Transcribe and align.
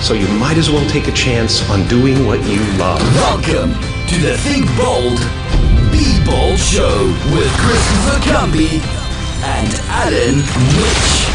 So 0.00 0.14
you 0.14 0.28
might 0.28 0.56
as 0.56 0.70
well 0.70 0.88
take 0.88 1.08
a 1.08 1.12
chance 1.12 1.68
on 1.68 1.86
doing 1.88 2.24
what 2.24 2.38
you 2.44 2.60
love. 2.78 3.00
Welcome 3.16 3.72
to 4.06 4.18
the 4.20 4.38
Think 4.38 4.64
Bold, 4.76 5.18
Be 5.90 6.24
Bold 6.24 6.56
Show 6.56 7.06
with 7.34 7.50
Christopher 7.58 8.20
Cumby 8.30 8.80
and 9.42 9.74
Alan 9.88 10.36
Rich. 10.36 11.26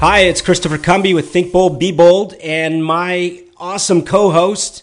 Hi, 0.00 0.20
it's 0.20 0.42
Christopher 0.42 0.76
Cumby 0.76 1.14
with 1.14 1.30
Think 1.30 1.50
Bold, 1.50 1.80
Be 1.80 1.92
Bold, 1.92 2.34
and 2.34 2.84
my 2.84 3.42
awesome 3.56 4.04
co-host, 4.04 4.82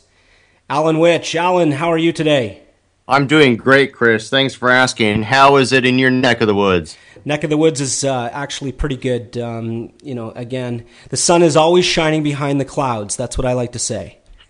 Alan 0.68 1.00
Rich. 1.00 1.36
Alan, 1.36 1.74
how 1.74 1.90
are 1.90 1.98
you 1.98 2.12
today? 2.12 2.64
I'm 3.08 3.28
doing 3.28 3.56
great, 3.56 3.94
Chris. 3.94 4.30
Thanks 4.30 4.56
for 4.56 4.70
asking. 4.70 5.24
How 5.24 5.58
is 5.58 5.72
it 5.72 5.86
in 5.86 6.00
your 6.00 6.12
neck 6.12 6.42
of 6.42 6.48
the 6.48 6.56
woods? 6.56 6.98
Neck 7.26 7.44
of 7.44 7.50
the 7.50 7.58
woods 7.58 7.80
is 7.82 8.04
uh, 8.04 8.30
actually 8.32 8.72
pretty 8.72 8.98
good. 8.98 9.38
Um, 9.38 9.94
you 10.02 10.16
know, 10.16 10.32
again, 10.32 10.86
the 11.10 11.18
sun 11.18 11.44
is 11.44 11.56
always 11.56 11.86
shining 11.86 12.24
behind 12.24 12.60
the 12.60 12.66
clouds. 12.66 13.16
That's 13.16 13.38
what 13.38 13.46
I 13.46 13.54
like 13.54 13.74
to 13.74 13.80
say. 13.80 14.18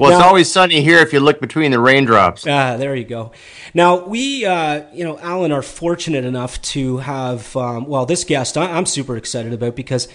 Well, 0.00 0.10
it's 0.10 0.22
always 0.22 0.50
sunny 0.50 0.82
here 0.82 0.98
if 0.98 1.12
you 1.12 1.20
look 1.20 1.40
between 1.40 1.70
the 1.70 1.78
raindrops. 1.78 2.46
Ah, 2.46 2.76
there 2.76 2.94
you 2.94 3.04
go. 3.04 3.32
Now 3.74 4.04
we, 4.06 4.44
uh, 4.44 4.82
you 4.92 5.04
know, 5.04 5.18
Alan 5.18 5.52
are 5.52 5.62
fortunate 5.62 6.24
enough 6.24 6.60
to 6.62 6.98
have, 6.98 7.54
um, 7.56 7.86
well, 7.86 8.04
this 8.06 8.24
guest 8.24 8.58
I- 8.58 8.72
I'm 8.72 8.86
super 8.86 9.16
excited 9.16 9.52
about 9.52 9.76
because, 9.76 10.08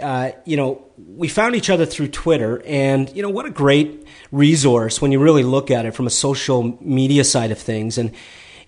uh, 0.00 0.30
you 0.44 0.56
know, 0.56 0.82
we 0.96 1.28
found 1.28 1.54
each 1.54 1.70
other 1.70 1.84
through 1.86 2.08
Twitter, 2.08 2.62
and 2.64 3.14
you 3.14 3.22
know 3.22 3.30
what 3.30 3.46
a 3.46 3.50
great 3.50 4.06
resource 4.32 5.00
when 5.02 5.12
you 5.12 5.18
really 5.18 5.42
look 5.42 5.70
at 5.70 5.84
it 5.86 5.94
from 5.94 6.06
a 6.06 6.10
social 6.10 6.78
media 6.80 7.24
side 7.24 7.50
of 7.50 7.58
things. 7.58 7.98
And 7.98 8.12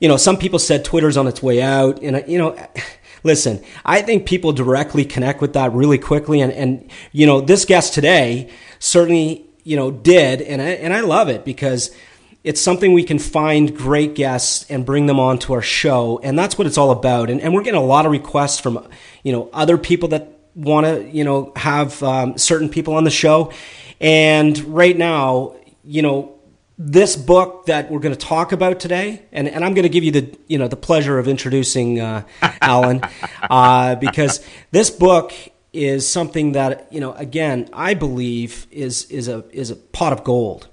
you 0.03 0.09
know, 0.09 0.17
some 0.17 0.37
people 0.37 0.59
said 0.59 0.85
Twitter's 0.85 1.17
on 1.17 1.29
its 1.29 1.43
way 1.43 1.63
out, 1.63 2.03
and 2.03 2.23
you 2.27 2.39
know. 2.39 2.57
Listen, 3.25 3.63
I 3.85 4.03
think 4.03 4.27
people 4.27 4.53
directly 4.53 5.05
connect 5.05 5.41
with 5.41 5.53
that 5.53 5.73
really 5.73 5.97
quickly, 5.97 6.41
and, 6.41 6.53
and 6.53 6.91
you 7.13 7.25
know 7.25 7.41
this 7.41 7.65
guest 7.65 7.95
today 7.95 8.51
certainly 8.81 9.47
you 9.63 9.77
know 9.77 9.93
did, 9.93 10.43
and 10.43 10.61
I, 10.61 10.71
and 10.71 10.93
I 10.93 11.03
love 11.03 11.29
it 11.29 11.45
because 11.45 11.95
it's 12.43 12.61
something 12.61 12.93
we 12.93 13.05
can 13.05 13.21
find 13.21 13.77
great 13.77 14.17
guests 14.17 14.67
and 14.69 14.85
bring 14.85 15.07
them 15.07 15.21
on 15.21 15.39
to 15.39 15.53
our 15.53 15.63
show 15.63 16.19
and 16.25 16.37
that's 16.37 16.59
what 16.59 16.67
it's 16.67 16.77
all 16.77 16.91
about 16.91 17.31
and, 17.31 17.41
and 17.41 17.55
we're 17.55 17.63
getting 17.63 17.81
a 17.81 17.85
lot 17.85 18.05
of 18.05 18.13
requests 18.13 18.59
from 18.59 18.89
you 19.23 19.33
know 19.33 19.49
other 19.53 19.79
people 19.79 20.09
that 20.09 20.29
want 20.55 20.85
to 20.85 21.09
you 21.11 21.23
know 21.23 21.53
have 21.57 22.03
um, 22.03 22.37
certain 22.37 22.69
people 22.69 22.95
on 22.95 23.05
the 23.05 23.11
show 23.11 23.53
and 24.01 24.59
right 24.65 24.99
now 24.99 25.55
you 25.85 26.03
know 26.03 26.32
this 26.85 27.17
book 27.17 27.67
that 27.67 27.91
we're 27.91 28.01
going 28.01 28.15
to 28.15 28.27
talk 28.27 28.51
about 28.51 28.81
today 28.81 29.23
and, 29.31 29.49
and 29.49 29.65
i'm 29.65 29.73
going 29.73 29.85
to 29.85 29.89
give 29.89 30.03
you 30.03 30.11
the 30.11 30.39
you 30.49 30.59
know 30.59 30.67
the 30.67 30.77
pleasure 30.77 31.19
of 31.19 31.29
introducing 31.29 32.01
uh, 32.01 32.25
alan 32.61 33.01
uh, 33.51 33.95
because 33.97 34.45
this 34.73 34.91
book 34.91 35.33
is 35.73 36.09
something 36.09 36.53
that 36.53 36.93
you 36.93 37.01
know 37.01 37.13
again 37.13 37.69
i 37.73 37.95
believe 37.95 38.67
is 38.71 39.05
is 39.11 39.29
a 39.29 39.45
is 39.53 39.71
a 39.71 39.77
pot 39.77 40.13
of 40.13 40.25
gold. 40.25 40.69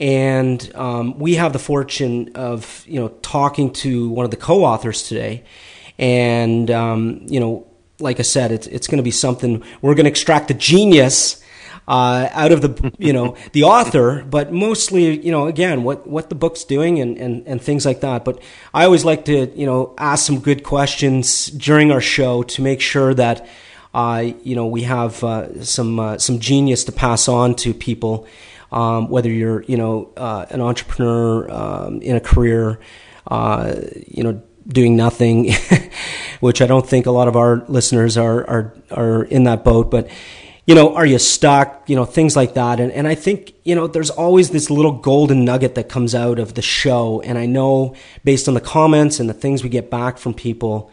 And 0.00 0.74
um, 0.74 1.16
we 1.18 1.36
have 1.36 1.52
the 1.52 1.60
fortune 1.60 2.32
of 2.34 2.84
you 2.88 2.98
know 2.98 3.08
talking 3.22 3.72
to 3.74 4.08
one 4.08 4.24
of 4.24 4.32
the 4.32 4.36
co-authors 4.36 5.04
today, 5.04 5.44
and 5.96 6.68
um, 6.72 7.20
you 7.26 7.38
know, 7.38 7.68
like 8.00 8.18
I 8.18 8.22
said, 8.22 8.50
it's 8.50 8.66
it's 8.66 8.88
going 8.88 8.96
to 8.96 9.04
be 9.04 9.12
something 9.12 9.62
we're 9.80 9.94
going 9.94 10.06
to 10.06 10.10
extract 10.10 10.48
the 10.48 10.54
genius 10.54 11.41
uh, 11.88 12.28
out 12.32 12.52
of 12.52 12.62
the 12.62 12.92
you 12.98 13.12
know 13.12 13.36
the 13.52 13.64
author, 13.64 14.24
but 14.24 14.52
mostly 14.52 15.18
you 15.20 15.30
know 15.32 15.46
again 15.46 15.82
what 15.82 16.06
what 16.06 16.28
the 16.28 16.34
book's 16.34 16.64
doing 16.64 17.00
and, 17.00 17.18
and 17.18 17.46
and 17.46 17.60
things 17.60 17.84
like 17.84 18.00
that. 18.00 18.24
But 18.24 18.42
I 18.72 18.84
always 18.84 19.04
like 19.04 19.24
to 19.26 19.46
you 19.58 19.66
know 19.66 19.94
ask 19.98 20.26
some 20.26 20.40
good 20.40 20.62
questions 20.62 21.46
during 21.46 21.90
our 21.90 22.00
show 22.00 22.42
to 22.44 22.62
make 22.62 22.80
sure 22.80 23.14
that. 23.14 23.46
Uh, 23.94 24.32
you 24.42 24.56
know, 24.56 24.66
we 24.66 24.84
have 24.84 25.22
uh, 25.22 25.62
some 25.62 26.00
uh, 26.00 26.16
some 26.16 26.38
genius 26.38 26.84
to 26.84 26.92
pass 26.92 27.28
on 27.28 27.54
to 27.54 27.74
people, 27.74 28.26
um, 28.70 29.10
whether 29.10 29.28
you're 29.28 29.64
you 29.64 29.76
know 29.76 30.10
uh, 30.16 30.46
an 30.48 30.62
entrepreneur 30.62 31.50
um, 31.50 32.00
in 32.00 32.16
a 32.16 32.20
career, 32.20 32.80
uh, 33.26 33.74
you 34.08 34.24
know 34.24 34.42
doing 34.66 34.96
nothing, 34.96 35.52
which 36.40 36.62
I 36.62 36.66
don't 36.66 36.88
think 36.88 37.04
a 37.04 37.10
lot 37.10 37.28
of 37.28 37.36
our 37.36 37.66
listeners 37.68 38.16
are 38.16 38.48
are 38.48 38.74
are 38.90 39.24
in 39.24 39.44
that 39.44 39.62
boat, 39.62 39.90
but 39.90 40.08
you 40.66 40.74
know, 40.74 40.94
are 40.94 41.06
you 41.06 41.18
stuck? 41.18 41.88
You 41.88 41.96
know, 41.96 42.04
things 42.04 42.36
like 42.36 42.54
that. 42.54 42.78
And 42.80 42.92
and 42.92 43.08
I 43.08 43.14
think, 43.14 43.54
you 43.64 43.74
know, 43.74 43.86
there's 43.86 44.10
always 44.10 44.50
this 44.50 44.70
little 44.70 44.92
golden 44.92 45.44
nugget 45.44 45.74
that 45.74 45.88
comes 45.88 46.14
out 46.14 46.38
of 46.38 46.54
the 46.54 46.62
show. 46.62 47.20
And 47.22 47.36
I 47.38 47.46
know 47.46 47.96
based 48.24 48.48
on 48.48 48.54
the 48.54 48.60
comments 48.60 49.20
and 49.20 49.28
the 49.28 49.34
things 49.34 49.62
we 49.62 49.68
get 49.68 49.90
back 49.90 50.18
from 50.18 50.34
people, 50.34 50.90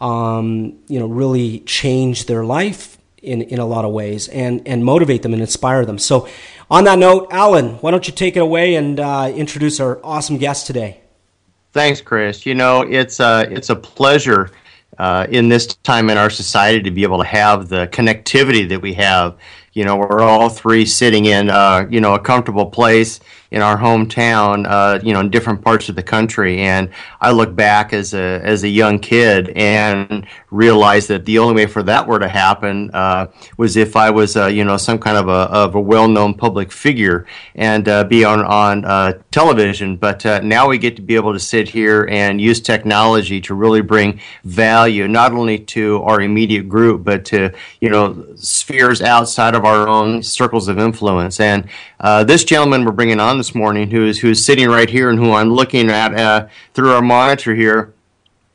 um, 0.00 0.78
you 0.88 0.98
know, 0.98 1.06
really 1.06 1.60
change 1.60 2.26
their 2.26 2.44
life 2.44 2.98
in, 3.22 3.42
in 3.42 3.60
a 3.60 3.66
lot 3.66 3.84
of 3.84 3.92
ways 3.92 4.28
and, 4.28 4.66
and 4.66 4.84
motivate 4.84 5.22
them 5.22 5.32
and 5.32 5.40
inspire 5.40 5.86
them. 5.86 5.98
So 5.98 6.28
on 6.70 6.84
that 6.84 6.98
note, 6.98 7.28
Alan, 7.30 7.74
why 7.76 7.92
don't 7.92 8.06
you 8.06 8.12
take 8.12 8.36
it 8.36 8.40
away 8.40 8.74
and 8.74 8.98
uh, 8.98 9.32
introduce 9.34 9.78
our 9.78 10.00
awesome 10.04 10.38
guest 10.38 10.66
today? 10.66 11.00
Thanks, 11.72 12.00
Chris. 12.00 12.44
You 12.44 12.54
know, 12.54 12.82
it's 12.82 13.20
a, 13.20 13.46
it's 13.50 13.70
a 13.70 13.76
pleasure 13.76 14.50
uh, 14.98 15.26
in 15.30 15.48
this 15.48 15.66
time 15.66 16.10
in 16.10 16.18
our 16.18 16.30
society 16.30 16.82
to 16.82 16.90
be 16.90 17.02
able 17.02 17.18
to 17.18 17.24
have 17.24 17.68
the 17.68 17.88
connectivity 17.88 18.68
that 18.68 18.80
we 18.80 18.94
have. 18.94 19.36
You 19.74 19.84
know, 19.84 19.96
we're 19.96 20.20
all 20.20 20.50
three 20.50 20.84
sitting 20.84 21.24
in, 21.24 21.48
uh, 21.48 21.86
you 21.88 22.00
know, 22.00 22.14
a 22.14 22.18
comfortable 22.18 22.66
place 22.66 23.20
in 23.52 23.60
our 23.60 23.76
hometown, 23.76 24.66
uh, 24.66 24.98
you 25.02 25.12
know, 25.12 25.20
in 25.20 25.30
different 25.30 25.62
parts 25.62 25.90
of 25.90 25.94
the 25.94 26.02
country. 26.02 26.60
And 26.60 26.88
I 27.20 27.32
look 27.32 27.54
back 27.54 27.92
as 27.92 28.14
a 28.14 28.40
as 28.42 28.64
a 28.64 28.68
young 28.68 28.98
kid 28.98 29.50
and 29.50 30.26
realized 30.50 31.08
that 31.08 31.26
the 31.26 31.38
only 31.38 31.54
way 31.54 31.66
for 31.66 31.82
that 31.82 32.08
were 32.08 32.18
to 32.18 32.28
happen 32.28 32.90
uh, 32.94 33.26
was 33.58 33.76
if 33.76 33.94
I 33.94 34.08
was, 34.10 34.38
uh, 34.38 34.46
you 34.46 34.64
know, 34.64 34.78
some 34.78 34.98
kind 34.98 35.18
of 35.18 35.28
a 35.28 35.52
of 35.52 35.74
a 35.74 35.80
well 35.80 36.08
known 36.08 36.32
public 36.32 36.72
figure 36.72 37.26
and 37.54 37.86
uh, 37.88 38.04
be 38.04 38.24
on 38.24 38.40
on 38.40 38.86
uh, 38.86 39.18
television. 39.30 39.96
But 39.96 40.24
now 40.42 40.68
we 40.68 40.78
get 40.78 40.96
to 40.96 41.02
be 41.02 41.14
able 41.14 41.34
to 41.34 41.40
sit 41.40 41.68
here 41.68 42.08
and 42.10 42.40
use 42.40 42.60
technology 42.60 43.40
to 43.42 43.54
really 43.54 43.82
bring 43.82 44.20
value 44.44 45.06
not 45.06 45.32
only 45.32 45.58
to 45.58 46.02
our 46.04 46.22
immediate 46.22 46.70
group, 46.70 47.04
but 47.04 47.26
to 47.26 47.52
you 47.82 47.90
know 47.90 48.24
spheres 48.36 49.02
outside 49.02 49.54
of 49.54 49.61
our 49.64 49.88
own 49.88 50.22
circles 50.22 50.68
of 50.68 50.78
influence. 50.78 51.40
And 51.40 51.68
uh, 52.00 52.24
this 52.24 52.44
gentleman 52.44 52.84
we're 52.84 52.92
bringing 52.92 53.20
on 53.20 53.38
this 53.38 53.54
morning, 53.54 53.90
who 53.90 54.06
is 54.06 54.20
who's 54.20 54.44
sitting 54.44 54.68
right 54.68 54.88
here 54.88 55.10
and 55.10 55.18
who 55.18 55.32
I'm 55.32 55.52
looking 55.52 55.90
at 55.90 56.14
uh, 56.14 56.48
through 56.74 56.92
our 56.92 57.02
monitor 57.02 57.54
here, 57.54 57.94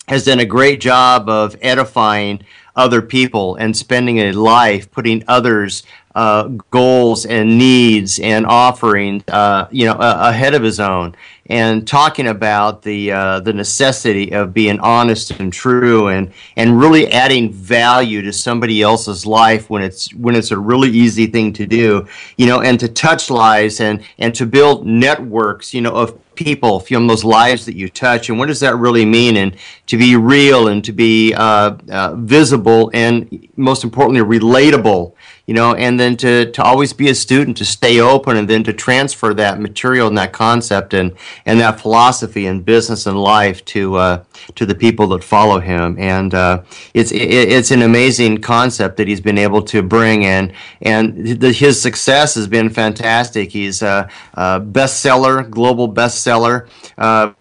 has 0.07 0.25
done 0.25 0.39
a 0.39 0.45
great 0.45 0.80
job 0.80 1.30
of 1.30 1.56
edifying 1.62 2.42
other 2.75 3.01
people 3.01 3.56
and 3.56 3.75
spending 3.75 4.19
a 4.19 4.31
life 4.31 4.89
putting 4.92 5.24
others 5.27 5.83
uh, 6.18 6.48
goals 6.71 7.27
and 7.27 7.60
needs 7.60 8.19
and 8.19 8.45
offerings, 8.48 9.24
uh, 9.27 9.68
you 9.71 9.86
know, 9.86 9.94
uh, 9.94 10.30
ahead 10.30 10.56
of 10.56 10.63
his 10.63 10.80
own, 10.80 11.15
and 11.49 11.88
talking 11.88 12.27
about 12.27 12.81
the 12.81 13.11
uh, 13.11 13.39
the 13.39 13.53
necessity 13.53 14.31
of 14.31 14.53
being 14.53 14.79
honest 14.79 15.31
and 15.31 15.51
true, 15.51 16.07
and 16.07 16.31
and 16.55 16.79
really 16.79 17.11
adding 17.11 17.51
value 17.51 18.21
to 18.21 18.33
somebody 18.33 18.81
else's 18.81 19.25
life 19.25 19.69
when 19.69 19.81
it's 19.81 20.13
when 20.13 20.35
it's 20.35 20.51
a 20.51 20.57
really 20.57 20.89
easy 20.89 21.27
thing 21.27 21.53
to 21.53 21.65
do, 21.65 22.07
you 22.38 22.45
know, 22.45 22.61
and 22.61 22.79
to 22.79 22.88
touch 22.88 23.29
lives 23.29 23.79
and 23.79 24.03
and 24.17 24.35
to 24.35 24.45
build 24.45 24.85
networks, 24.85 25.73
you 25.73 25.81
know, 25.81 25.91
of 25.91 26.19
people 26.35 26.79
from 26.79 27.07
those 27.07 27.23
lives 27.23 27.65
that 27.65 27.75
you 27.75 27.89
touch. 27.89 28.29
And 28.29 28.38
what 28.38 28.47
does 28.47 28.59
that 28.59 28.75
really 28.77 29.05
mean? 29.05 29.38
And 29.38 29.55
to 29.88 29.97
be 29.97 30.15
real 30.15 30.67
and 30.67 30.83
to 30.85 30.93
be 30.93 31.33
uh, 31.33 31.77
uh, 31.89 32.15
visible 32.15 32.91
and 32.93 33.50
most 33.55 33.83
importantly 33.83 34.21
relatable 34.21 35.13
you 35.47 35.53
know 35.53 35.73
and 35.73 36.00
then 36.00 36.15
to, 36.17 36.51
to 36.51 36.61
always 36.61 36.93
be 36.93 37.09
a 37.09 37.15
student, 37.15 37.57
to 37.57 37.65
stay 37.65 38.00
open, 38.00 38.38
and 38.38 38.47
then 38.47 38.63
to 38.65 38.73
transfer 38.73 39.33
that 39.33 39.59
material 39.59 40.07
and 40.07 40.17
that 40.17 40.33
concept 40.33 40.93
and, 40.93 41.15
and 41.45 41.60
that 41.60 41.80
philosophy 41.80 42.45
in 42.45 42.62
business 42.62 43.06
and 43.06 43.22
life 43.22 43.63
to 43.66 43.95
uh, 43.95 44.24
to 44.56 44.66
the 44.66 44.75
people 44.75 45.07
that 45.07 45.24
follow 45.24 45.60
him. 45.60 45.95
And 46.00 46.34
uh, 46.34 46.63
it's 46.94 47.12
it, 47.12 47.22
it's 47.22 47.72
an 47.72 47.81
amazing 47.81 48.39
concept 48.39 48.98
that 48.98 49.07
he's 49.07 49.22
been 49.22 49.38
able 49.38 49.62
to 49.63 49.81
bring 49.81 50.24
in, 50.24 50.54
and 50.81 51.39
the, 51.39 51.51
his 51.51 51.81
success 51.81 52.36
has 52.36 52.48
been 52.48 52.69
fantastic. 52.69 53.51
He's 53.51 53.81
a, 53.81 54.10
a 54.34 54.60
bestseller, 54.62 55.50
global 55.50 55.92
bestseller. 55.92 56.68
Uh, 56.98 57.34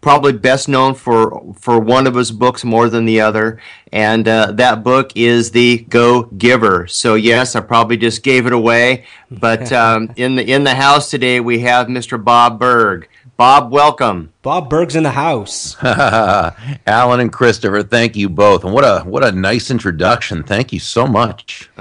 probably 0.00 0.32
best 0.32 0.68
known 0.68 0.94
for 0.94 1.54
for 1.58 1.78
one 1.78 2.06
of 2.06 2.14
his 2.14 2.30
books 2.30 2.64
more 2.64 2.88
than 2.88 3.04
the 3.04 3.20
other, 3.20 3.60
and 3.92 4.26
uh, 4.28 4.52
that 4.52 4.82
book 4.82 5.12
is 5.14 5.50
the 5.50 5.78
Go 5.88 6.24
Giver. 6.24 6.86
So 6.86 7.14
yes, 7.14 7.56
I 7.56 7.60
probably 7.60 7.96
just 7.96 8.22
gave 8.22 8.46
it 8.46 8.52
away, 8.52 9.06
but 9.30 9.72
um, 9.84 10.12
in 10.16 10.36
the 10.36 10.50
in 10.50 10.64
the 10.64 10.74
house 10.74 11.10
today 11.10 11.40
we 11.40 11.60
have 11.60 11.88
Mr. 11.88 12.22
Bob 12.22 12.58
Burg. 12.58 13.08
Bob, 13.36 13.72
welcome. 13.72 14.32
Bob 14.42 14.70
Burg's 14.70 14.94
in 14.94 15.02
the 15.02 15.10
house. 15.10 15.76
Alan 15.82 17.20
and 17.20 17.32
Christopher, 17.32 17.82
thank 17.82 18.14
you 18.14 18.28
both, 18.28 18.64
and 18.64 18.72
what 18.72 18.84
a 18.84 19.00
what 19.00 19.24
a 19.24 19.32
nice 19.32 19.70
introduction. 19.70 20.42
Thank 20.42 20.72
you 20.72 20.80
so 20.80 21.06
much. 21.06 21.70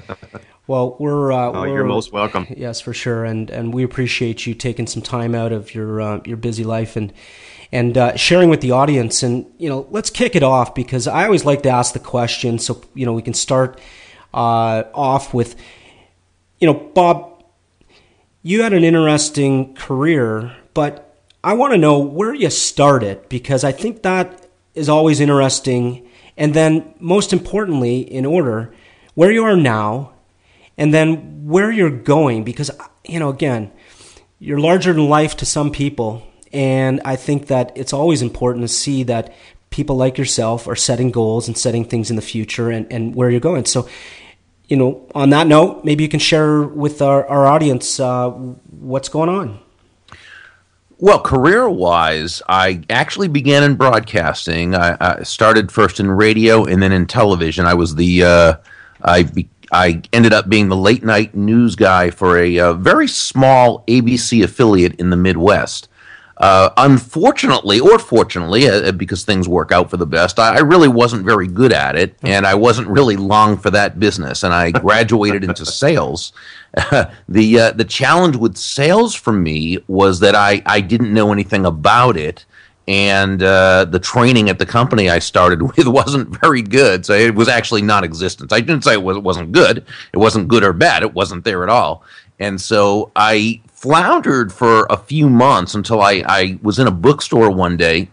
Well, 0.66 0.96
we're. 0.98 1.34
Uh, 1.34 1.52
oh, 1.52 1.62
we're, 1.62 1.68
you're 1.68 1.84
most 1.84 2.14
welcome. 2.14 2.48
Yes, 2.56 2.80
for 2.80 2.94
sure, 2.94 3.26
and 3.26 3.50
and 3.50 3.74
we 3.74 3.84
appreciate 3.84 4.48
you 4.48 4.54
taking 4.54 4.88
some 4.88 5.02
time 5.02 5.36
out 5.36 5.52
of 5.52 5.76
your 5.76 6.00
uh, 6.00 6.22
your 6.24 6.38
busy 6.38 6.64
life 6.64 6.96
and 6.96 7.12
and 7.74 7.98
uh, 7.98 8.16
sharing 8.16 8.50
with 8.50 8.62
the 8.62 8.72
audience. 8.72 9.24
And 9.24 9.46
you 9.58 9.68
know, 9.68 9.86
let's 9.90 10.10
kick 10.10 10.38
it 10.38 10.44
off 10.44 10.74
because 10.74 11.06
I 11.06 11.26
always 11.26 11.44
like 11.44 11.64
to 11.64 11.70
ask 11.70 11.94
the 11.94 12.00
question, 12.00 12.60
so 12.60 12.82
you 12.94 13.06
know 13.06 13.12
we 13.12 13.22
can 13.22 13.34
start 13.34 13.78
uh, 14.34 14.84
off 14.94 15.34
with, 15.34 15.56
you 16.60 16.68
know, 16.68 16.74
Bob, 16.74 17.44
you 18.42 18.64
had 18.64 18.72
an 18.72 18.86
interesting 18.86 19.76
career, 19.76 20.56
but 20.74 21.03
I 21.44 21.54
want 21.54 21.74
to 21.74 21.78
know 21.78 22.00
where 22.00 22.34
you 22.34 22.50
started 22.50 23.28
because 23.30 23.64
I 23.64 23.72
think 23.72 24.04
that 24.04 24.48
is 24.74 24.90
always 24.90 25.20
interesting. 25.20 26.08
And 26.38 26.54
then, 26.54 26.94
most 27.00 27.34
importantly, 27.34 28.00
in 28.00 28.26
order, 28.26 28.74
where 29.14 29.32
you 29.32 29.44
are 29.44 29.56
now, 29.56 30.14
and 30.78 30.94
then 30.94 31.46
where 31.46 31.72
you're 31.72 31.90
going 31.90 32.44
because 32.44 32.72
you 33.06 33.20
know 33.20 33.30
again 33.30 33.72
you're 34.40 34.60
larger 34.60 34.92
than 34.92 35.08
life 35.08 35.38
to 35.38 35.46
some 35.46 35.70
people 35.70 36.26
and 36.54 37.02
I 37.04 37.16
think 37.16 37.48
that 37.48 37.72
it's 37.76 37.94
always 37.94 38.22
important 38.22 38.64
to 38.64 38.68
see 38.68 39.04
that 39.04 39.34
people 39.72 39.96
like 39.96 40.20
yourself 40.20 40.68
are 40.68 40.76
setting 40.76 41.10
goals 41.10 41.48
and 41.48 41.58
setting 41.58 41.84
things 41.84 42.12
in 42.12 42.16
the 42.16 42.22
future 42.22 42.70
and, 42.70 42.92
and 42.94 43.16
where 43.16 43.32
you're 43.32 43.40
going. 43.40 43.66
So, 43.66 43.90
you 44.68 44.78
know, 44.78 45.10
on 45.16 45.32
that 45.32 45.48
note, 45.48 45.84
maybe 45.84 46.04
you 46.04 46.10
can 46.10 46.20
share 46.20 46.62
with 46.62 47.02
our, 47.02 47.26
our 47.28 47.48
audience 47.48 48.00
uh, 48.00 48.30
what's 48.30 49.10
going 49.10 49.30
on. 49.30 49.60
Well, 51.04 51.20
career 51.20 51.68
wise, 51.68 52.42
I 52.48 52.82
actually 52.90 53.28
began 53.28 53.62
in 53.64 53.76
broadcasting. 53.76 54.74
I, 54.74 54.96
I, 55.02 55.24
started 55.24 55.70
first 55.70 56.00
in 56.00 56.10
radio 56.10 56.64
and 56.64 56.82
then 56.82 56.94
in 56.94 57.08
television. 57.08 57.66
I 57.66 57.74
was 57.74 57.96
the, 57.96 58.24
uh, 58.24 58.54
I, 59.02 59.24
be, 59.24 59.50
I 59.74 60.02
ended 60.14 60.32
up 60.32 60.48
being 60.48 60.70
the 60.70 60.78
late 60.78 61.04
night 61.04 61.36
news 61.36 61.76
guy 61.76 62.10
for 62.10 62.38
a, 62.38 62.58
uh, 62.58 62.74
very 62.76 63.10
small 63.10 63.84
ABC 63.90 64.46
affiliate 64.46 64.96
in 64.96 65.10
the 65.10 65.18
Midwest. 65.18 65.90
Uh, 66.44 66.74
unfortunately, 66.76 67.80
or 67.80 67.98
fortunately, 67.98 68.68
uh, 68.68 68.90
uh, 68.90 68.92
because 68.92 69.24
things 69.24 69.48
work 69.48 69.72
out 69.72 69.90
for 69.90 69.96
the 69.96 70.06
best, 70.06 70.38
I, 70.40 70.58
I, 70.58 70.60
really 70.60 70.90
wasn't 70.90 71.24
very 71.24 71.48
good 71.48 71.72
at 71.72 71.96
it, 71.96 72.18
and 72.22 72.46
I 72.46 72.54
wasn't 72.54 72.90
really 72.90 73.16
long 73.16 73.56
for 73.56 73.72
that 73.72 73.98
business. 73.98 74.44
And 74.44 74.54
I 74.54 74.72
graduated 74.72 75.46
into 75.46 75.66
sales. 75.84 76.34
the 77.30 77.60
uh, 77.60 77.72
the 77.72 77.86
challenge 77.86 78.36
with 78.36 78.58
sales 78.58 79.16
for 79.16 79.32
me 79.32 79.78
was 79.88 80.20
that 80.20 80.36
I, 80.36 80.62
I 80.66 80.82
didn't 80.82 81.14
know 81.14 81.32
anything 81.32 81.66
about 81.66 82.18
it, 82.18 82.46
and 82.90 83.42
uh, 83.42 83.86
the 83.86 84.00
training 84.00 84.50
at 84.50 84.60
the 84.60 84.66
company 84.66 85.10
I 85.10 85.20
started 85.20 85.62
with 85.78 85.88
wasn't 85.88 86.38
very 86.42 86.62
good. 86.62 87.06
So 87.06 87.14
it 87.14 87.36
was 87.36 87.48
actually 87.48 87.84
non-existent. 87.84 88.52
I 88.52 88.60
didn't 88.60 88.84
say 88.84 88.92
it, 88.92 89.02
was, 89.02 89.16
it 89.16 89.24
wasn't 89.24 89.54
good. 89.54 89.86
It 90.12 90.18
wasn't 90.18 90.50
good 90.50 90.66
or 90.66 90.74
bad. 90.74 91.04
It 91.04 91.14
wasn't 91.14 91.46
there 91.46 91.64
at 91.64 91.70
all. 91.70 92.04
And 92.38 92.60
so 92.60 93.14
I 93.16 93.62
floundered 93.84 94.54
for 94.54 94.88
a 94.90 94.96
few 94.96 95.30
months 95.30 95.76
until 95.76 96.00
I, 96.00 96.24
I 96.26 96.58
was 96.62 96.80
in 96.80 96.88
a 96.88 96.92
bookstore 96.92 97.52
one 97.52 97.76
day 97.76 98.08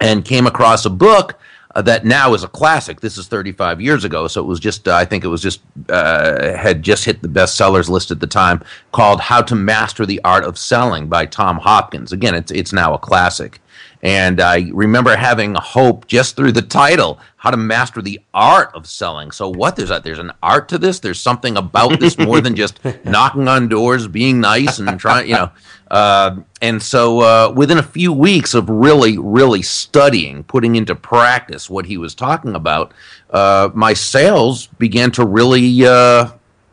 and 0.00 0.24
came 0.24 0.46
across 0.46 0.84
a 0.84 0.90
book 0.90 1.40
uh, 1.74 1.82
that 1.82 2.04
now 2.04 2.34
is 2.34 2.44
a 2.44 2.48
classic. 2.48 3.00
This 3.00 3.18
is 3.18 3.26
35 3.26 3.80
years 3.80 4.04
ago, 4.04 4.28
so 4.28 4.40
it 4.40 4.46
was 4.46 4.60
just 4.60 4.86
uh, 4.86 4.94
I 4.94 5.04
think 5.04 5.24
it 5.24 5.28
was 5.28 5.42
just 5.42 5.60
uh, 5.88 6.56
had 6.56 6.84
just 6.84 7.04
hit 7.04 7.20
the 7.20 7.26
bestsellers 7.26 7.88
list 7.88 8.12
at 8.12 8.20
the 8.20 8.28
time 8.28 8.62
called 8.92 9.20
"How 9.20 9.42
to 9.42 9.56
Master 9.56 10.06
the 10.06 10.20
Art 10.24 10.44
of 10.44 10.56
Selling" 10.56 11.08
by 11.08 11.26
Tom 11.26 11.58
Hopkins. 11.58 12.12
Again, 12.12 12.36
it's 12.36 12.52
it's 12.52 12.72
now 12.72 12.94
a 12.94 12.98
classic. 12.98 13.60
And 14.02 14.40
I 14.40 14.68
remember 14.72 15.14
having 15.14 15.54
hope 15.54 16.08
just 16.08 16.34
through 16.34 16.52
the 16.52 16.62
title, 16.62 17.20
how 17.36 17.52
to 17.52 17.56
master 17.56 18.02
the 18.02 18.20
art 18.34 18.72
of 18.74 18.88
selling. 18.88 19.30
So 19.30 19.48
what 19.48 19.76
there's 19.76 19.92
a, 19.92 20.00
there's 20.00 20.18
an 20.18 20.32
art 20.42 20.68
to 20.70 20.78
this. 20.78 20.98
There's 20.98 21.20
something 21.20 21.56
about 21.56 22.00
this 22.00 22.18
more 22.18 22.40
than 22.40 22.56
just 22.56 22.80
knocking 23.04 23.46
on 23.46 23.68
doors, 23.68 24.08
being 24.08 24.40
nice, 24.40 24.80
and 24.80 24.98
trying, 24.98 25.28
you 25.28 25.34
know. 25.34 25.50
Uh, 25.88 26.40
and 26.60 26.82
so 26.82 27.20
uh, 27.20 27.52
within 27.54 27.78
a 27.78 27.82
few 27.82 28.12
weeks 28.12 28.54
of 28.54 28.68
really, 28.68 29.18
really 29.18 29.62
studying, 29.62 30.42
putting 30.44 30.74
into 30.74 30.96
practice 30.96 31.70
what 31.70 31.86
he 31.86 31.96
was 31.96 32.14
talking 32.14 32.56
about, 32.56 32.92
uh, 33.30 33.68
my 33.72 33.92
sales 33.92 34.66
began 34.66 35.12
to 35.12 35.24
really 35.24 35.86
uh, 35.86 36.28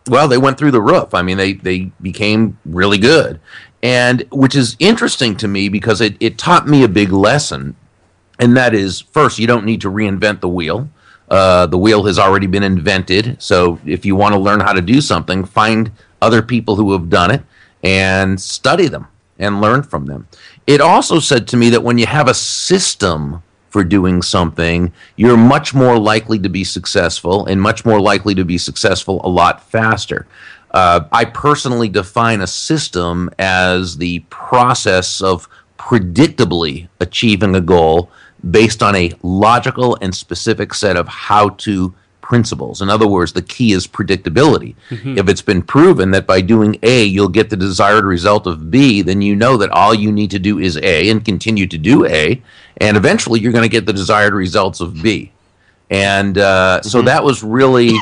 well, 0.07 0.27
they 0.27 0.39
went 0.39 0.57
through 0.57 0.71
the 0.71 0.81
roof. 0.81 1.13
I 1.13 1.21
mean, 1.21 1.37
they 1.37 1.53
they 1.53 1.91
became 2.01 2.57
really 2.65 2.97
good 2.97 3.39
and 3.81 4.25
which 4.31 4.55
is 4.55 4.75
interesting 4.79 5.35
to 5.37 5.47
me 5.47 5.69
because 5.69 6.01
it, 6.01 6.15
it 6.19 6.37
taught 6.37 6.67
me 6.67 6.83
a 6.83 6.87
big 6.87 7.11
lesson 7.11 7.75
and 8.39 8.55
that 8.55 8.73
is 8.73 9.01
first 9.01 9.39
you 9.39 9.47
don't 9.47 9.65
need 9.65 9.81
to 9.81 9.91
reinvent 9.91 10.41
the 10.41 10.49
wheel. 10.49 10.89
Uh, 11.29 11.67
the 11.67 11.77
wheel 11.77 12.05
has 12.05 12.17
already 12.17 12.47
been 12.47 12.63
invented 12.63 13.41
so 13.41 13.79
if 13.85 14.05
you 14.05 14.15
want 14.15 14.33
to 14.33 14.39
learn 14.39 14.59
how 14.59 14.73
to 14.73 14.81
do 14.81 14.99
something 14.99 15.45
find 15.45 15.91
other 16.21 16.41
people 16.41 16.75
who 16.75 16.91
have 16.91 17.09
done 17.09 17.29
it 17.29 17.41
and 17.83 18.41
study 18.41 18.87
them 18.87 19.07
and 19.37 19.61
learn 19.61 19.83
from 19.83 20.05
them. 20.07 20.27
It 20.67 20.81
also 20.81 21.19
said 21.19 21.47
to 21.49 21.57
me 21.57 21.69
that 21.69 21.83
when 21.83 21.97
you 21.97 22.07
have 22.07 22.27
a 22.27 22.33
system 22.33 23.41
for 23.69 23.83
doing 23.83 24.21
something 24.21 24.91
you're 25.15 25.37
much 25.37 25.73
more 25.73 25.97
likely 25.97 26.39
to 26.39 26.49
be 26.49 26.63
successful 26.63 27.45
and 27.45 27.61
much 27.61 27.85
more 27.85 28.01
likely 28.01 28.33
to 28.35 28.43
be 28.43 28.57
successful 28.57 29.21
a 29.23 29.29
lot 29.29 29.63
faster 29.69 30.27
uh, 30.71 31.01
I 31.11 31.25
personally 31.25 31.89
define 31.89 32.41
a 32.41 32.47
system 32.47 33.29
as 33.39 33.97
the 33.97 34.19
process 34.29 35.21
of 35.21 35.47
predictably 35.77 36.87
achieving 36.99 37.55
a 37.55 37.61
goal 37.61 38.11
based 38.51 38.83
on 38.83 38.95
a 38.95 39.11
logical 39.23 39.97
and 40.01 40.13
specific 40.13 40.73
set 40.73 40.95
of 40.95 41.07
how 41.07 41.49
to 41.49 41.93
principles. 42.21 42.83
In 42.83 42.89
other 42.91 43.07
words, 43.07 43.33
the 43.33 43.41
key 43.41 43.71
is 43.71 43.87
predictability. 43.87 44.75
Mm-hmm. 44.91 45.17
If 45.17 45.27
it's 45.29 45.41
been 45.41 45.63
proven 45.63 46.11
that 46.11 46.27
by 46.27 46.41
doing 46.41 46.77
A, 46.83 47.03
you'll 47.03 47.27
get 47.27 47.49
the 47.49 47.57
desired 47.57 48.05
result 48.05 48.45
of 48.45 48.69
B, 48.69 49.01
then 49.01 49.19
you 49.23 49.35
know 49.35 49.57
that 49.57 49.71
all 49.71 49.95
you 49.95 50.11
need 50.11 50.29
to 50.31 50.39
do 50.39 50.59
is 50.59 50.77
A 50.77 51.09
and 51.09 51.25
continue 51.25 51.65
to 51.65 51.77
do 51.77 52.05
A, 52.05 52.39
and 52.77 52.95
eventually 52.95 53.39
you're 53.39 53.51
going 53.51 53.63
to 53.63 53.69
get 53.69 53.87
the 53.87 53.93
desired 53.93 54.35
results 54.35 54.79
of 54.79 55.01
B. 55.01 55.31
And 55.89 56.37
uh, 56.37 56.81
mm-hmm. 56.81 56.87
so 56.87 57.01
that 57.01 57.23
was 57.23 57.43
really 57.43 57.97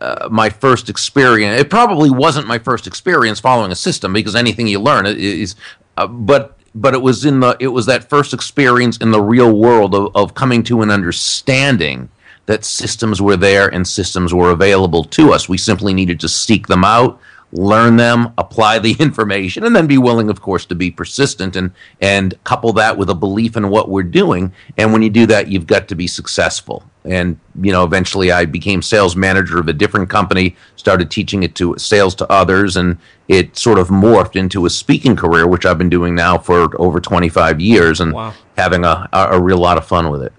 uh, 0.00 0.28
my 0.30 0.48
first 0.48 0.88
experience. 0.88 1.60
It 1.60 1.70
probably 1.70 2.10
wasn't 2.10 2.46
my 2.46 2.58
first 2.58 2.86
experience 2.86 3.40
following 3.40 3.72
a 3.72 3.76
system 3.76 4.12
because 4.12 4.34
anything 4.34 4.66
you 4.66 4.80
learn 4.80 5.06
is, 5.06 5.56
uh, 5.96 6.06
but 6.06 6.58
but 6.74 6.94
it 6.94 7.02
was 7.02 7.24
in 7.24 7.40
the 7.40 7.56
it 7.60 7.68
was 7.68 7.86
that 7.86 8.08
first 8.08 8.32
experience 8.32 8.96
in 8.98 9.10
the 9.10 9.20
real 9.20 9.52
world 9.52 9.94
of, 9.94 10.14
of 10.14 10.34
coming 10.34 10.62
to 10.64 10.82
an 10.82 10.90
understanding 10.90 12.08
that 12.46 12.64
systems 12.64 13.20
were 13.20 13.36
there 13.36 13.68
and 13.68 13.86
systems 13.86 14.32
were 14.32 14.50
available 14.50 15.04
to 15.04 15.32
us. 15.32 15.48
We 15.48 15.58
simply 15.58 15.92
needed 15.92 16.18
to 16.20 16.28
seek 16.28 16.66
them 16.66 16.82
out, 16.82 17.20
learn 17.52 17.96
them, 17.96 18.32
apply 18.38 18.78
the 18.78 18.92
information, 19.00 19.64
and 19.64 19.76
then 19.76 19.86
be 19.86 19.98
willing, 19.98 20.30
of 20.30 20.40
course, 20.40 20.64
to 20.66 20.74
be 20.74 20.90
persistent 20.90 21.56
and 21.56 21.72
and 22.00 22.42
couple 22.44 22.72
that 22.74 22.96
with 22.96 23.10
a 23.10 23.14
belief 23.14 23.56
in 23.56 23.68
what 23.68 23.88
we're 23.88 24.02
doing. 24.02 24.52
And 24.76 24.92
when 24.92 25.02
you 25.02 25.10
do 25.10 25.26
that, 25.26 25.48
you've 25.48 25.66
got 25.66 25.88
to 25.88 25.94
be 25.94 26.06
successful. 26.06 26.84
And 27.04 27.38
you 27.60 27.72
know, 27.72 27.84
eventually, 27.84 28.32
I 28.32 28.44
became 28.44 28.82
sales 28.82 29.16
manager 29.16 29.58
of 29.58 29.68
a 29.68 29.72
different 29.72 30.10
company, 30.10 30.56
started 30.76 31.10
teaching 31.10 31.42
it 31.42 31.54
to 31.56 31.76
sales 31.78 32.14
to 32.16 32.30
others, 32.30 32.76
and 32.76 32.98
it 33.28 33.56
sort 33.56 33.78
of 33.78 33.88
morphed 33.88 34.36
into 34.36 34.66
a 34.66 34.70
speaking 34.70 35.16
career, 35.16 35.46
which 35.46 35.64
I've 35.64 35.78
been 35.78 35.88
doing 35.88 36.14
now 36.14 36.38
for 36.38 36.80
over 36.80 37.00
25 37.00 37.60
years, 37.60 38.00
and 38.00 38.12
wow. 38.12 38.34
having 38.56 38.84
a, 38.84 39.08
a 39.12 39.40
real 39.40 39.58
lot 39.58 39.78
of 39.78 39.86
fun 39.86 40.10
with 40.10 40.22
it. 40.22 40.32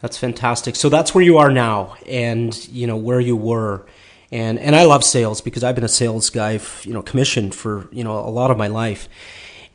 That's 0.00 0.16
fantastic. 0.16 0.76
So 0.76 0.88
that's 0.88 1.14
where 1.14 1.24
you 1.24 1.38
are 1.38 1.50
now, 1.50 1.96
and 2.06 2.68
you 2.68 2.86
know 2.86 2.96
where 2.96 3.20
you 3.20 3.36
were 3.36 3.84
and 4.30 4.58
and 4.58 4.76
I 4.76 4.84
love 4.84 5.04
sales 5.04 5.40
because 5.40 5.64
I've 5.64 5.74
been 5.74 5.84
a 5.84 5.88
sales 5.88 6.30
guy, 6.30 6.60
you 6.82 6.92
know, 6.92 7.02
commissioned 7.02 7.54
for 7.54 7.88
you 7.90 8.04
know 8.04 8.18
a 8.18 8.30
lot 8.30 8.50
of 8.50 8.58
my 8.58 8.66
life, 8.66 9.08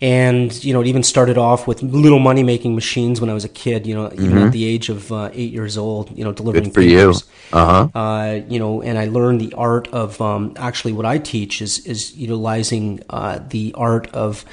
and 0.03 0.63
you 0.65 0.74
know 0.74 0.81
it 0.81 0.88
even 0.88 1.01
started 1.01 1.38
off 1.38 1.65
with 1.65 1.81
little 1.81 2.19
money 2.19 2.43
making 2.43 2.75
machines 2.75 3.22
when 3.22 3.29
I 3.29 3.33
was 3.33 3.45
a 3.45 3.50
kid. 3.63 3.88
You 3.88 3.95
know, 3.95 4.05
even 4.13 4.38
Mhm. 4.38 4.45
at 4.48 4.51
the 4.51 4.65
age 4.65 4.89
of 4.89 5.12
uh, 5.12 5.29
eight 5.33 5.53
years 5.53 5.77
old, 5.77 6.05
you 6.17 6.24
know, 6.25 6.33
delivering 6.33 6.65
Good 6.65 6.74
for 6.74 6.81
you. 6.81 7.13
Uh-huh. 7.53 7.88
Uh, 7.98 8.41
you 8.50 8.60
know, 8.60 8.81
and 8.81 8.98
I 9.00 9.05
learned 9.05 9.39
the 9.39 9.53
art 9.55 9.88
of 9.93 10.19
um, 10.22 10.53
actually 10.57 10.91
what 10.91 11.05
I 11.05 11.17
teach 11.19 11.62
is 11.62 11.79
is 11.88 12.15
utilizing 12.17 13.00
uh, 13.10 13.39
the 13.50 13.74
art 13.77 14.07
of 14.13 14.43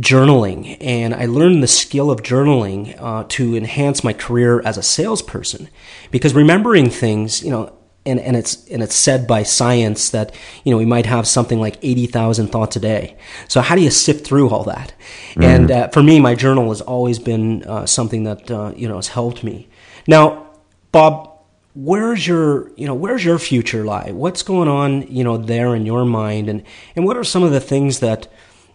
journaling, 0.00 0.76
and 0.80 1.14
I 1.14 1.26
learned 1.26 1.62
the 1.62 1.68
skill 1.68 2.10
of 2.10 2.22
journaling 2.22 2.96
uh, 3.00 3.24
to 3.36 3.56
enhance 3.56 4.02
my 4.02 4.12
career 4.12 4.60
as 4.64 4.76
a 4.78 4.82
salesperson, 4.82 5.68
because 6.10 6.34
remembering 6.34 6.90
things, 6.90 7.42
you 7.44 7.50
know. 7.50 7.70
And, 8.06 8.20
and 8.20 8.36
it's 8.36 8.66
and 8.68 8.82
it's 8.82 8.94
said 8.94 9.26
by 9.26 9.42
science 9.42 10.10
that 10.10 10.34
you 10.64 10.72
know 10.72 10.78
we 10.78 10.86
might 10.86 11.04
have 11.04 11.26
something 11.26 11.60
like 11.60 11.76
eighty 11.82 12.06
thousand 12.06 12.48
thoughts 12.48 12.74
a 12.76 12.80
day. 12.80 13.18
So 13.48 13.60
how 13.60 13.74
do 13.74 13.82
you 13.82 13.90
sift 13.90 14.26
through 14.26 14.48
all 14.48 14.64
that? 14.64 14.94
And 15.36 15.70
uh, 15.70 15.88
for 15.88 16.02
me, 16.02 16.18
my 16.18 16.34
journal 16.34 16.70
has 16.70 16.80
always 16.80 17.18
been 17.18 17.64
uh, 17.64 17.84
something 17.84 18.24
that 18.24 18.50
uh, 18.50 18.72
you 18.74 18.88
know 18.88 18.96
has 18.96 19.08
helped 19.08 19.44
me. 19.44 19.68
Now, 20.06 20.46
Bob, 20.90 21.38
where's 21.74 22.26
your 22.26 22.72
you 22.76 22.86
know 22.86 22.94
where's 22.94 23.24
your 23.24 23.38
future 23.38 23.84
lie 23.84 24.10
what's 24.10 24.42
going 24.42 24.68
on 24.68 25.02
you 25.02 25.22
know 25.22 25.36
there 25.36 25.76
in 25.76 25.86
your 25.86 26.04
mind 26.04 26.48
and 26.48 26.64
and 26.96 27.04
what 27.04 27.16
are 27.16 27.22
some 27.22 27.44
of 27.44 27.52
the 27.52 27.60
things 27.60 28.00
that 28.00 28.26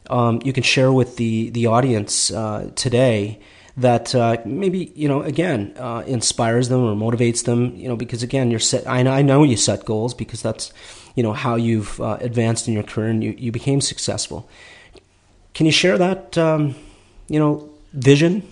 um, 0.09 0.41
you 0.45 0.53
can 0.53 0.63
share 0.63 0.91
with 0.91 1.17
the 1.17 1.49
the 1.49 1.65
audience 1.65 2.31
uh, 2.31 2.71
today 2.75 3.39
that 3.77 4.13
uh, 4.13 4.37
maybe 4.45 4.91
you 4.95 5.07
know 5.07 5.21
again 5.23 5.73
uh, 5.77 6.03
inspires 6.05 6.69
them 6.69 6.81
or 6.81 6.95
motivates 6.95 7.43
them 7.45 7.75
you 7.75 7.87
know 7.87 7.95
because 7.95 8.21
again 8.23 8.51
you're 8.51 8.59
set 8.59 8.87
I 8.87 9.01
know, 9.03 9.11
I 9.11 9.21
know 9.23 9.43
you 9.43 9.57
set 9.57 9.83
goals 9.85 10.13
because 10.13 10.41
that's 10.41 10.71
you 11.15 11.23
know 11.23 11.33
how 11.33 11.55
you've 11.55 11.99
uh, 11.99 12.17
advanced 12.21 12.67
in 12.67 12.73
your 12.75 12.83
career 12.83 13.09
and 13.09 13.23
you, 13.23 13.35
you 13.37 13.51
became 13.51 13.81
successful 13.81 14.47
can 15.53 15.65
you 15.65 15.71
share 15.71 15.97
that 15.97 16.37
um, 16.37 16.75
you 17.27 17.39
know 17.39 17.69
vision 17.93 18.43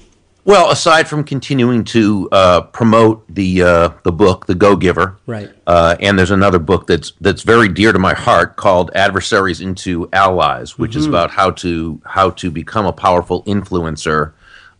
Well, 0.43 0.71
aside 0.71 1.07
from 1.07 1.23
continuing 1.23 1.83
to 1.95 2.27
uh, 2.31 2.61
promote 2.61 3.23
the 3.29 3.61
uh, 3.61 3.89
the 4.03 4.11
book, 4.11 4.47
The 4.47 4.55
Go 4.55 4.75
Giver, 4.75 5.17
Right. 5.27 5.51
uh, 5.67 5.95
and 5.99 6.17
there's 6.17 6.31
another 6.31 6.57
book 6.57 6.87
that's 6.87 7.13
that's 7.21 7.43
very 7.43 7.67
dear 7.67 7.91
to 7.93 7.99
my 7.99 8.15
heart 8.15 8.55
called 8.55 8.89
Adversaries 8.95 9.61
into 9.61 10.09
Allies, 10.13 10.79
which 10.79 10.95
is 10.95 11.05
Mhm. 11.05 11.09
about 11.09 11.29
how 11.29 11.51
to 11.61 12.01
how 12.05 12.31
to 12.31 12.49
become 12.49 12.87
a 12.87 12.91
powerful 12.93 13.43
influencer 13.43 14.31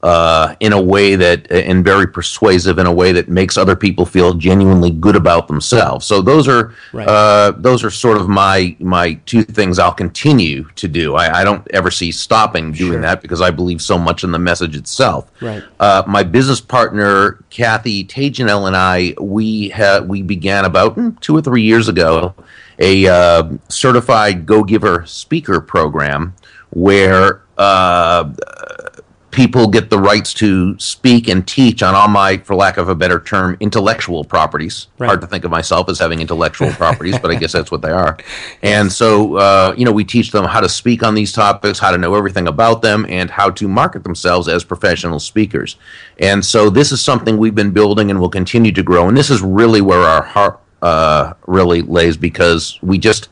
uh, 0.04 0.56
in 0.60 0.74
a 0.74 0.82
way 0.82 1.16
that 1.16 1.50
and 1.52 1.86
very 1.86 2.08
persuasive 2.08 2.80
in 2.80 2.88
a 2.88 2.92
way 2.92 3.12
that 3.12 3.30
makes 3.30 3.56
other 3.58 3.76
people 3.76 4.06
feel 4.06 4.34
genuinely 4.34 4.90
good 4.90 5.16
about 5.16 5.48
themselves. 5.48 6.06
So 6.08 6.22
those 6.22 6.48
are 6.48 6.74
Right. 6.92 7.08
uh, 7.08 7.52
those 7.58 7.84
are 7.84 7.92
sort 7.92 8.18
of 8.18 8.28
my 8.28 8.76
my 8.80 9.14
two 9.26 9.44
things 9.44 9.78
I'll 9.78 9.94
continue 9.94 10.66
to 10.76 10.88
do. 10.88 11.16
I, 11.16 11.42
I 11.42 11.44
don't 11.44 11.68
ever 11.72 11.92
see 11.92 12.12
stopping 12.12 12.72
doing 12.72 12.94
Sure. 12.94 13.02
that 13.02 13.22
because 13.22 13.42
I 13.42 13.52
believe 13.52 13.82
so 13.82 13.98
much 13.98 14.24
in 14.24 14.32
the 14.32 14.40
message 14.40 14.76
itself. 14.76 15.30
Right. 15.40 15.64
Uh, 15.80 16.04
my 16.08 16.24
business 16.24 16.60
partner 16.62 17.44
Kathy 17.52 18.04
Tagenel 18.04 18.66
and 18.68 18.76
I 18.76 19.14
we 19.22 19.70
ha- 19.70 20.00
we 20.06 20.24
began 20.24 20.66
about 20.66 20.96
mm, 20.98 21.20
two 21.20 21.38
or 21.38 21.42
three 21.42 21.62
years 21.62 21.88
ago 21.88 22.34
a 22.80 23.08
uh, 23.08 23.44
certified 23.70 24.48
Go 24.48 24.64
Giver 24.64 25.04
speaker 25.06 25.62
program 25.62 26.34
where 26.72 27.42
uh, 27.60 28.32
people 29.32 29.68
get 29.68 29.90
the 29.90 29.98
rights 29.98 30.34
to 30.36 30.78
speak 30.78 31.28
and 31.28 31.48
teach 31.48 31.82
on 31.82 31.96
all 31.96 32.08
my, 32.08 32.38
for 32.38 32.56
lack 32.56 32.78
of 32.78 32.90
a 32.90 32.96
better 32.96 33.20
term, 33.20 33.58
intellectual 33.60 34.24
properties. 34.24 34.88
Right. 34.98 35.08
Hard 35.08 35.22
to 35.22 35.28
think 35.28 35.46
of 35.46 35.52
myself 35.52 35.90
as 35.90 36.00
having 36.00 36.20
intellectual 36.20 36.70
properties, 36.72 37.18
but 37.18 37.32
I 37.32 37.36
guess 37.36 37.52
that's 37.54 37.72
what 37.72 37.82
they 37.82 37.92
are. 37.92 38.18
And 38.64 38.92
so, 38.92 39.38
uh, 39.38 39.74
you 39.78 39.86
know, 39.86 39.92
we 39.92 40.04
teach 40.04 40.32
them 40.32 40.46
how 40.46 40.60
to 40.60 40.70
speak 40.70 41.04
on 41.04 41.16
these 41.16 41.32
topics, 41.32 41.80
how 41.80 41.92
to 41.92 41.98
know 41.98 42.16
everything 42.16 42.48
about 42.48 42.82
them, 42.82 43.06
and 43.10 43.30
how 43.30 43.50
to 43.52 43.68
market 43.68 44.04
themselves 44.04 44.48
as 44.48 44.64
professional 44.64 45.20
speakers. 45.20 45.78
And 46.20 46.46
so, 46.46 46.70
this 46.70 46.92
is 46.92 47.02
something 47.02 47.38
we've 47.38 47.56
been 47.56 47.72
building 47.72 48.12
and 48.12 48.20
will 48.20 48.30
continue 48.30 48.72
to 48.74 48.84
grow. 48.84 49.08
And 49.08 49.18
this 49.18 49.30
is 49.30 49.42
really 49.42 49.82
where 49.82 50.02
our 50.02 50.22
heart 50.22 50.60
uh, 50.82 51.34
really 51.48 51.82
lays 51.82 52.18
because 52.18 52.80
we 52.82 52.98
just 52.98 53.30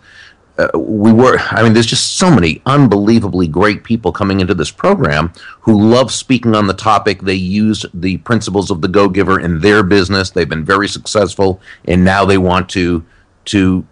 uh, 0.60 0.78
we 0.78 1.12
were 1.12 1.40
i 1.52 1.64
mean 1.64 1.74
there's 1.74 1.86
just 1.86 2.18
so 2.18 2.30
many 2.30 2.62
unbelievably 2.66 3.48
great 3.48 3.84
people 3.84 4.12
coming 4.12 4.40
into 4.42 4.54
this 4.54 4.72
program 4.72 5.32
who 5.62 5.80
love 5.90 6.12
speaking 6.12 6.56
on 6.56 6.68
the 6.68 6.74
topic. 6.74 7.22
They 7.22 7.36
use 7.36 7.86
the 7.94 8.18
principles 8.18 8.72
of 8.72 8.82
the 8.82 8.88
go 8.88 9.08
giver 9.08 9.40
in 9.40 9.60
their 9.60 9.84
business. 9.84 10.32
They've 10.32 10.50
been 10.50 10.66
very 10.66 10.88
successful 10.88 11.62
and 11.86 12.04
now 12.04 12.26
they 12.26 12.38
want 12.38 12.70
to 12.70 13.06
to 13.46 13.86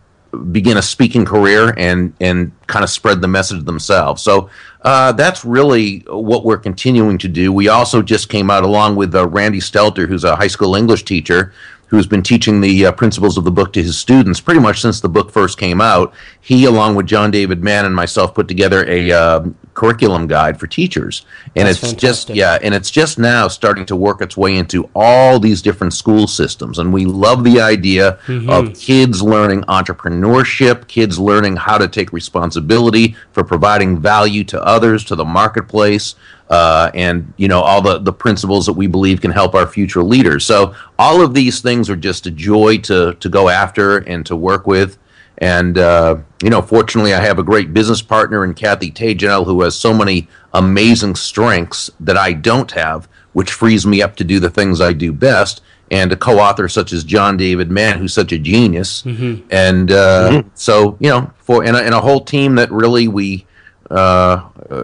begin 0.52 0.78
a 0.78 0.82
speaking 0.82 1.24
career 1.24 1.74
and 1.78 2.14
and 2.20 2.52
kind 2.68 2.84
of 2.84 2.90
spread 2.90 3.22
the 3.22 3.28
message 3.28 3.64
themselves. 3.66 4.22
So 4.22 4.50
uh, 4.82 5.12
that's 5.14 5.46
really 5.46 6.00
what 6.08 6.46
we're 6.46 6.58
continuing 6.58 7.18
to 7.20 7.28
do. 7.28 7.54
We 7.54 7.68
also 7.68 8.02
just 8.02 8.30
came 8.30 8.50
out 8.50 8.64
along 8.64 8.96
with 8.96 9.16
uh, 9.16 9.28
randy 9.28 9.60
stelter 9.60 10.08
who's 10.08 10.24
a 10.24 10.36
high 10.36 10.48
school 10.48 10.76
english 10.76 11.04
teacher 11.04 11.54
who's 11.88 12.08
been 12.08 12.24
teaching 12.24 12.62
the 12.62 12.86
uh, 12.86 12.92
principles 12.92 13.38
of 13.38 13.44
the 13.44 13.52
book 13.52 13.74
to 13.74 13.82
his 13.82 13.98
students 13.98 14.40
pretty 14.40 14.60
much 14.60 14.82
since 14.82 15.00
the 15.00 15.10
book 15.10 15.32
first 15.32 15.58
came 15.58 15.82
out. 15.82 16.14
He, 16.40 16.66
along 16.66 16.96
with 16.96 17.06
John 17.06 17.32
David 17.32 17.64
Mann 17.64 17.86
and 17.86 17.96
myself, 17.96 18.34
put 18.34 18.48
together 18.48 18.88
a 18.88 19.12
uh, 19.12 19.46
curriculum 19.78 20.26
guide 20.26 20.60
for 20.60 20.66
teachers, 20.66 21.24
and 21.56 21.68
That's 21.68 21.84
it's 21.84 21.94
just 21.94 22.30
yeah, 22.32 22.58
and 22.64 22.74
it's 22.74 22.90
just 22.90 23.20
now 23.20 23.48
starting 23.48 23.86
to 23.86 23.96
work 23.96 24.22
its 24.24 24.36
way 24.36 24.58
into 24.58 24.90
all 24.96 25.40
these 25.40 25.62
different 25.62 25.94
school 25.94 26.26
systems, 26.26 26.80
and 26.80 26.92
we 26.92 27.06
love 27.06 27.44
the 27.44 27.62
idea 27.62 28.18
Mhm. 28.26 28.50
of 28.50 28.74
kids 28.74 29.22
learning 29.22 29.62
entrepreneurship, 29.70 30.88
kids 30.88 31.20
learning 31.20 31.58
how 31.58 31.78
to 31.78 31.88
take 31.88 32.12
responsibility 32.12 33.16
for 33.34 33.44
providing 33.44 34.00
value 34.00 34.44
to 34.46 34.60
others, 34.66 35.04
to 35.04 35.16
the 35.16 35.26
marketplace, 35.26 36.16
uh, 36.50 36.90
and 36.96 37.32
you 37.38 37.48
know 37.48 37.62
all 37.62 37.82
the 37.84 38.00
the 38.00 38.14
principles 38.14 38.66
that 38.66 38.74
we 38.74 38.88
believe 38.88 39.22
can 39.22 39.32
help 39.32 39.54
our 39.54 39.68
future 39.68 40.02
leaders. 40.02 40.44
So 40.44 40.74
all 40.98 41.22
of 41.22 41.36
these 41.36 41.60
things 41.60 41.88
are 41.88 41.96
just 41.96 42.26
a 42.26 42.32
joy 42.32 42.78
to 42.80 43.14
to 43.20 43.30
go 43.30 43.48
after 43.50 43.98
and 43.98 44.26
to 44.26 44.36
work 44.36 44.66
with. 44.66 44.98
And 45.40 45.78
uh, 45.78 46.18
you 46.42 46.50
know, 46.50 46.62
fortunately, 46.62 47.14
I 47.14 47.22
have 47.22 47.38
a 47.40 47.44
great 47.44 47.74
business 47.74 48.02
partner 48.02 48.44
in 48.44 48.54
Kathy 48.54 48.92
Tagenel 48.92 49.46
who 49.46 49.62
has 49.62 49.78
so 49.78 49.94
many 49.94 50.28
amazing 50.54 51.16
strengths 51.16 51.92
that 52.00 52.18
I 52.18 52.34
don't 52.34 52.72
have, 52.72 53.08
which 53.34 53.52
frees 53.52 53.86
me 53.86 54.02
up 54.02 54.16
to 54.18 54.24
do 54.24 54.40
the 54.40 54.50
things 54.50 54.82
I 54.82 54.94
do 54.94 55.14
best. 55.14 55.62
And 55.90 56.12
a 56.12 56.18
co-author 56.18 56.68
such 56.68 56.92
as 56.92 57.06
John 57.06 57.38
David 57.38 57.72
Mann, 57.72 57.98
who's 58.00 58.14
such 58.14 58.34
a 58.34 58.38
genius, 58.38 59.04
Mhm. 59.04 59.44
and 59.50 59.90
uh, 59.92 60.44
so 60.54 60.98
you 61.00 61.10
know, 61.10 61.32
for 61.38 61.64
and 61.64 61.78
a, 61.78 61.80
and 61.82 61.94
a 61.94 62.02
whole 62.02 62.20
team 62.22 62.56
that 62.56 62.70
really 62.72 63.08
we 63.08 63.46
uh, 63.90 64.42
uh, 64.70 64.84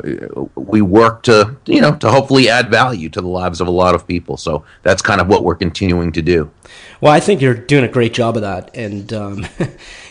we 0.56 0.82
work 0.82 1.24
to 1.24 1.58
you 1.66 1.82
know 1.82 1.94
to 1.96 2.10
hopefully 2.10 2.48
add 2.48 2.70
value 2.72 3.10
to 3.10 3.20
the 3.20 3.28
lives 3.28 3.60
of 3.60 3.68
a 3.68 3.72
lot 3.72 3.96
of 3.96 4.08
people. 4.08 4.38
So 4.38 4.64
that's 4.84 5.02
kind 5.02 5.20
of 5.20 5.28
what 5.28 5.44
we're 5.44 5.56
continuing 5.56 6.14
to 6.14 6.22
do. 6.22 6.50
Well, 7.02 7.12
I 7.12 7.20
think 7.20 7.42
you're 7.42 7.54
doing 7.54 7.84
a 7.84 7.90
great 7.90 8.14
job 8.14 8.38
of 8.38 8.44
that, 8.44 8.72
and 8.74 9.12
um, 9.12 9.46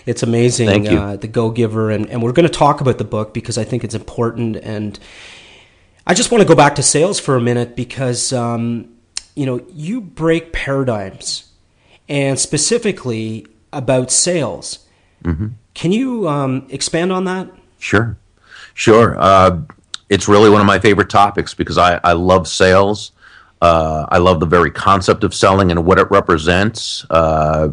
it's 0.07 0.23
amazing. 0.23 0.69
Thank 0.69 0.91
you. 0.91 0.99
Uh, 0.99 1.17
the 1.17 1.29
Go 1.29 1.51
Giver, 1.51 1.91
and, 1.91 2.09
and 2.11 2.23
we're 2.23 2.33
going 2.33 2.49
to 2.49 2.53
talk 2.53 2.81
about 2.81 2.99
the 2.99 3.05
book 3.05 3.33
because 3.33 3.59
I 3.59 3.65
think 3.65 3.85
it's 3.85 3.95
important. 3.95 4.57
And 4.57 4.99
I 6.07 6.15
just 6.15 6.31
want 6.31 6.43
to 6.43 6.49
go 6.49 6.55
back 6.55 6.75
to 6.77 6.83
sales 6.83 7.21
for 7.21 7.37
a 7.37 7.41
minute 7.41 7.77
because 7.77 8.33
um, 8.33 8.89
you 9.35 9.47
know 9.47 9.65
you 9.73 10.01
break 10.01 10.53
paradigms, 10.53 11.51
and 12.09 12.39
specifically 12.39 13.47
about 13.73 14.11
sales. 14.11 14.87
hmm 15.25 15.49
Can 15.75 15.93
you 15.93 16.29
um, 16.29 16.67
expand 16.71 17.13
on 17.13 17.25
that? 17.25 17.51
Sure, 17.79 18.17
sure. 18.75 19.17
Uh, 19.19 19.61
it's 20.09 20.29
really 20.29 20.51
one 20.51 20.61
of 20.61 20.67
my 20.67 20.79
favorite 20.79 21.09
topics 21.09 21.55
because 21.55 21.79
I, 21.79 21.99
I 22.05 22.13
love 22.13 22.47
sales. 22.47 23.13
Uh, 23.63 24.07
I 24.09 24.19
love 24.19 24.41
the 24.41 24.47
very 24.47 24.71
concept 24.71 25.25
of 25.25 25.33
selling 25.33 25.71
and 25.71 25.87
what 25.87 25.99
it 25.99 26.11
represents. 26.11 27.07
Uh, 27.09 27.69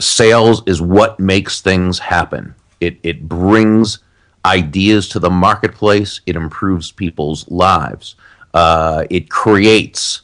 sales 0.00 0.62
is 0.66 0.80
what 0.80 1.18
makes 1.20 1.60
things 1.60 1.98
happen. 1.98 2.54
It 2.80 2.98
it 3.02 3.28
brings 3.28 3.98
ideas 4.44 5.08
to 5.10 5.18
the 5.18 5.30
marketplace. 5.30 6.20
It 6.26 6.36
improves 6.36 6.92
people's 6.92 7.48
lives. 7.50 8.16
Uh, 8.54 9.04
it 9.10 9.30
creates 9.30 10.22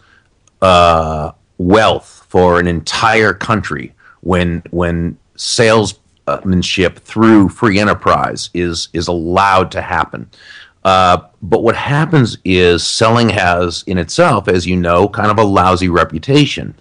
uh, 0.63 1.33
wealth 1.59 2.27
for 2.29 2.59
an 2.59 2.67
entire 2.67 3.35
country 3.35 3.95
when 4.21 4.63
when 4.71 5.19
salesmanship 5.37 6.99
through 6.99 7.49
free 7.49 7.79
enterprise 7.79 8.51
is 8.55 8.89
is 8.93 9.09
allowed 9.09 9.71
to 9.73 9.83
happen. 9.83 10.31
Uh, 10.85 11.19
but 11.41 11.63
what 11.63 11.77
happens 11.77 12.37
is 12.45 12.87
selling 12.87 13.31
has 13.31 13.85
in 13.87 13.97
itself, 13.97 14.49
as 14.49 14.67
you 14.67 14.77
know, 14.77 15.09
kind 15.09 15.31
of 15.31 15.39
a 15.39 15.45
lousy 15.45 15.89
reputation. 15.89 16.75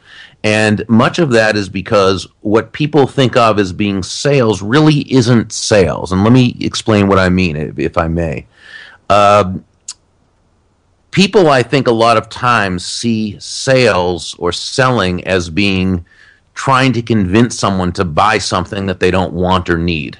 And 0.44 0.88
much 0.90 1.20
of 1.20 1.30
that 1.32 1.56
is 1.56 1.70
because 1.70 2.28
what 2.42 2.74
people 2.74 3.08
think 3.08 3.38
of 3.38 3.60
as 3.60 3.72
being 3.72 4.04
sales 4.04 4.62
really 4.62 5.12
isn't 5.12 5.54
sales. 5.54 6.12
And 6.12 6.24
let 6.24 6.34
me 6.34 6.58
explain 6.60 7.08
what 7.08 7.18
I 7.18 7.30
mean, 7.30 7.56
if, 7.56 7.80
if 7.80 7.98
I 7.98 8.10
may. 8.10 8.46
Uh, 9.10 9.54
people, 11.12 11.50
I 11.50 11.64
think, 11.64 11.88
a 11.88 11.94
lot 11.94 12.18
of 12.18 12.28
times 12.28 12.86
see 12.86 13.38
sales 13.40 14.36
or 14.38 14.52
selling 14.52 15.26
as 15.26 15.50
being 15.50 16.06
trying 16.56 16.92
to 16.94 17.02
convince 17.02 17.58
someone 17.58 17.94
to 17.94 18.06
buy 18.06 18.38
something 18.38 18.86
that 18.88 19.00
they 19.00 19.12
don't 19.12 19.34
want 19.34 19.70
or 19.70 19.78
need. 19.78 20.20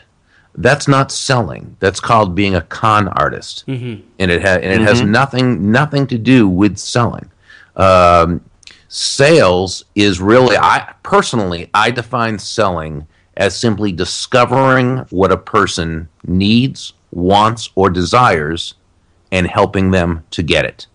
That's 0.56 0.88
not 0.88 1.12
selling. 1.12 1.76
That's 1.80 2.00
called 2.00 2.36
being 2.36 2.56
a 2.56 2.62
con 2.62 3.08
artist, 3.08 3.66
mm-hmm. 3.68 4.08
and 4.20 4.32
it 4.32 4.42
ha- 4.42 4.50
and 4.50 4.66
it 4.66 4.78
mm-hmm. 4.78 4.86
has 4.86 5.02
nothing 5.02 5.72
nothing 5.72 6.06
to 6.08 6.18
do 6.18 6.48
with 6.48 6.78
selling. 6.78 7.32
Um, 7.76 8.42
sales 8.94 9.86
is 9.96 10.22
really, 10.22 10.56
I 10.56 10.94
personally, 11.02 11.68
I 11.74 11.90
define 11.90 12.38
selling 12.38 13.08
as 13.36 13.58
simply 13.60 13.92
discovering 13.92 14.98
what 15.10 15.32
a 15.32 15.38
person 15.38 16.10
needs, 16.28 16.94
wants, 17.10 17.72
or 17.74 17.90
desires, 17.90 18.76
and 19.32 19.48
helping 19.48 19.90
them 19.90 20.24
to 20.30 20.44
get 20.44 20.66
it. 20.66 20.86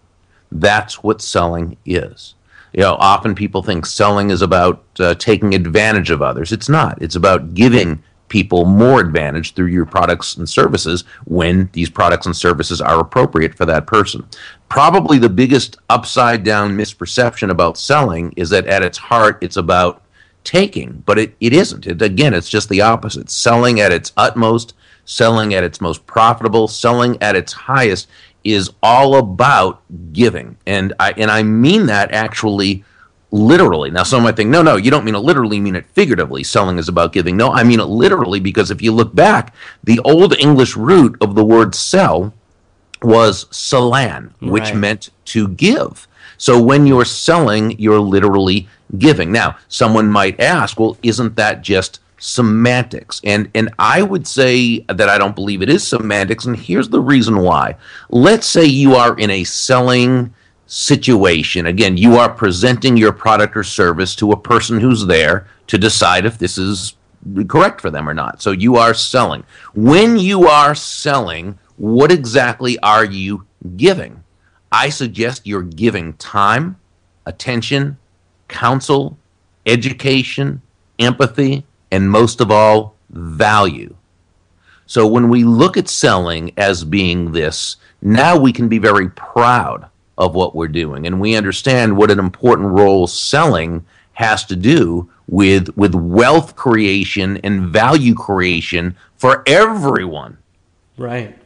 That's 0.53 1.03
what 1.03 1.21
selling 1.21 1.77
is. 1.85 2.37
You 2.73 2.83
know, 2.83 2.95
often 3.01 3.35
people 3.35 3.65
think 3.65 3.85
selling 3.85 4.31
is 4.31 4.43
about 4.43 4.85
uh, 5.01 5.15
taking 5.15 5.53
advantage 5.53 6.11
of 6.11 6.23
others. 6.23 6.53
It's 6.53 6.69
not. 6.69 7.03
It's 7.03 7.17
about 7.17 7.55
giving 7.55 8.05
people 8.29 8.65
more 8.65 9.01
advantage 9.01 9.55
through 9.55 9.67
your 9.67 9.87
products 9.87 10.37
and 10.37 10.49
services 10.49 11.05
when 11.25 11.69
these 11.73 11.91
products 11.91 12.27
and 12.27 12.37
services 12.37 12.81
are 12.81 13.01
appropriate 13.01 13.55
for 13.55 13.67
that 13.67 13.87
person. 13.87 14.27
Probably 14.69 15.19
the 15.19 15.29
biggest 15.29 15.79
upside 15.89 16.45
down 16.45 16.77
misperception 16.77 17.51
about 17.51 17.79
selling 17.79 18.33
is 18.37 18.51
that 18.51 18.67
at 18.67 18.83
its 18.83 18.99
heart, 18.99 19.39
it's 19.41 19.57
about 19.57 20.03
taking, 20.45 21.03
but 21.07 21.19
it, 21.19 21.37
it 21.41 21.53
isn't. 21.53 21.87
It, 21.87 22.01
again, 22.03 22.35
it's 22.35 22.49
just 22.49 22.69
the 22.69 22.81
opposite. 22.81 23.31
Selling 23.31 23.81
at 23.81 23.93
its 23.93 24.13
utmost, 24.17 24.75
selling 25.05 25.55
at 25.55 25.65
its 25.65 25.81
most 25.81 26.07
profitable, 26.07 26.69
selling 26.69 27.21
at 27.23 27.37
its 27.37 27.53
highest 27.53 28.09
is 28.45 28.71
all 28.83 29.17
about 29.17 29.83
giving. 30.13 30.57
And 30.67 30.95
I 31.01 31.13
and 31.13 31.31
I 31.31 31.43
mean 31.43 31.87
that 31.87 32.13
actually 32.13 32.85
literally. 33.31 33.91
Now 33.91 34.03
some 34.03 34.23
might 34.23 34.37
think, 34.37 34.51
no, 34.51 34.63
no, 34.63 34.77
you 34.77 34.91
don't 34.91 35.05
mean 35.05 35.15
it 35.15 35.21
literally, 35.21 35.57
you 35.57 35.63
mean 35.63 35.77
it 35.77 35.87
figuratively. 35.87 36.43
Selling 36.45 36.79
is 36.79 36.89
about 36.89 37.13
giving. 37.13 37.37
No, 37.37 37.53
I 37.53 37.63
mean 37.63 37.81
it 37.81 37.85
literally 37.85 38.41
because 38.41 38.71
if 38.71 38.83
you 38.83 38.93
look 38.93 39.15
back, 39.15 39.55
the 39.85 40.01
old 40.01 40.39
English 40.39 40.77
root 40.77 41.17
of 41.21 41.35
the 41.35 41.45
word 41.45 41.75
sell 41.75 42.33
was 43.03 43.45
salan, 43.47 44.33
which 44.41 44.65
right. 44.65 44.77
meant 44.77 45.11
to 45.27 45.49
give. 45.49 46.09
So 46.37 46.63
when 46.63 46.87
you're 46.87 47.05
selling, 47.05 47.79
you're 47.79 48.01
literally 48.01 48.69
giving. 48.97 49.33
Now, 49.33 49.59
someone 49.69 50.09
might 50.09 50.41
ask, 50.41 50.79
well, 50.79 50.97
isn't 51.03 51.37
that 51.37 51.63
just 51.63 52.01
semantics? 52.19 53.21
And 53.25 53.51
and 53.55 53.71
I 53.79 54.03
would 54.03 54.27
say 54.27 54.81
that 54.89 55.09
I 55.09 55.19
don't 55.19 55.35
believe 55.35 55.63
it 55.63 55.69
is 55.69 55.87
semantics, 55.87 56.45
and 56.45 56.57
here's 56.57 56.89
the 56.89 57.01
reason 57.01 57.39
why. 57.39 57.77
Let's 58.09 58.47
say 58.47 58.65
you 58.65 58.95
are 58.95 59.19
in 59.19 59.31
a 59.31 59.45
selling 59.45 60.33
situation. 60.69 61.67
Again, 61.67 61.97
you 61.97 62.17
are 62.17 62.29
presenting 62.29 62.97
your 62.97 63.13
product 63.13 63.57
or 63.57 63.65
service 63.65 64.15
to 64.17 64.33
a 64.33 64.37
person 64.37 64.79
who's 64.79 65.07
there 65.07 65.49
to 65.67 65.79
decide 65.79 66.27
if 66.27 66.39
this 66.39 66.59
is 66.59 66.95
correct 67.49 67.81
for 67.81 67.91
them 67.91 68.09
or 68.09 68.15
not. 68.15 68.41
So 68.41 68.53
you 68.53 68.77
are 68.77 68.95
selling. 68.95 69.45
When 69.75 70.19
you 70.19 70.47
are 70.47 70.75
selling, 70.75 71.59
what 71.79 72.13
exactly 72.13 72.79
are 72.81 73.05
you 73.05 73.47
giving? 73.77 74.23
I 74.71 74.91
suggest 74.91 75.47
you're 75.47 75.63
giving 75.63 76.13
time, 76.15 76.77
attention, 77.25 77.97
counsel, 78.47 79.19
education, 79.65 80.61
empathy, 80.99 81.65
and 81.91 82.11
most 82.11 82.43
of 82.43 82.51
all, 82.51 82.95
value. 83.09 83.95
So 84.85 85.07
when 85.07 85.31
we 85.31 85.45
look 85.45 85.79
at 85.79 85.89
selling 85.89 86.53
as 86.59 86.85
being 86.85 87.33
this, 87.33 87.77
now 88.03 88.39
we 88.39 88.53
can 88.53 88.69
be 88.69 88.79
very 88.79 89.09
proud 89.11 89.89
of 90.19 90.35
what 90.35 90.55
we're 90.55 90.69
doing 90.69 91.07
and 91.07 91.21
we 91.21 91.35
understand 91.35 91.97
what 91.97 92.11
an 92.11 92.19
important 92.19 92.69
role 92.69 93.07
selling 93.07 93.87
has 94.13 94.45
to 94.45 94.57
do 94.57 95.09
with 95.29 95.75
with 95.77 95.95
wealth 95.95 96.57
creation 96.57 97.37
and 97.39 97.69
value 97.69 98.15
creation 98.15 98.97
for 99.17 99.43
everyone. 99.47 100.37
Right. 100.97 101.39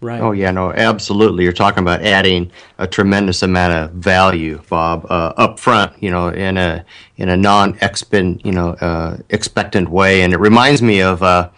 Right. 0.00 0.20
Oh 0.20 0.30
yeah, 0.30 0.52
no, 0.52 0.72
absolutely. 0.72 1.42
You're 1.42 1.52
talking 1.52 1.82
about 1.82 2.02
adding 2.02 2.52
a 2.78 2.86
tremendous 2.86 3.42
amount 3.42 3.72
of 3.72 3.90
value, 3.92 4.62
Bob, 4.68 5.06
uh, 5.10 5.32
up 5.36 5.58
front. 5.58 6.00
You 6.00 6.10
know, 6.12 6.28
in 6.28 6.56
a 6.56 6.84
in 7.16 7.28
a 7.30 7.36
non-expectant, 7.36 8.46
you 8.46 8.52
know, 8.52 8.74
uh, 8.74 9.16
expectant 9.30 9.88
way. 9.88 10.22
And 10.22 10.32
it 10.32 10.38
reminds 10.38 10.82
me 10.82 11.02
of 11.02 11.20
uh, 11.24 11.48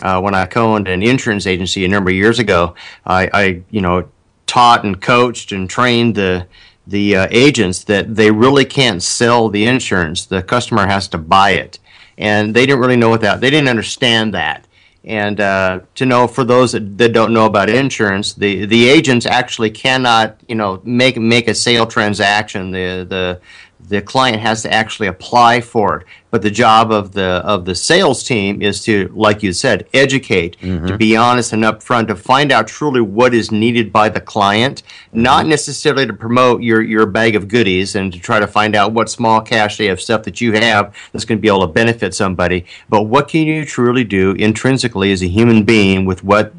uh, 0.00 0.20
when 0.22 0.34
I 0.34 0.46
co-owned 0.46 0.88
an 0.88 1.02
insurance 1.02 1.46
agency 1.46 1.84
a 1.84 1.88
number 1.88 2.10
of 2.10 2.16
years 2.16 2.38
ago. 2.38 2.74
I, 3.04 3.28
I 3.34 3.62
you 3.70 3.82
know, 3.82 4.08
taught 4.46 4.84
and 4.84 5.00
coached 5.00 5.52
and 5.52 5.68
trained 5.68 6.14
the 6.14 6.46
the 6.86 7.14
uh, 7.14 7.28
agents 7.30 7.84
that 7.84 8.16
they 8.16 8.30
really 8.30 8.64
can't 8.64 9.02
sell 9.02 9.48
the 9.48 9.64
insurance. 9.66 10.26
The 10.26 10.42
customer 10.42 10.86
has 10.86 11.06
to 11.08 11.18
buy 11.18 11.50
it, 11.50 11.78
and 12.18 12.54
they 12.54 12.66
didn't 12.66 12.80
really 12.80 12.96
know 12.96 13.08
what 13.08 13.20
that. 13.20 13.40
They 13.40 13.50
didn't 13.50 13.68
understand 13.68 14.34
that 14.34 14.66
and 15.04 15.40
uh, 15.40 15.80
to 15.96 16.06
know 16.06 16.28
for 16.28 16.44
those 16.44 16.72
that, 16.72 16.96
that, 16.98 17.12
don't 17.12 17.32
know 17.32 17.46
about 17.46 17.68
insurance, 17.68 18.34
the, 18.34 18.66
the 18.66 18.88
agents 18.88 19.26
actually 19.26 19.70
cannot, 19.70 20.38
you 20.46 20.54
know, 20.54 20.80
make 20.84 21.16
make 21.16 21.48
a 21.48 21.54
sale 21.54 21.86
transaction. 21.86 22.70
The 22.70 23.04
the 23.08 23.40
the 23.88 24.00
client 24.00 24.40
has 24.40 24.62
to 24.62 24.72
actually 24.72 25.08
apply 25.08 25.60
for 25.60 25.98
it. 25.98 26.06
But 26.30 26.40
the 26.40 26.50
job 26.50 26.90
of 26.90 27.12
the 27.12 27.42
of 27.44 27.66
the 27.66 27.74
sales 27.74 28.24
team 28.24 28.62
is 28.62 28.82
to, 28.84 29.12
like 29.14 29.42
you 29.42 29.52
said, 29.52 29.86
educate, 29.92 30.58
mm-hmm. 30.60 30.86
to 30.86 30.96
be 30.96 31.14
honest 31.14 31.52
and 31.52 31.62
upfront, 31.62 32.08
to 32.08 32.16
find 32.16 32.50
out 32.50 32.68
truly 32.68 33.02
what 33.02 33.34
is 33.34 33.50
needed 33.50 33.92
by 33.92 34.08
the 34.08 34.20
client, 34.20 34.82
mm-hmm. 34.82 35.22
not 35.22 35.46
necessarily 35.46 36.06
to 36.06 36.14
promote 36.14 36.62
your 36.62 36.80
your 36.80 37.04
bag 37.04 37.36
of 37.36 37.48
goodies 37.48 37.94
and 37.94 38.12
to 38.14 38.18
try 38.18 38.40
to 38.40 38.46
find 38.46 38.74
out 38.74 38.92
what 38.92 39.10
small 39.10 39.42
cash 39.42 39.76
they 39.76 39.86
have 39.86 40.00
stuff 40.00 40.22
that 40.22 40.40
you 40.40 40.52
have 40.52 40.94
that's 41.12 41.26
going 41.26 41.38
to 41.38 41.42
be 41.42 41.48
able 41.48 41.66
to 41.66 41.72
benefit 41.72 42.14
somebody. 42.14 42.64
But 42.88 43.02
what 43.02 43.28
can 43.28 43.46
you 43.46 43.66
truly 43.66 44.04
do 44.04 44.32
intrinsically 44.32 45.12
as 45.12 45.22
a 45.22 45.28
human 45.28 45.64
being 45.64 46.06
with 46.06 46.24
what 46.24 46.54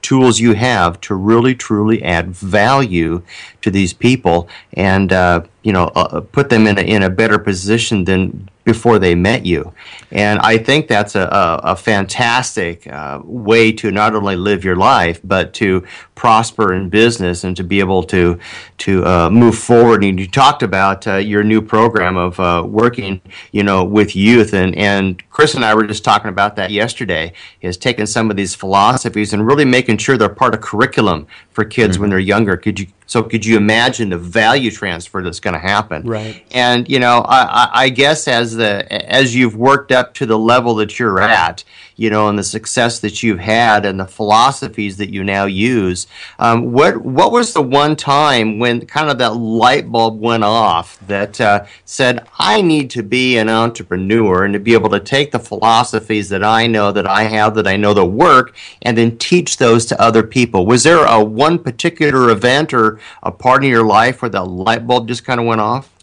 tools 0.00 0.40
you 0.40 0.54
have 0.54 1.00
to 1.02 1.14
really 1.14 1.54
truly 1.54 2.02
add 2.02 2.28
value 2.28 3.22
to 3.60 3.70
these 3.70 3.92
people 3.92 4.48
and 4.72 5.12
uh, 5.12 5.42
you 5.62 5.72
know 5.72 5.86
uh, 5.94 6.20
put 6.20 6.48
them 6.48 6.66
in 6.66 6.78
a, 6.78 6.82
in 6.82 7.02
a 7.02 7.10
better 7.10 7.38
position 7.38 8.04
than 8.04 8.48
before 8.68 8.98
they 8.98 9.14
met 9.14 9.46
you. 9.46 9.72
And 10.10 10.38
I 10.40 10.58
think 10.58 10.88
that's 10.88 11.14
a, 11.14 11.22
a, 11.22 11.72
a 11.72 11.76
fantastic 11.76 12.86
uh, 12.86 13.18
way 13.24 13.72
to 13.72 13.90
not 13.90 14.14
only 14.14 14.36
live 14.36 14.62
your 14.62 14.76
life, 14.76 15.20
but 15.24 15.54
to 15.54 15.86
prosper 16.14 16.74
in 16.74 16.90
business 16.90 17.44
and 17.44 17.56
to 17.56 17.64
be 17.64 17.80
able 17.80 18.02
to 18.04 18.38
to 18.78 19.04
uh, 19.06 19.30
move 19.30 19.56
forward. 19.56 20.04
And 20.04 20.20
you 20.20 20.28
talked 20.28 20.62
about 20.62 21.06
uh, 21.06 21.16
your 21.16 21.42
new 21.42 21.62
program 21.62 22.18
of 22.18 22.38
uh, 22.38 22.62
working, 22.66 23.22
you 23.52 23.62
know, 23.62 23.84
with 23.84 24.14
youth, 24.14 24.52
and 24.52 24.76
and 24.76 25.22
Chris 25.30 25.54
and 25.54 25.64
I 25.64 25.74
were 25.74 25.86
just 25.86 26.04
talking 26.04 26.28
about 26.28 26.56
that 26.56 26.70
yesterday. 26.70 27.32
Is 27.62 27.78
taking 27.78 28.06
some 28.06 28.30
of 28.30 28.36
these 28.36 28.54
philosophies 28.54 29.32
and 29.32 29.46
really 29.46 29.64
making 29.64 29.96
sure 29.96 30.18
they're 30.18 30.28
part 30.28 30.54
of 30.54 30.60
curriculum 30.60 31.26
for 31.50 31.64
kids 31.64 31.94
mm-hmm. 31.94 32.02
when 32.02 32.10
they're 32.10 32.18
younger. 32.18 32.58
Could 32.58 32.80
you 32.80 32.86
so 33.08 33.22
could 33.22 33.44
you 33.44 33.56
imagine 33.56 34.10
the 34.10 34.18
value 34.18 34.70
transfer 34.70 35.22
that's 35.22 35.40
going 35.40 35.54
to 35.54 35.58
happen? 35.58 36.02
Right. 36.02 36.44
And 36.50 36.88
you 36.88 37.00
know, 37.00 37.24
I, 37.26 37.70
I 37.72 37.88
guess 37.88 38.28
as 38.28 38.54
the 38.54 38.86
as 39.10 39.34
you've 39.34 39.56
worked 39.56 39.90
up 39.90 40.12
to 40.14 40.26
the 40.26 40.38
level 40.38 40.74
that 40.76 40.98
you're 40.98 41.20
at, 41.20 41.64
you 41.98 42.10
know, 42.10 42.28
and 42.28 42.38
the 42.38 42.44
success 42.44 43.00
that 43.00 43.24
you've 43.24 43.40
had 43.40 43.84
and 43.84 43.98
the 43.98 44.06
philosophies 44.06 44.96
that 44.98 45.10
you 45.10 45.24
now 45.24 45.46
use, 45.46 46.06
um, 46.38 46.72
what 46.72 46.98
what 46.98 47.32
was 47.32 47.52
the 47.52 47.60
one 47.60 47.96
time 47.96 48.60
when 48.60 48.86
kind 48.86 49.10
of 49.10 49.18
that 49.18 49.34
light 49.34 49.90
bulb 49.90 50.20
went 50.20 50.44
off 50.44 50.96
that 51.08 51.40
uh, 51.40 51.66
said, 51.84 52.24
I 52.38 52.62
need 52.62 52.88
to 52.90 53.02
be 53.02 53.36
an 53.36 53.48
entrepreneur 53.48 54.44
and 54.44 54.54
to 54.54 54.60
be 54.60 54.74
able 54.74 54.90
to 54.90 55.00
take 55.00 55.32
the 55.32 55.40
philosophies 55.40 56.28
that 56.28 56.44
I 56.44 56.68
know 56.68 56.92
that 56.92 57.06
I 57.06 57.24
have 57.24 57.56
that 57.56 57.66
I 57.66 57.76
know 57.76 57.92
that 57.94 58.04
work 58.06 58.54
and 58.82 58.96
then 58.96 59.18
teach 59.18 59.56
those 59.56 59.84
to 59.86 60.00
other 60.00 60.22
people? 60.22 60.66
Was 60.66 60.84
there 60.84 61.04
a 61.04 61.22
one 61.22 61.58
particular 61.58 62.30
event 62.30 62.72
or 62.72 63.00
a 63.24 63.32
part 63.32 63.64
in 63.64 63.70
your 63.70 63.84
life 63.84 64.22
where 64.22 64.28
the 64.28 64.44
light 64.44 64.86
bulb 64.86 65.08
just 65.08 65.24
kind 65.24 65.40
of 65.40 65.46
went 65.46 65.60
off? 65.60 65.97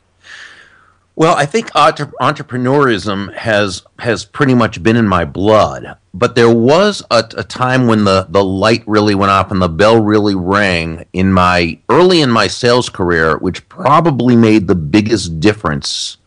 Well, 1.17 1.35
I 1.35 1.45
think 1.45 1.73
entre- 1.75 2.11
entrepreneurism 2.19 3.33
has 3.35 3.83
has 3.99 4.25
pretty 4.25 4.53
much 4.53 4.83
been 4.83 4.97
in 4.97 5.07
my 5.07 5.23
blood, 5.23 5.95
but 6.13 6.35
there 6.35 6.53
was 6.53 7.01
a, 7.09 7.23
a, 7.37 7.43
time 7.43 7.87
when 7.87 8.03
the, 8.03 8.27
the 8.29 8.43
light 8.43 8.83
really 8.85 9.15
went 9.15 9.31
off 9.31 9.49
and 9.49 9.61
the 9.61 9.69
bell 9.69 10.03
really 10.03 10.35
rang 10.35 11.05
in 11.13 11.31
my 11.31 11.79
early 11.87 12.19
in 12.19 12.29
my 12.29 12.47
sales 12.47 12.89
career, 12.89 13.37
which 13.37 13.67
probably 13.69 14.35
made 14.35 14.67
the 14.67 14.75
biggest 14.75 15.39
difference 15.39 16.17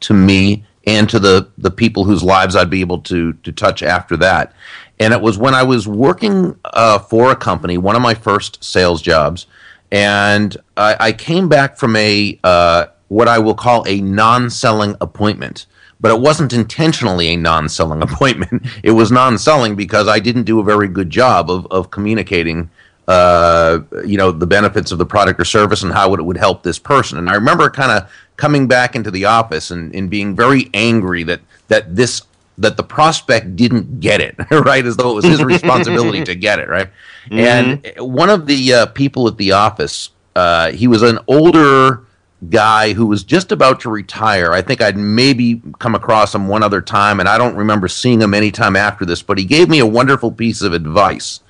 to 0.00 0.14
me 0.14 0.64
and 0.86 1.10
to 1.10 1.18
the, 1.18 1.50
the 1.58 1.70
people 1.70 2.04
whose 2.04 2.22
lives 2.22 2.54
I'd 2.54 2.70
be 2.70 2.80
able 2.80 3.00
to 3.00 3.32
to 3.32 3.50
touch 3.50 3.82
after 3.82 4.16
that. 4.18 4.54
And 5.00 5.12
it 5.12 5.20
was 5.20 5.36
when 5.38 5.54
I 5.54 5.64
was 5.64 5.88
working 5.88 6.56
uh, 6.64 7.00
for 7.00 7.32
a 7.32 7.36
company, 7.36 7.78
one 7.78 7.96
of 7.96 8.02
my 8.02 8.14
first 8.14 8.62
sales 8.62 9.02
jobs, 9.02 9.48
and 9.90 10.56
I, 10.76 10.96
I 11.00 11.12
came 11.12 11.48
back 11.48 11.76
from 11.76 11.96
a 11.96 12.38
uh, 12.44 12.86
what 13.08 13.28
I 13.28 13.38
will 13.38 13.54
call 13.54 13.84
a 13.86 14.00
non-selling 14.00 14.96
appointment. 15.00 15.66
But 15.98 16.12
it 16.12 16.20
wasn't 16.20 16.52
intentionally 16.52 17.28
a 17.28 17.36
non-selling 17.36 18.02
appointment. 18.08 18.66
It 18.82 18.92
was 18.92 19.10
non-selling 19.10 19.76
because 19.76 20.08
I 20.08 20.18
didn't 20.18 20.44
do 20.44 20.60
a 20.60 20.64
very 20.64 20.88
good 20.88 21.10
job 21.10 21.50
of 21.50 21.66
of 21.70 21.90
communicating, 21.90 22.70
uh, 23.08 23.80
you 24.04 24.16
know, 24.16 24.30
the 24.30 24.46
benefits 24.46 24.92
of 24.92 24.98
the 24.98 25.06
product 25.06 25.40
or 25.40 25.44
service 25.44 25.82
and 25.82 25.92
how 25.92 26.12
it 26.14 26.24
would 26.24 26.36
help 26.36 26.62
this 26.62 26.78
person. 26.78 27.18
And 27.18 27.30
I 27.30 27.34
remember 27.34 27.70
kind 27.70 27.92
of 27.92 28.10
coming 28.36 28.66
back 28.66 28.94
into 28.94 29.10
the 29.10 29.24
office 29.24 29.70
and, 29.70 29.94
and 29.94 30.10
being 30.10 30.36
very 30.36 30.68
angry 30.74 31.22
that 31.22 31.40
that 31.68 31.96
this 31.96 32.22
that 32.58 32.76
the 32.76 32.82
prospect 32.82 33.56
didn't 33.56 34.00
get 34.00 34.20
it, 34.20 34.34
right? 34.50 34.84
As 34.84 34.96
though 34.96 35.12
it 35.12 35.14
was 35.16 35.24
his 35.24 35.44
responsibility 35.44 36.24
to 36.24 36.34
get 36.34 36.58
it, 36.58 36.68
right? 36.68 36.88
Mm-hmm. 37.26 37.98
And 37.98 38.14
one 38.14 38.30
of 38.30 38.46
the 38.46 38.72
uh, 38.72 38.86
people 38.86 39.26
at 39.26 39.36
the 39.36 39.50
office, 39.50 40.10
uh, 40.36 40.70
he 40.70 40.86
was 40.86 41.02
an 41.02 41.18
older 41.26 42.05
guy 42.50 42.92
who 42.92 43.06
was 43.06 43.24
just 43.24 43.52
about 43.52 43.80
to 43.80 43.90
retire. 43.90 44.52
I 44.52 44.62
think 44.62 44.80
I'd 44.80 44.96
maybe 44.96 45.62
come 45.78 45.94
across 45.94 46.34
him 46.34 46.48
one 46.48 46.62
other 46.62 46.80
time, 46.80 47.20
and 47.20 47.28
I 47.28 47.38
don't 47.38 47.56
remember 47.56 47.88
seeing 47.88 48.20
him 48.20 48.34
any 48.34 48.50
time 48.50 48.76
after 48.76 49.04
this, 49.04 49.22
but 49.22 49.38
he 49.38 49.44
gave 49.44 49.68
me 49.68 49.78
a 49.78 49.86
wonderful 49.86 50.32
piece 50.32 50.62
of 50.62 50.72
advice. 50.72 51.40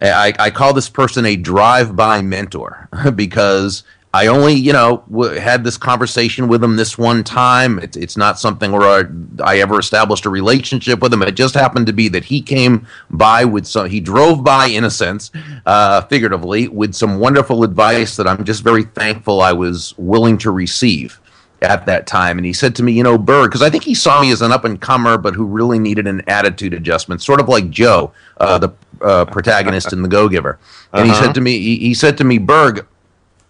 I, 0.00 0.34
I 0.38 0.50
call 0.50 0.72
this 0.72 0.88
person 0.88 1.24
a 1.24 1.36
drive 1.36 1.94
by 1.94 2.22
mentor 2.22 2.88
because 3.14 3.84
I 4.14 4.26
only, 4.26 4.52
you 4.52 4.74
know, 4.74 5.02
w- 5.10 5.40
had 5.40 5.64
this 5.64 5.78
conversation 5.78 6.46
with 6.46 6.62
him 6.62 6.76
this 6.76 6.98
one 6.98 7.24
time. 7.24 7.78
It's, 7.78 7.96
it's 7.96 8.16
not 8.16 8.38
something 8.38 8.70
where 8.70 8.82
I, 8.82 9.04
I, 9.42 9.58
ever 9.60 9.78
established 9.78 10.26
a 10.26 10.30
relationship 10.30 11.00
with 11.00 11.14
him. 11.14 11.22
It 11.22 11.32
just 11.32 11.54
happened 11.54 11.86
to 11.86 11.94
be 11.94 12.08
that 12.08 12.24
he 12.24 12.42
came 12.42 12.86
by 13.08 13.46
with 13.46 13.66
some, 13.66 13.88
he 13.88 14.00
drove 14.00 14.44
by, 14.44 14.66
in 14.66 14.84
a 14.84 14.90
sense, 14.90 15.30
uh, 15.64 16.02
figuratively, 16.02 16.68
with 16.68 16.94
some 16.94 17.20
wonderful 17.20 17.64
advice 17.64 18.16
that 18.16 18.26
I'm 18.26 18.44
just 18.44 18.62
very 18.62 18.84
thankful 18.84 19.40
I 19.40 19.52
was 19.52 19.94
willing 19.96 20.36
to 20.38 20.50
receive 20.50 21.18
at 21.62 21.86
that 21.86 22.06
time. 22.06 22.38
And 22.38 22.44
he 22.44 22.52
said 22.52 22.74
to 22.76 22.82
me, 22.82 22.92
you 22.92 23.02
know, 23.02 23.16
Burg, 23.16 23.50
because 23.50 23.62
I 23.62 23.70
think 23.70 23.84
he 23.84 23.94
saw 23.94 24.20
me 24.20 24.30
as 24.30 24.42
an 24.42 24.52
up 24.52 24.64
and 24.64 24.80
comer, 24.80 25.16
but 25.16 25.34
who 25.34 25.46
really 25.46 25.78
needed 25.78 26.06
an 26.06 26.22
attitude 26.26 26.74
adjustment, 26.74 27.22
sort 27.22 27.40
of 27.40 27.48
like 27.48 27.70
Joe, 27.70 28.12
uh, 28.38 28.58
the 28.58 28.70
uh, 29.00 29.24
protagonist 29.24 29.92
in 29.92 30.02
The 30.02 30.08
Go 30.08 30.28
Giver. 30.28 30.58
And 30.92 31.08
uh-huh. 31.08 31.18
he 31.18 31.24
said 31.24 31.34
to 31.34 31.40
me, 31.40 31.58
he, 31.58 31.78
he 31.78 31.94
said 31.94 32.18
to 32.18 32.24
me, 32.24 32.38
Burg, 32.38 32.86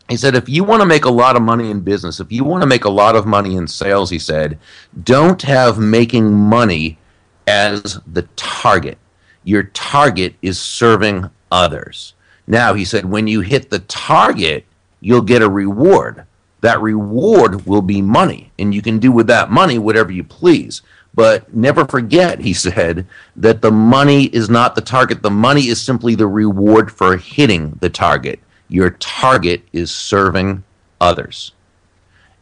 he 0.08 0.16
said, 0.16 0.34
if 0.34 0.48
you 0.48 0.64
want 0.64 0.82
to 0.82 0.86
make 0.86 1.04
a 1.04 1.10
lot 1.10 1.36
of 1.36 1.42
money 1.42 1.70
in 1.70 1.80
business, 1.80 2.20
if 2.20 2.30
you 2.30 2.44
want 2.44 2.62
to 2.62 2.66
make 2.66 2.84
a 2.84 2.90
lot 2.90 3.16
of 3.16 3.26
money 3.26 3.56
in 3.56 3.66
sales, 3.66 4.10
he 4.10 4.18
said, 4.18 4.58
don't 5.04 5.40
have 5.42 5.78
making 5.78 6.32
money 6.32 6.98
as 7.46 8.00
the 8.12 8.22
target. 8.36 8.98
Your 9.44 9.64
target 9.64 10.34
is 10.42 10.60
serving 10.60 11.30
others. 11.50 12.14
Now, 12.46 12.74
he 12.74 12.84
said, 12.84 13.04
when 13.04 13.26
you 13.26 13.40
hit 13.40 13.70
the 13.70 13.78
target, 13.80 14.66
you'll 15.00 15.22
get 15.22 15.42
a 15.42 15.48
reward. 15.48 16.24
That 16.60 16.80
reward 16.80 17.66
will 17.66 17.82
be 17.82 18.02
money, 18.02 18.52
and 18.58 18.74
you 18.74 18.82
can 18.82 18.98
do 18.98 19.10
with 19.10 19.26
that 19.28 19.50
money 19.50 19.78
whatever 19.78 20.12
you 20.12 20.24
please. 20.24 20.82
But 21.14 21.52
never 21.54 21.84
forget, 21.84 22.40
he 22.40 22.52
said, 22.52 23.06
that 23.36 23.62
the 23.62 23.70
money 23.70 24.24
is 24.26 24.48
not 24.48 24.74
the 24.74 24.80
target. 24.80 25.22
The 25.22 25.30
money 25.30 25.68
is 25.68 25.80
simply 25.80 26.14
the 26.14 26.26
reward 26.26 26.90
for 26.90 27.16
hitting 27.16 27.78
the 27.80 27.90
target. 27.90 28.40
Your 28.72 28.90
target 28.90 29.62
is 29.72 29.90
serving 29.90 30.64
others. 31.00 31.52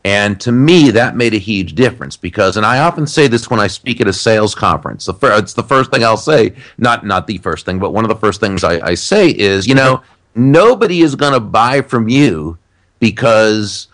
And 0.04 0.40
to 0.40 0.52
me, 0.52 0.90
that 0.92 1.16
made 1.16 1.34
a 1.34 1.38
huge 1.38 1.74
difference 1.74 2.16
because, 2.16 2.56
and 2.56 2.64
I 2.64 2.78
often 2.78 3.06
say 3.06 3.26
this 3.26 3.50
when 3.50 3.60
I 3.60 3.66
speak 3.66 4.00
at 4.00 4.08
a 4.08 4.12
sales 4.12 4.54
conference. 4.54 5.04
The 5.04 5.12
fir- 5.12 5.36
it's 5.36 5.52
the 5.52 5.62
first 5.62 5.90
thing 5.90 6.04
I'll 6.04 6.16
say, 6.16 6.54
not 6.78 7.04
not 7.04 7.26
the 7.26 7.36
first 7.38 7.66
thing, 7.66 7.78
but 7.78 7.92
one 7.92 8.04
of 8.04 8.08
the 8.08 8.16
first 8.16 8.40
things 8.40 8.64
I, 8.64 8.80
I 8.80 8.94
say 8.94 9.28
is, 9.28 9.66
you 9.66 9.74
know, 9.74 10.02
nobody 10.34 11.02
is 11.02 11.14
going 11.14 11.34
to 11.34 11.40
buy 11.40 11.82
from 11.82 12.08
you 12.08 12.56
because 12.98 13.88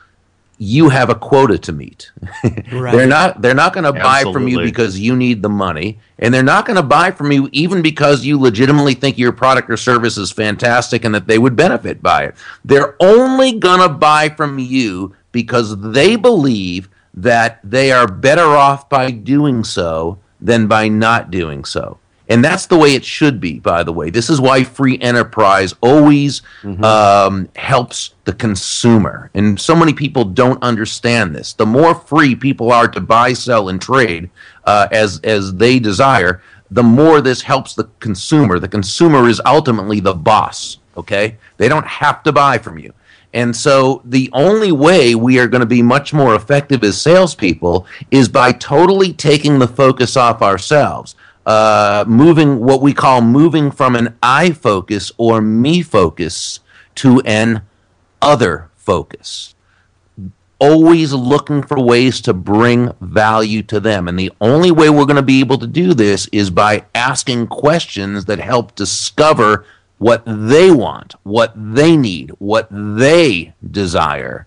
you 0.59 0.88
have 0.88 1.11
a 1.11 1.14
quota 1.14 1.59
to 1.59 1.73
meet. 1.73 2.11
right. 2.73 2.92
They're 2.92 3.07
not 3.07 3.42
they're 3.42 3.55
not 3.55 3.73
going 3.73 3.85
to 3.85 3.92
buy 3.92 4.23
from 4.33 4.49
you 4.49 4.61
because 4.61 4.99
you 4.99 5.14
need 5.14 5.42
the 5.42 5.49
money, 5.49 5.99
and 6.19 6.33
they're 6.33 6.42
not 6.42 6.66
going 6.66 6.77
to 6.77 6.83
buy 6.83 7.11
from 7.11 7.33
you 7.33 7.49
even 7.53 7.83
because 7.83 8.25
you 8.25 8.40
legitimately 8.40 8.95
think 8.95 9.19
your 9.19 9.33
product 9.33 9.69
or 9.71 9.77
service 9.77 10.16
is 10.16 10.33
fantastic 10.33 11.05
and 11.05 11.14
that 11.14 11.27
they 11.27 11.38
would 11.38 11.57
benefit 11.57 12.03
by 12.03 12.25
it. 12.25 12.35
They're 12.64 12.97
only 13.01 13.59
going 13.59 13.81
to 13.81 13.88
buy 13.88 14.31
from 14.31 14.59
you 14.59 15.14
because 15.33 15.79
they 15.81 16.16
believe 16.16 16.88
that 17.12 17.61
they 17.62 17.92
are 17.92 18.07
better 18.07 18.47
off 18.47 18.88
by 18.88 19.11
doing 19.11 19.64
so 19.64 20.19
than 20.40 20.66
by 20.66 20.88
not 20.88 21.31
doing 21.31 21.64
so. 21.64 21.99
And 22.29 22.45
that's 22.45 22.67
the 22.67 22.77
way 22.77 22.95
it 22.95 23.05
should 23.05 23.41
be, 23.41 23.61
by 23.61 23.83
the 23.83 23.93
way. 23.93 24.11
This 24.11 24.29
is 24.29 24.41
why 24.41 24.65
free 24.65 24.99
enterprise 24.99 25.75
always 25.81 26.43
mm-hmm. 26.62 26.83
um, 26.83 27.49
helps 27.55 28.15
the 28.25 28.33
consumer. 28.33 29.31
And 29.35 29.61
so 29.61 29.77
many 29.77 29.93
people 29.93 30.25
don't 30.25 30.62
understand 30.62 31.35
this. 31.35 31.53
The 31.53 31.67
more 31.67 31.95
free 31.95 32.35
people 32.35 32.73
are 32.73 32.89
to 32.89 33.01
buy, 33.01 33.33
sell, 33.33 33.69
and 33.69 33.81
trade 33.81 34.31
uh, 34.65 34.89
as, 34.91 35.21
as 35.21 35.55
they 35.55 35.79
desire, 35.79 36.43
the 36.71 36.83
more 36.83 37.21
this 37.21 37.43
helps 37.43 37.75
the 37.75 37.89
consumer. 38.01 38.59
The 38.59 38.69
consumer 38.69 39.29
is 39.29 39.41
ultimately 39.47 40.01
the 40.01 40.15
boss, 40.15 40.79
okay? 40.97 41.37
They 41.59 41.69
don't 41.69 41.87
have 41.87 42.25
to 42.25 42.33
buy 42.33 42.59
from 42.59 42.79
you. 42.79 42.93
And 43.35 43.55
so 43.55 44.01
the 44.05 44.31
only 44.33 44.73
way 44.73 45.15
we 45.15 45.39
are 45.39 45.47
going 45.47 45.61
to 45.61 45.67
be 45.67 45.83
much 45.83 46.15
more 46.15 46.35
effective 46.35 46.83
as 46.83 47.01
salespeople 47.01 47.87
is 48.11 48.29
by 48.29 48.53
totally 48.53 49.12
taking 49.12 49.59
the 49.59 49.69
focus 49.69 50.17
off 50.17 50.43
ourselves 50.43 51.15
uh, 51.46 52.04
moving 52.09 52.59
what 52.59 52.82
we 52.82 52.92
call 52.92 53.22
moving 53.22 53.70
from 53.70 53.94
an 53.94 54.16
I 54.22 54.50
focus 54.50 55.12
or 55.16 55.40
me 55.40 55.80
focus 55.80 56.61
to 56.96 57.20
an 57.20 57.62
other 58.20 58.68
focus. 58.74 59.54
Always 60.59 61.12
looking 61.12 61.62
for 61.62 61.78
ways 61.78 62.20
to 62.22 62.32
bring 62.32 62.92
value 63.00 63.62
to 63.64 63.78
them. 63.78 64.09
And 64.09 64.18
the 64.18 64.32
only 64.40 64.70
way 64.70 64.90
we're 64.90 65.04
going 65.04 65.16
to 65.16 65.22
be 65.22 65.40
able 65.40 65.59
to 65.59 65.66
do 65.66 65.94
this 65.94 66.26
is 66.32 66.50
by 66.50 66.87
asking 66.94 67.48
questions 67.48 68.24
that 68.24 68.40
help 68.40 68.74
discover 68.74 69.64
what 69.98 70.22
they 70.26 70.70
want, 70.70 71.14
what 71.22 71.52
they 71.54 71.96
need, 71.96 72.30
what 72.38 72.68
they 72.70 73.54
desire 73.70 74.46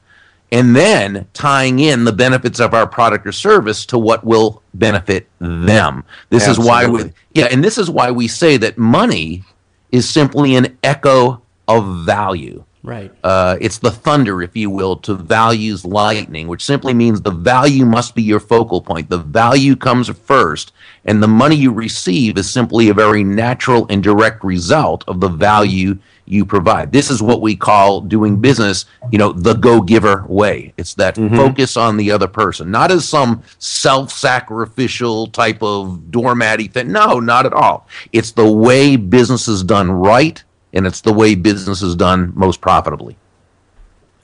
and 0.51 0.75
then 0.75 1.27
tying 1.33 1.79
in 1.79 2.05
the 2.05 2.11
benefits 2.11 2.59
of 2.59 2.73
our 2.73 2.87
product 2.87 3.27
or 3.27 3.31
service 3.31 3.85
to 3.87 3.97
what 3.97 4.23
will 4.23 4.61
benefit 4.73 5.27
them. 5.39 6.03
This 6.29 6.47
Absolutely. 6.47 6.63
is 6.63 6.67
why 6.67 6.87
we 6.87 7.13
yeah, 7.33 7.45
and 7.51 7.63
this 7.63 7.77
is 7.77 7.89
why 7.89 8.11
we 8.11 8.27
say 8.27 8.57
that 8.57 8.77
money 8.77 9.43
is 9.91 10.09
simply 10.09 10.55
an 10.55 10.77
echo 10.83 11.41
of 11.67 12.05
value. 12.05 12.63
Right. 12.89 13.11
Uh, 13.23 13.55
it's 13.61 13.77
the 13.77 13.91
thunder, 13.91 14.41
if 14.41 14.57
you 14.57 14.71
will, 14.71 14.95
to 14.97 15.13
values 15.13 15.85
lightning, 15.85 16.47
which 16.47 16.65
simply 16.65 16.95
means 16.95 17.21
the 17.21 17.29
value 17.29 17.85
must 17.85 18.15
be 18.15 18.23
your 18.23 18.39
focal 18.39 18.81
point. 18.81 19.09
The 19.09 19.19
value 19.19 19.75
comes 19.75 20.09
first, 20.09 20.71
and 21.05 21.21
the 21.21 21.27
money 21.27 21.55
you 21.55 21.71
receive 21.71 22.35
is 22.35 22.51
simply 22.51 22.89
a 22.89 22.95
very 22.95 23.23
natural 23.23 23.85
and 23.91 24.01
direct 24.01 24.43
result 24.43 25.03
of 25.07 25.19
the 25.19 25.29
value 25.29 25.99
you 26.25 26.45
provide. 26.45 26.91
This 26.91 27.09
is 27.09 27.21
what 27.21 27.41
we 27.41 27.55
call 27.55 28.01
doing 28.01 28.37
business, 28.37 28.85
you 29.11 29.17
know, 29.17 29.33
the 29.33 29.53
go 29.53 29.81
giver 29.81 30.25
way. 30.27 30.73
It's 30.77 30.93
that 30.95 31.15
mm-hmm. 31.15 31.35
focus 31.35 31.75
on 31.75 31.97
the 31.97 32.11
other 32.11 32.27
person, 32.27 32.71
not 32.71 32.91
as 32.91 33.07
some 33.07 33.43
self 33.57 34.11
sacrificial 34.11 35.27
type 35.27 35.61
of 35.61 36.05
doormatty 36.09 36.71
thing. 36.71 36.91
No, 36.91 37.19
not 37.19 37.45
at 37.45 37.53
all. 37.53 37.87
It's 38.13 38.31
the 38.31 38.49
way 38.49 38.95
business 38.95 39.47
is 39.47 39.63
done 39.63 39.91
right, 39.91 40.43
and 40.73 40.85
it's 40.85 41.01
the 41.01 41.13
way 41.13 41.35
business 41.35 41.81
is 41.81 41.95
done 41.95 42.31
most 42.35 42.61
profitably. 42.61 43.17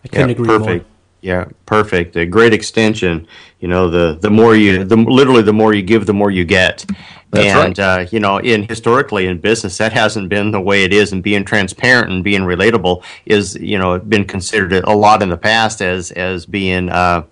I 0.03 0.07
couldn't 0.07 0.29
yeah, 0.29 0.33
agree 0.33 0.47
perfect. 0.47 0.85
more. 0.85 0.91
Yeah, 1.21 1.45
perfect. 1.65 2.15
A 2.15 2.25
great 2.25 2.53
extension. 2.53 3.27
You 3.59 3.67
know, 3.67 3.89
the 3.89 4.19
the 4.21 4.29
more 4.29 4.55
you, 4.55 4.83
the 4.83 4.95
literally 4.95 5.41
the 5.41 5.53
more 5.53 5.73
you 5.73 5.81
give, 5.81 6.05
the 6.05 6.13
more 6.13 6.29
you 6.29 6.45
get. 6.45 6.85
That's 7.31 7.47
and 7.47 7.77
right. 7.79 7.79
uh, 7.79 8.07
you 8.11 8.19
know, 8.19 8.37
in 8.37 8.67
historically 8.67 9.25
in 9.25 9.39
business, 9.39 9.79
that 9.79 9.91
hasn't 9.91 10.29
been 10.29 10.51
the 10.51 10.61
way 10.61 10.83
it 10.83 10.93
is. 10.93 11.11
And 11.11 11.23
being 11.23 11.43
transparent 11.43 12.11
and 12.11 12.23
being 12.23 12.41
relatable 12.41 13.03
is, 13.25 13.55
you 13.55 13.79
know, 13.79 13.97
been 13.97 14.25
considered 14.25 14.73
a 14.73 14.93
lot 14.93 15.23
in 15.23 15.29
the 15.29 15.37
past 15.37 15.81
as 15.81 16.11
as 16.11 16.45
being, 16.45 16.89
uh, 16.89 17.23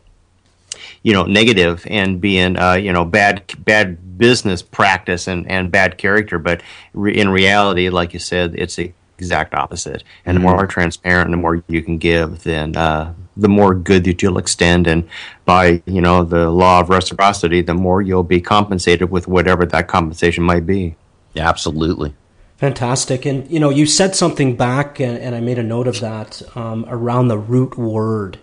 you 1.04 1.14
know, 1.14 1.26
negative 1.26 1.86
and 1.88 2.20
being, 2.20 2.58
uh, 2.58 2.74
you 2.74 2.92
know, 2.92 3.06
bad 3.06 3.44
bad 3.60 4.18
business 4.18 4.64
practice 4.64 5.28
and 5.28 5.48
and 5.50 5.72
bad 5.72 6.00
character. 6.00 6.40
But 6.40 6.62
re- 6.94 7.16
in 7.16 7.30
reality, 7.30 7.90
like 7.90 8.14
you 8.14 8.20
said, 8.20 8.56
it's 8.58 8.76
the 8.76 8.92
exact 9.18 9.54
opposite. 9.54 10.04
And 10.26 10.38
mm-hmm. 10.38 10.48
the 10.48 10.54
more 10.54 10.68
transparent, 10.68 11.32
the 11.32 11.38
more 11.38 11.64
you 11.68 11.82
can 11.82 11.98
give, 11.98 12.44
then 12.44 12.76
uh, 12.76 13.14
the 13.36 13.50
more 13.50 13.74
good 13.74 14.04
that 14.06 14.22
you'll 14.22 14.38
extend. 14.38 14.88
And 14.88 15.08
by 15.46 15.82
you 15.86 16.02
know 16.02 16.24
the 16.24 16.50
law 16.50 16.80
of 16.80 16.90
reciprocity 16.90 17.62
the 17.62 17.74
more 17.74 18.02
you'll 18.02 18.24
be 18.24 18.42
compensated 18.42 19.10
with 19.10 19.28
whatever 19.28 19.66
that 19.66 19.88
compensation 19.88 20.44
might 20.44 20.66
be. 20.66 20.96
Absolutely. 21.36 22.14
Fantastic. 22.58 23.26
And 23.26 23.50
you 23.50 23.60
know 23.60 23.70
you 23.70 23.86
said 23.86 24.16
something 24.16 24.56
back 24.56 25.00
and, 25.00 25.18
and 25.18 25.36
i 25.36 25.40
made 25.40 25.60
a 25.60 25.64
note 25.64 25.88
of 25.88 26.00
that 26.00 26.42
um, 26.56 26.86
around 26.88 27.28
the 27.28 27.38
root 27.38 27.78
word 27.78 28.40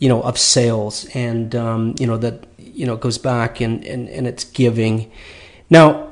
you 0.00 0.08
know 0.08 0.22
of 0.22 0.36
sales. 0.36 1.06
And 1.14 1.54
um, 1.54 1.94
you 2.00 2.06
know 2.06 2.16
that 2.16 2.46
you 2.58 2.86
know 2.86 2.96
goes 2.96 3.18
back 3.18 3.60
and, 3.60 3.84
and 3.84 4.08
and 4.08 4.26
it's 4.26 4.42
giving. 4.42 5.12
Now 5.68 6.09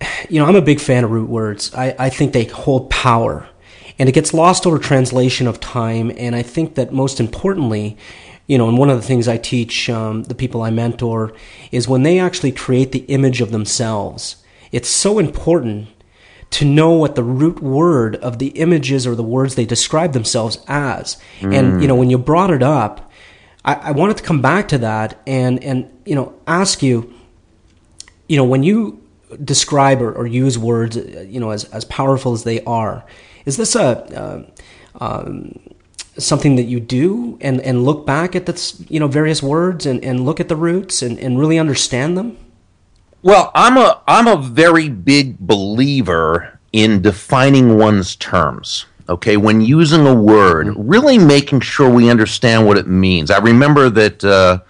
you 0.28 0.40
know 0.40 0.46
i'm 0.46 0.56
a 0.56 0.62
big 0.62 0.80
fan 0.80 1.04
of 1.04 1.10
root 1.10 1.28
words 1.28 1.74
i, 1.74 1.94
I 1.98 2.10
think 2.10 2.32
they 2.32 2.44
hold 2.44 2.90
power 2.90 3.48
and 3.98 4.08
it 4.08 4.12
gets 4.12 4.32
lost 4.32 4.66
over 4.66 4.78
translation 4.78 5.46
of 5.46 5.60
time. 5.60 6.12
And 6.16 6.36
I 6.36 6.42
think 6.42 6.76
that 6.76 6.92
most 6.92 7.18
importantly, 7.18 7.96
you 8.46 8.56
know, 8.56 8.68
and 8.68 8.78
one 8.78 8.90
of 8.90 8.96
the 8.96 9.06
things 9.06 9.28
I 9.28 9.36
teach 9.36 9.90
um, 9.90 10.22
the 10.24 10.34
people 10.34 10.62
I 10.62 10.70
mentor 10.70 11.32
is 11.72 11.88
when 11.88 12.04
they 12.04 12.18
actually 12.18 12.52
create 12.52 12.92
the 12.92 13.00
image 13.00 13.40
of 13.40 13.50
themselves, 13.50 14.36
it's 14.72 14.88
so 14.88 15.18
important 15.18 15.88
to 16.50 16.64
know 16.64 16.92
what 16.92 17.14
the 17.14 17.22
root 17.22 17.60
word 17.60 18.16
of 18.16 18.38
the 18.38 18.48
images 18.48 19.06
or 19.06 19.14
the 19.14 19.22
words 19.22 19.54
they 19.54 19.66
describe 19.66 20.12
themselves 20.12 20.58
as. 20.66 21.18
Mm. 21.40 21.54
And, 21.54 21.82
you 21.82 21.88
know, 21.88 21.96
when 21.96 22.08
you 22.08 22.16
brought 22.16 22.50
it 22.50 22.62
up, 22.62 23.10
I, 23.64 23.74
I 23.74 23.90
wanted 23.90 24.16
to 24.18 24.22
come 24.22 24.40
back 24.40 24.68
to 24.68 24.78
that 24.78 25.20
and, 25.26 25.62
and, 25.62 25.90
you 26.06 26.14
know, 26.14 26.34
ask 26.46 26.82
you, 26.82 27.12
you 28.28 28.36
know, 28.36 28.44
when 28.44 28.62
you 28.62 29.02
describe 29.44 30.00
or, 30.00 30.12
or 30.12 30.26
use 30.26 30.58
words, 30.58 30.96
uh, 30.96 31.24
you 31.28 31.40
know, 31.40 31.50
as, 31.50 31.64
as 31.66 31.84
powerful 31.84 32.32
as 32.32 32.44
they 32.44 32.62
are, 32.64 33.04
is 33.44 33.56
this 33.56 33.74
a, 33.74 33.80
uh, 33.80 34.44
um, 35.00 35.58
something 36.18 36.56
that 36.56 36.64
you 36.64 36.80
do 36.80 37.38
and, 37.40 37.60
and 37.60 37.84
look 37.84 38.04
back 38.04 38.34
at 38.34 38.46
the, 38.46 38.86
you 38.88 39.00
know, 39.00 39.08
various 39.08 39.42
words 39.42 39.86
and, 39.86 40.02
and 40.04 40.24
look 40.24 40.40
at 40.40 40.48
the 40.48 40.56
roots 40.56 41.02
and, 41.02 41.18
and 41.18 41.38
really 41.38 41.58
understand 41.58 42.16
them? 42.16 42.36
Well, 43.22 43.50
I'm 43.54 43.76
a 43.76 44.00
I'm 44.06 44.28
a 44.28 44.36
very 44.36 44.88
big 44.88 45.38
believer 45.38 46.60
in 46.72 47.02
defining 47.02 47.76
one's 47.76 48.14
terms. 48.16 48.86
Okay, 49.08 49.36
when 49.36 49.60
using 49.60 50.06
a 50.06 50.14
word, 50.14 50.74
really 50.76 51.18
making 51.18 51.60
sure 51.60 51.90
we 51.90 52.10
understand 52.10 52.66
what 52.66 52.76
it 52.76 52.86
means. 52.86 53.30
I 53.30 53.38
remember 53.38 53.90
that 53.90 54.22
uh, 54.22 54.60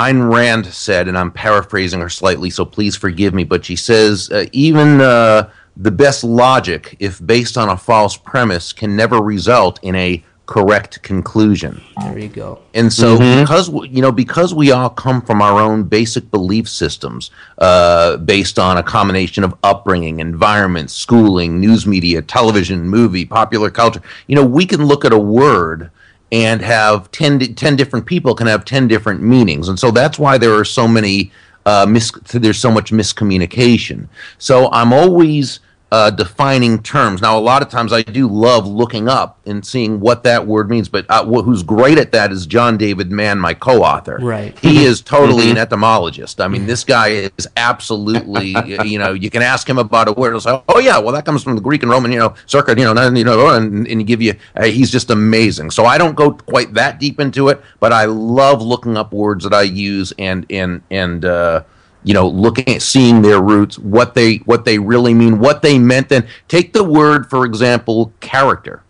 Ayn 0.00 0.32
Rand 0.32 0.64
said, 0.64 1.08
and 1.08 1.18
I'm 1.18 1.30
paraphrasing 1.30 2.00
her 2.00 2.08
slightly, 2.08 2.48
so 2.48 2.64
please 2.64 2.96
forgive 2.96 3.34
me, 3.34 3.44
but 3.44 3.66
she 3.66 3.76
says, 3.76 4.30
uh, 4.30 4.46
even 4.52 5.02
uh, 5.02 5.50
the 5.76 5.90
best 5.90 6.24
logic, 6.24 6.96
if 7.00 7.24
based 7.24 7.58
on 7.58 7.68
a 7.68 7.76
false 7.76 8.16
premise, 8.16 8.72
can 8.72 8.96
never 8.96 9.18
result 9.18 9.78
in 9.82 9.94
a 9.94 10.24
correct 10.46 11.02
conclusion. 11.02 11.82
There 12.00 12.18
you 12.18 12.28
go. 12.28 12.62
And 12.72 12.90
so, 12.90 13.18
mm-hmm. 13.18 13.42
because 13.42 13.68
you 13.94 14.00
know, 14.00 14.10
because 14.10 14.54
we 14.54 14.72
all 14.72 14.88
come 14.88 15.20
from 15.20 15.42
our 15.42 15.60
own 15.60 15.84
basic 15.84 16.30
belief 16.30 16.66
systems, 16.66 17.30
uh, 17.58 18.16
based 18.16 18.58
on 18.58 18.78
a 18.78 18.82
combination 18.82 19.44
of 19.44 19.54
upbringing, 19.62 20.20
environment, 20.20 20.90
schooling, 20.90 21.60
news 21.60 21.86
media, 21.86 22.22
television, 22.22 22.88
movie, 22.88 23.26
popular 23.26 23.70
culture, 23.70 24.00
you 24.28 24.34
know, 24.34 24.44
we 24.44 24.64
can 24.64 24.86
look 24.86 25.04
at 25.04 25.12
a 25.12 25.18
word 25.18 25.90
and 26.32 26.62
have 26.62 27.10
10, 27.12 27.54
10 27.54 27.76
different 27.76 28.06
people 28.06 28.34
can 28.34 28.46
have 28.46 28.64
10 28.64 28.88
different 28.88 29.22
meanings. 29.22 29.68
And 29.68 29.78
so 29.78 29.90
that's 29.90 30.18
why 30.18 30.38
there 30.38 30.54
are 30.54 30.64
so 30.64 30.86
many, 30.86 31.32
uh, 31.66 31.86
mis- 31.88 32.12
there's 32.32 32.58
so 32.58 32.70
much 32.70 32.92
miscommunication. 32.92 34.08
So 34.38 34.70
I'm 34.70 34.92
always 34.92 35.60
uh, 35.92 36.10
defining 36.10 36.82
terms. 36.82 37.20
Now, 37.20 37.38
a 37.38 37.40
lot 37.40 37.62
of 37.62 37.68
times 37.68 37.92
I 37.92 38.02
do 38.02 38.28
love 38.28 38.66
looking 38.66 39.08
up 39.08 39.40
and 39.44 39.66
seeing 39.66 39.98
what 39.98 40.22
that 40.22 40.46
word 40.46 40.70
means, 40.70 40.88
but 40.88 41.04
uh, 41.08 41.24
wh- 41.24 41.44
who's 41.44 41.62
great 41.62 41.98
at 41.98 42.12
that 42.12 42.30
is 42.30 42.46
John 42.46 42.76
David 42.76 43.10
Mann, 43.10 43.38
my 43.40 43.54
co 43.54 43.82
author. 43.82 44.18
Right. 44.20 44.56
He 44.60 44.84
is 44.84 45.00
totally 45.00 45.44
mm-hmm. 45.44 45.52
an 45.52 45.58
etymologist. 45.58 46.40
I 46.40 46.48
mean, 46.48 46.66
this 46.66 46.84
guy 46.84 47.30
is 47.36 47.48
absolutely, 47.56 48.54
you 48.84 48.98
know, 48.98 49.12
you 49.12 49.30
can 49.30 49.42
ask 49.42 49.68
him 49.68 49.78
about 49.78 50.08
a 50.08 50.12
word, 50.12 50.30
he'll 50.30 50.40
say, 50.40 50.62
oh, 50.68 50.78
yeah, 50.78 50.98
well, 50.98 51.12
that 51.14 51.24
comes 51.24 51.42
from 51.42 51.56
the 51.56 51.62
Greek 51.62 51.82
and 51.82 51.90
Roman, 51.90 52.12
you 52.12 52.18
know, 52.18 52.34
circa, 52.46 52.76
you 52.78 52.84
know, 52.84 52.94
and, 52.96 53.18
you 53.18 53.24
know, 53.24 53.54
and, 53.54 53.86
and 53.88 54.06
give 54.06 54.22
you, 54.22 54.34
uh, 54.56 54.64
he's 54.64 54.90
just 54.90 55.10
amazing. 55.10 55.72
So 55.72 55.86
I 55.86 55.98
don't 55.98 56.14
go 56.14 56.30
quite 56.32 56.74
that 56.74 57.00
deep 57.00 57.18
into 57.18 57.48
it, 57.48 57.60
but 57.80 57.92
I 57.92 58.04
love 58.04 58.62
looking 58.62 58.96
up 58.96 59.12
words 59.12 59.42
that 59.42 59.54
I 59.54 59.62
use 59.62 60.12
and, 60.18 60.46
and, 60.50 60.82
and, 60.90 61.24
uh, 61.24 61.62
you 62.02 62.14
know 62.14 62.28
looking 62.28 62.68
at 62.68 62.82
seeing 62.82 63.22
their 63.22 63.40
roots 63.40 63.78
what 63.78 64.14
they 64.14 64.36
what 64.38 64.64
they 64.64 64.78
really 64.78 65.12
mean 65.14 65.38
what 65.38 65.62
they 65.62 65.78
meant 65.78 66.08
then 66.08 66.26
take 66.48 66.72
the 66.72 66.84
word 66.84 67.28
for 67.28 67.44
example 67.44 68.12
character. 68.20 68.82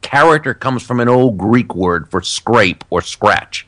Character 0.00 0.54
comes 0.54 0.82
from 0.82 1.00
an 1.00 1.08
old 1.08 1.36
greek 1.38 1.74
word 1.74 2.08
for 2.08 2.22
scrape 2.22 2.84
or 2.90 3.02
scratch. 3.02 3.66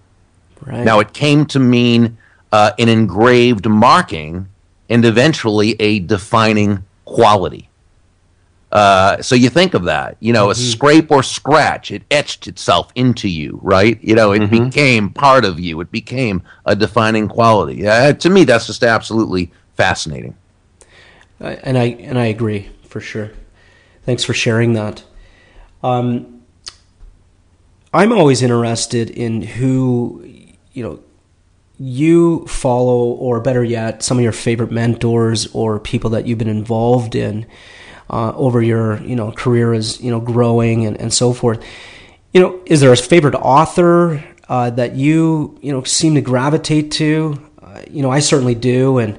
Right. 0.64 0.84
now 0.84 1.00
it 1.00 1.14
came 1.14 1.46
to 1.46 1.58
mean 1.58 2.18
uh, 2.52 2.72
an 2.78 2.90
engraved 2.90 3.66
marking 3.66 4.46
and 4.90 5.04
eventually 5.06 5.74
a 5.80 6.00
defining 6.00 6.84
quality 7.06 7.69
uh, 8.72 9.20
so 9.20 9.34
you 9.34 9.48
think 9.48 9.74
of 9.74 9.84
that, 9.84 10.16
you 10.20 10.32
know, 10.32 10.44
mm-hmm. 10.44 10.52
a 10.52 10.54
scrape 10.54 11.10
or 11.10 11.22
scratch, 11.22 11.90
it 11.90 12.02
etched 12.10 12.46
itself 12.46 12.92
into 12.94 13.28
you, 13.28 13.58
right? 13.62 14.02
You 14.02 14.14
know, 14.14 14.32
it 14.32 14.42
mm-hmm. 14.42 14.66
became 14.66 15.10
part 15.10 15.44
of 15.44 15.58
you. 15.58 15.80
It 15.80 15.90
became 15.90 16.42
a 16.66 16.76
defining 16.76 17.26
quality. 17.26 17.86
Uh, 17.86 18.12
to 18.12 18.30
me, 18.30 18.44
that's 18.44 18.66
just 18.66 18.84
absolutely 18.84 19.50
fascinating. 19.74 20.36
Uh, 21.40 21.56
and 21.64 21.76
I 21.76 21.84
and 21.84 22.18
I 22.18 22.26
agree 22.26 22.70
for 22.84 23.00
sure. 23.00 23.30
Thanks 24.04 24.22
for 24.22 24.34
sharing 24.34 24.74
that. 24.74 25.02
Um, 25.82 26.42
I'm 27.92 28.12
always 28.12 28.42
interested 28.42 29.10
in 29.10 29.42
who 29.42 30.24
you 30.72 30.82
know 30.82 31.00
you 31.78 32.46
follow, 32.46 32.98
or 32.98 33.40
better 33.40 33.64
yet, 33.64 34.02
some 34.02 34.18
of 34.18 34.22
your 34.22 34.32
favorite 34.32 34.70
mentors 34.70 35.52
or 35.54 35.80
people 35.80 36.10
that 36.10 36.26
you've 36.26 36.38
been 36.38 36.46
involved 36.46 37.14
in 37.14 37.46
uh, 38.10 38.32
over 38.34 38.60
your 38.60 39.00
you 39.02 39.16
know 39.16 39.32
career 39.32 39.72
as 39.72 40.00
you 40.00 40.10
know 40.10 40.20
growing 40.20 40.86
and, 40.86 41.00
and 41.00 41.12
so 41.12 41.32
forth. 41.32 41.64
You 42.32 42.40
know, 42.40 42.60
is 42.66 42.80
there 42.80 42.92
a 42.92 42.96
favorite 42.96 43.34
author 43.34 44.22
uh, 44.48 44.70
that 44.70 44.96
you 44.96 45.58
you 45.62 45.72
know 45.72 45.84
seem 45.84 46.14
to 46.16 46.20
gravitate 46.20 46.90
to? 46.92 47.40
Uh, 47.62 47.82
you 47.90 48.02
know, 48.02 48.10
I 48.10 48.20
certainly 48.20 48.54
do, 48.54 48.98
and 48.98 49.18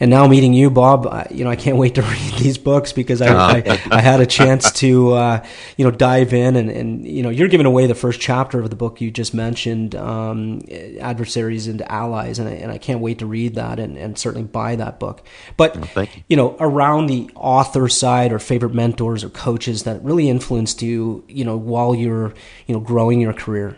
and 0.00 0.10
now 0.10 0.26
meeting 0.26 0.54
you, 0.54 0.70
Bob, 0.70 1.06
I, 1.06 1.26
you 1.30 1.44
know, 1.44 1.50
I 1.50 1.56
can't 1.56 1.76
wait 1.76 1.94
to 1.96 2.02
read 2.02 2.34
these 2.38 2.56
books 2.56 2.92
because 2.92 3.20
I, 3.20 3.28
uh-huh. 3.28 3.62
I, 3.66 3.80
I, 3.98 4.00
had 4.00 4.20
a 4.20 4.26
chance 4.26 4.72
to, 4.72 5.12
uh, 5.12 5.46
you 5.76 5.84
know, 5.84 5.90
dive 5.90 6.32
in 6.32 6.56
and, 6.56 6.70
and, 6.70 7.06
you 7.06 7.22
know, 7.22 7.28
you're 7.28 7.48
giving 7.48 7.66
away 7.66 7.86
the 7.86 7.94
first 7.94 8.18
chapter 8.18 8.58
of 8.58 8.70
the 8.70 8.76
book 8.76 9.02
you 9.02 9.10
just 9.10 9.34
mentioned, 9.34 9.94
um, 9.94 10.62
Adversaries 10.98 11.68
into 11.68 11.90
Allies. 11.92 12.38
And 12.38 12.48
I, 12.48 12.52
and 12.52 12.72
I 12.72 12.78
can't 12.78 13.00
wait 13.00 13.18
to 13.18 13.26
read 13.26 13.56
that 13.56 13.78
and, 13.78 13.98
and 13.98 14.18
certainly 14.18 14.46
buy 14.46 14.74
that 14.76 14.98
book. 14.98 15.22
But, 15.58 15.94
you. 15.96 16.06
you 16.30 16.36
know, 16.36 16.56
around 16.58 17.06
the 17.06 17.30
author 17.34 17.86
side 17.88 18.32
or 18.32 18.38
favorite 18.38 18.72
mentors 18.72 19.22
or 19.22 19.28
coaches 19.28 19.82
that 19.82 20.02
really 20.02 20.30
influenced 20.30 20.80
you, 20.80 21.24
you 21.28 21.44
know, 21.44 21.58
while 21.58 21.94
you're, 21.94 22.32
you 22.66 22.74
know, 22.74 22.80
growing 22.80 23.20
your 23.20 23.34
career. 23.34 23.76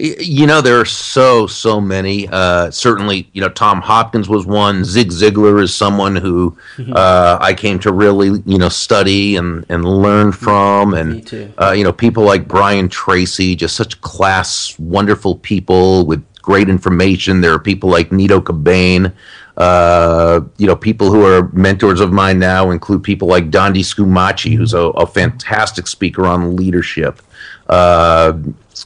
You 0.00 0.46
know, 0.46 0.62
there 0.62 0.80
are 0.80 0.86
so, 0.86 1.46
so 1.46 1.78
many. 1.78 2.26
Uh, 2.26 2.70
certainly, 2.70 3.28
you 3.34 3.42
know, 3.42 3.50
Tom 3.50 3.82
Hopkins 3.82 4.30
was 4.30 4.46
one. 4.46 4.82
Zig 4.82 5.10
Ziglar 5.10 5.62
is 5.62 5.74
someone 5.74 6.16
who 6.16 6.56
mm-hmm. 6.76 6.94
uh, 6.96 7.36
I 7.38 7.52
came 7.52 7.78
to 7.80 7.92
really, 7.92 8.42
you 8.46 8.56
know, 8.56 8.70
study 8.70 9.36
and, 9.36 9.66
and 9.68 9.84
learn 9.84 10.32
from. 10.32 10.94
And, 10.94 11.52
uh, 11.60 11.72
you 11.72 11.84
know, 11.84 11.92
people 11.92 12.24
like 12.24 12.48
Brian 12.48 12.88
Tracy, 12.88 13.54
just 13.54 13.76
such 13.76 14.00
class, 14.00 14.74
wonderful 14.78 15.36
people 15.36 16.06
with 16.06 16.24
great 16.40 16.70
information. 16.70 17.42
There 17.42 17.52
are 17.52 17.58
people 17.58 17.90
like 17.90 18.10
Nido 18.10 18.40
Qubein. 18.40 19.12
Uh, 19.58 20.40
you 20.56 20.66
know, 20.66 20.76
people 20.76 21.10
who 21.10 21.26
are 21.26 21.50
mentors 21.52 22.00
of 22.00 22.10
mine 22.10 22.38
now 22.38 22.70
include 22.70 23.02
people 23.02 23.28
like 23.28 23.50
Dondi 23.50 23.80
Scumaci, 23.80 24.56
who's 24.56 24.72
a, 24.72 24.78
a 24.78 25.06
fantastic 25.06 25.86
speaker 25.86 26.26
on 26.26 26.56
leadership. 26.56 27.20
Uh, 27.68 28.32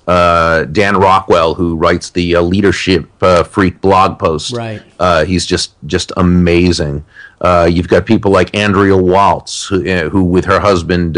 uh, 0.06 0.64
Dan 0.64 0.96
Rockwell, 0.96 1.54
who 1.54 1.76
writes 1.76 2.10
the 2.10 2.36
uh, 2.36 2.42
Leadership 2.42 3.10
uh, 3.22 3.44
Freak 3.44 3.80
blog 3.80 4.18
post. 4.18 4.52
Right. 4.52 4.82
Uh, 4.98 5.24
he's 5.24 5.46
just 5.46 5.74
just 5.86 6.12
amazing. 6.16 7.04
Uh, 7.40 7.68
you've 7.70 7.88
got 7.88 8.06
people 8.06 8.30
like 8.30 8.54
Andrea 8.54 8.96
Waltz, 8.96 9.66
who, 9.66 9.88
uh, 9.88 10.08
who 10.08 10.24
with 10.24 10.44
her 10.46 10.60
husband 10.60 11.16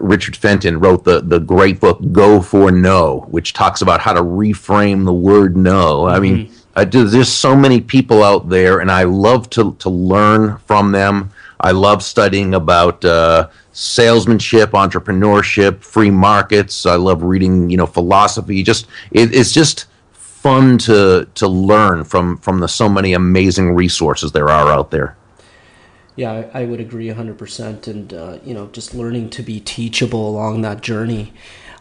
Richard 0.00 0.36
Fenton, 0.36 0.80
wrote 0.80 1.04
the 1.04 1.20
the 1.20 1.38
great 1.38 1.80
book 1.80 2.00
Go 2.12 2.40
for 2.40 2.70
No, 2.70 3.26
which 3.30 3.52
talks 3.52 3.82
about 3.82 4.00
how 4.00 4.12
to 4.12 4.22
reframe 4.22 5.04
the 5.04 5.14
word 5.14 5.56
no. 5.56 6.02
Mm-hmm. 6.02 6.14
I 6.14 6.20
mean, 6.20 6.48
mm-hmm. 6.48 7.10
there's 7.10 7.32
so 7.32 7.54
many 7.54 7.80
people 7.80 8.22
out 8.22 8.48
there, 8.48 8.80
and 8.80 8.90
I 8.90 9.04
love 9.04 9.48
to 9.50 9.74
to 9.78 9.90
learn 9.90 10.58
from 10.58 10.92
them. 10.92 11.30
I 11.60 11.72
love 11.72 12.02
studying 12.02 12.54
about 12.54 13.04
salesmanship, 13.72 14.70
entrepreneurship, 14.70 15.82
free 15.82 16.10
markets. 16.10 16.86
I 16.86 16.96
love 16.96 17.22
reading, 17.22 17.70
you 17.70 17.76
know, 17.76 17.86
philosophy. 17.86 18.62
Just 18.62 18.86
it, 19.10 19.34
it's 19.34 19.52
just 19.52 19.86
fun 20.12 20.78
to 20.78 21.28
to 21.34 21.48
learn 21.48 22.04
from 22.04 22.36
from 22.38 22.60
the 22.60 22.68
so 22.68 22.88
many 22.88 23.12
amazing 23.12 23.74
resources 23.74 24.32
there 24.32 24.48
are 24.48 24.70
out 24.70 24.90
there. 24.90 25.16
Yeah, 26.16 26.48
I, 26.54 26.62
I 26.62 26.64
would 26.64 26.80
agree 26.80 27.08
100%. 27.08 27.86
And, 27.86 28.12
uh, 28.14 28.38
you 28.42 28.54
know, 28.54 28.68
just 28.68 28.94
learning 28.94 29.30
to 29.30 29.42
be 29.42 29.60
teachable 29.60 30.28
along 30.28 30.62
that 30.62 30.80
journey 30.80 31.34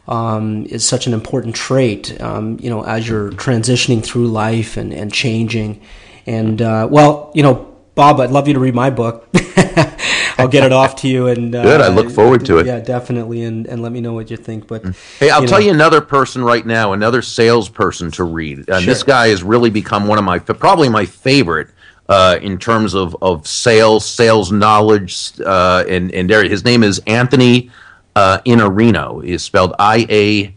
um, 0.08 0.66
is 0.66 0.86
such 0.86 1.08
an 1.08 1.14
important 1.14 1.56
trait, 1.56 2.20
um, 2.22 2.60
you 2.62 2.70
know, 2.70 2.84
as 2.84 3.08
you're 3.08 3.32
transitioning 3.32 4.04
through 4.04 4.28
life 4.28 4.76
and, 4.76 4.94
and 4.94 5.12
changing. 5.12 5.82
And, 6.26 6.62
uh, 6.62 6.88
well, 6.92 7.32
you 7.34 7.44
know, 7.44 7.74
Bob, 7.96 8.20
I'd 8.20 8.32
love 8.32 8.48
you 8.48 8.54
to 8.54 8.60
read 8.60 8.76
my 8.76 8.90
book. 8.90 9.30
I'll 10.38 10.48
get 10.48 10.64
it 10.64 10.74
off 10.74 10.98
to 10.98 11.08
you. 11.08 11.28
And 11.28 11.56
uh, 11.56 11.64
good, 11.64 11.82
I 11.82 11.88
look 11.88 12.10
forward 12.10 12.46
to 12.46 12.58
it. 12.58 12.66
Yeah, 12.66 12.80
definitely, 12.80 13.44
and, 13.44 13.66
and 13.68 13.82
let 13.82 13.92
me 13.92 14.02
know 14.02 14.14
what 14.14 14.30
you 14.30 14.38
think. 14.38 14.68
But 14.68 14.84
hey, 15.20 15.30
I'll 15.30 15.42
you 15.42 15.48
tell 15.48 15.60
know. 15.60 15.66
you 15.66 15.72
another 15.72 16.02
person 16.02 16.44
right 16.44 16.66
now, 16.66 16.94
another 16.94 17.22
salesperson 17.22 18.12
to 18.12 18.24
read. 18.24 18.70
Uh, 18.70 18.80
sure. 18.80 18.86
This 18.86 19.04
guy 19.04 19.30
has 19.30 19.44
really 19.44 19.70
become 19.70 20.08
one 20.08 20.18
of 20.18 20.26
my 20.26 20.40
probably 20.40 20.90
my 20.90 21.06
favorite. 21.06 21.70
Uh, 22.08 22.38
in 22.44 22.60
terms 22.60 22.94
of, 22.94 23.18
of 23.24 23.48
sales, 23.48 24.06
sales 24.06 24.52
knowledge, 24.52 25.32
uh, 25.44 25.84
and 25.90 26.12
and 26.12 26.30
there, 26.30 26.44
his 26.44 26.64
name 26.64 26.84
is 26.84 27.00
Anthony 27.08 27.72
uh, 28.16 28.38
Iannarino. 28.46 29.26
Is 29.26 29.42
spelled 29.42 29.74
I 29.80 30.06
A 30.08 30.56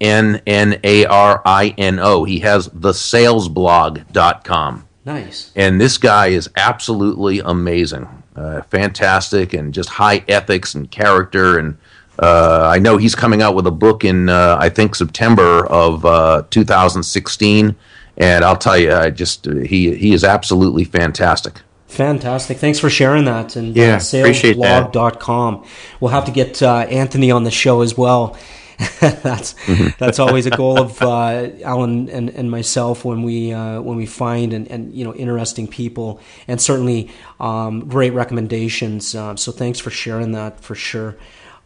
N 0.00 0.40
N 0.46 0.78
A 0.84 1.06
R 1.06 1.42
I 1.44 1.74
N 1.76 1.98
O. 1.98 2.22
He 2.22 2.38
has 2.38 2.66
the 2.66 2.92
thesalesblog.com. 2.92 4.86
Nice. 5.04 5.50
And 5.56 5.80
this 5.80 5.98
guy 5.98 6.28
is 6.28 6.48
absolutely 6.56 7.40
amazing 7.40 8.06
uh, 8.36 8.62
fantastic 8.62 9.54
and 9.54 9.72
just 9.72 9.88
high 9.88 10.24
ethics 10.28 10.74
and 10.74 10.90
character. 10.90 11.58
And 11.58 11.78
uh, 12.18 12.68
I 12.72 12.78
know 12.78 12.96
he's 12.96 13.14
coming 13.14 13.42
out 13.42 13.54
with 13.54 13.66
a 13.66 13.70
book 13.70 14.04
in 14.04 14.28
uh, 14.28 14.56
I 14.58 14.68
think 14.68 14.94
September 14.94 15.66
of 15.66 16.04
uh, 16.04 16.42
2016. 16.50 17.76
and 18.18 18.44
I'll 18.44 18.56
tell 18.56 18.78
you, 18.78 18.92
I 18.92 19.10
just 19.10 19.46
he 19.46 19.94
he 19.94 20.12
is 20.12 20.24
absolutely 20.24 20.84
fantastic. 20.84 21.60
Fantastic. 21.86 22.58
Thanks 22.58 22.78
for 22.78 22.90
sharing 22.90 23.24
that. 23.26 23.56
And 23.56 23.74
yeah, 23.76 23.94
uh, 23.94 24.18
appreciate. 24.18 24.56
Salesblog.com. 24.56 25.64
We'll 26.00 26.10
have 26.10 26.24
to 26.24 26.32
get 26.32 26.62
uh, 26.62 26.86
Anthony 26.90 27.30
on 27.30 27.44
the 27.44 27.50
show 27.50 27.80
as 27.80 27.96
well. 27.96 28.36
that's 29.00 29.54
mm-hmm. 29.54 29.88
that's 29.98 30.18
always 30.18 30.44
a 30.44 30.50
goal 30.50 30.78
of 30.78 31.00
uh, 31.00 31.48
Alan 31.64 32.10
and, 32.10 32.28
and 32.30 32.50
myself 32.50 33.04
when 33.04 33.22
we 33.22 33.52
uh, 33.52 33.80
when 33.80 33.96
we 33.96 34.04
find 34.04 34.52
and, 34.52 34.68
and 34.68 34.94
you 34.94 35.02
know 35.02 35.14
interesting 35.14 35.66
people 35.66 36.20
and 36.46 36.60
certainly 36.60 37.10
um, 37.40 37.88
great 37.88 38.12
recommendations. 38.12 39.14
Um, 39.14 39.38
so 39.38 39.50
thanks 39.50 39.78
for 39.78 39.90
sharing 39.90 40.32
that 40.32 40.60
for 40.60 40.74
sure. 40.74 41.16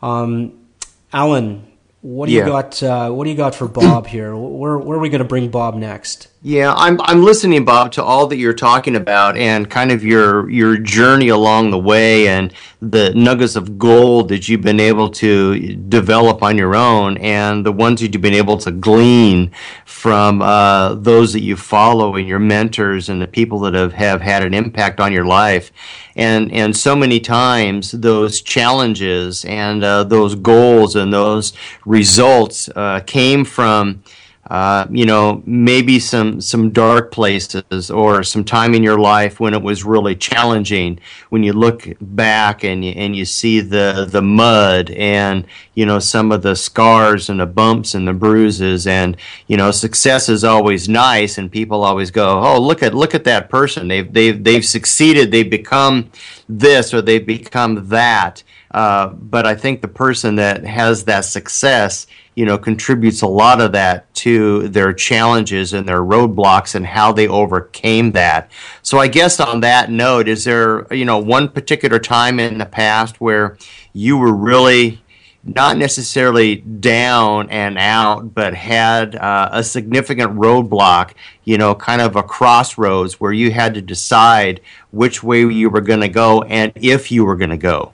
Um, 0.03 0.66
Alan, 1.12 1.66
what 2.01 2.27
do 2.27 2.33
yeah. 2.33 2.44
you 2.44 2.46
got? 2.46 2.83
Uh, 2.83 3.11
what 3.11 3.25
do 3.25 3.31
you 3.31 3.37
got 3.37 3.55
for 3.57 3.66
Bob 3.66 4.07
here? 4.07 4.37
Where 4.37 4.79
where 4.79 4.96
are 4.96 5.01
we 5.01 5.09
going 5.09 5.20
to 5.20 5.29
bring 5.29 5.51
Bob 5.51 5.75
next? 5.75 6.29
Yeah, 6.42 6.72
I'm 6.74 6.98
I'm 7.03 7.22
listening, 7.22 7.66
Bob, 7.66 7.92
to 7.92 8.03
all 8.03 8.26
that 8.29 8.38
you're 8.38 8.55
talking 8.55 8.96
about 8.96 9.37
and 9.37 9.68
kind 9.68 9.92
of 9.92 10.03
your 10.03 10.48
your 10.48 10.79
journey 10.79 11.29
along 11.29 11.70
the 11.70 11.79
way 11.79 12.29
and 12.29 12.55
the 12.81 13.12
nuggets 13.14 13.57
of 13.57 13.79
gold 13.79 14.31
that 14.31 14.48
you've 14.48 14.62
been 14.62 14.81
able 14.81 15.11
to 15.11 15.76
develop 15.76 16.42
on 16.42 16.57
your 16.57 16.74
own 16.74 17.18
and 17.18 17.66
the 17.66 17.72
ones 17.72 18.00
that 18.00 18.14
you've 18.14 18.22
been 18.22 18.33
able 18.33 18.57
to 18.57 18.70
glean 18.70 19.50
from 19.85 20.40
uh, 20.40 20.94
those 20.94 21.35
that 21.35 21.42
you 21.42 21.57
follow 21.57 22.16
and 22.16 22.26
your 22.26 22.38
mentors 22.38 23.11
and 23.11 23.20
the 23.20 23.26
people 23.26 23.59
that 23.59 23.74
have, 23.74 23.92
have 23.92 24.22
had 24.22 24.42
an 24.42 24.55
impact 24.55 24.98
on 24.98 25.12
your 25.12 25.26
life. 25.26 25.70
And 26.16 26.50
and 26.53 26.74
so 26.74 26.96
many 26.96 27.20
times 27.20 27.90
those 27.90 28.40
challenges 28.40 29.44
and 29.44 29.85
uh, 29.85 30.05
those 30.05 30.37
goals 30.37 30.96
and 30.96 31.12
those 31.12 31.53
results 31.85 32.70
uh, 32.74 33.00
came 33.00 33.44
from 33.44 34.03
uh, 34.51 34.85
you 34.91 35.07
know, 35.07 35.45
maybe 35.47 36.01
some 36.01 36.41
some 36.41 36.71
dark 36.71 37.13
places 37.13 37.89
or 37.89 38.25
some 38.25 38.43
time 38.43 38.75
in 38.75 38.83
your 38.83 38.99
life 38.99 39.39
when 39.39 39.55
it 39.55 39.63
was 39.63 39.85
really 39.85 40.17
challenging. 40.17 40.99
When 41.29 41.45
you 41.45 41.53
look 41.53 41.87
back 42.01 42.65
and 42.65 42.85
you, 42.85 42.91
and 42.91 43.15
you 43.15 43.25
see 43.25 43.61
the 43.61 44.09
the 44.11 44.21
mud 44.21 44.91
and 44.91 45.47
you 45.75 45.87
know 45.87 46.01
some 46.01 46.33
of 46.33 46.43
the 46.43 46.57
scars 46.57 47.31
and 47.31 47.39
the 47.39 47.47
bumps 47.47 47.95
and 47.95 48.09
the 48.09 48.13
bruises 48.13 48.89
and 48.89 49.17
you 49.47 49.57
know 49.57 49.71
success 49.71 50.29
is 50.29 50.43
always 50.43 50.89
nice 50.89 51.39
and 51.39 51.53
people 51.53 51.85
always 51.85 52.11
go, 52.11 52.41
oh 52.41 52.61
look 52.61 52.83
at 52.83 52.93
look 52.93 53.15
at 53.15 53.23
that 53.23 53.51
person. 53.51 53.87
They've 53.87 54.13
they've 54.13 54.43
they've 54.43 54.65
succeeded. 54.65 55.31
They've 55.31 55.49
become 55.49 56.11
this 56.49 56.93
or 56.93 57.01
they've 57.01 57.25
become 57.25 57.87
that. 57.91 58.43
Uh, 58.73 59.09
but 59.09 59.47
I 59.47 59.55
think 59.55 59.81
the 59.81 59.89
person 59.89 60.37
that 60.37 60.65
has 60.65 61.05
that 61.05 61.25
success 61.25 62.09
you 62.35 62.45
know, 62.45 62.57
contributes 62.57 63.23
a 63.23 63.27
lot 63.27 63.61
of 63.61 63.73
that 63.73 64.12
to 64.14 64.69
their 64.69 64.93
challenges 64.93 65.73
and 65.73 65.88
their 65.88 66.01
roadblocks 66.01 66.75
and 66.75 66.87
how 66.87 67.12
they 67.12 67.29
overcame 67.29 68.12
that. 68.12 68.51
So 68.83 68.99
I 68.99 69.09
guess 69.09 69.40
on 69.40 69.61
that 69.61 69.90
note, 69.90 70.29
is 70.29 70.45
there, 70.45 70.93
you 70.93 71.05
know, 71.05 71.19
one 71.19 71.49
particular 71.49 71.99
time 71.99 72.38
in 72.38 72.59
the 72.59 72.66
past 72.66 73.21
where 73.21 73.59
you 73.93 74.16
were 74.16 74.35
really 74.35 75.01
not 75.43 75.77
necessarily 75.77 76.57
down 76.57 77.49
and 77.51 77.79
out, 77.79 78.35
but 78.35 78.55
had 78.55 79.16
uh, 79.16 79.49
a 79.53 79.64
significant 79.64 80.33
roadblock, 80.35 81.12
you 81.45 81.57
know, 81.57 81.75
kind 81.75 82.03
of 82.03 82.14
a 82.14 82.23
crossroads 82.23 83.21
where 83.21 83.33
you 83.33 83.51
had 83.51 83.75
to 83.75 83.83
decide 83.83 84.61
which 84.90 85.23
way 85.23 85.40
you 85.40 85.71
were 85.71 85.81
going 85.81 86.01
to 86.01 86.09
go 86.09 86.43
and 86.43 86.73
if 86.77 87.11
you 87.11 87.25
were 87.25 87.37
going 87.37 87.51
to 87.51 87.57
go? 87.57 87.93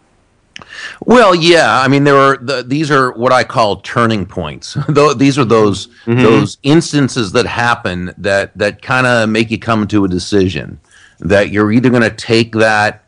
Well, 1.05 1.35
yeah. 1.35 1.81
I 1.81 1.88
mean, 1.88 2.05
there 2.05 2.16
are 2.16 2.37
the, 2.37 2.62
these 2.62 2.90
are 2.90 3.12
what 3.12 3.33
I 3.33 3.44
call 3.44 3.77
turning 3.81 4.27
points. 4.27 4.77
these 5.16 5.38
are 5.38 5.44
those 5.44 5.88
mm-hmm. 6.05 6.22
those 6.22 6.59
instances 6.62 7.33
that 7.33 7.46
happen 7.46 8.14
that 8.18 8.57
that 8.57 8.83
kind 8.83 9.07
of 9.07 9.29
make 9.29 9.51
you 9.51 9.59
come 9.59 9.87
to 9.88 10.05
a 10.05 10.09
decision 10.09 10.81
that 11.20 11.51
you're 11.51 11.72
either 11.72 11.90
going 11.90 12.03
to 12.03 12.11
take 12.11 12.53
that 12.53 13.05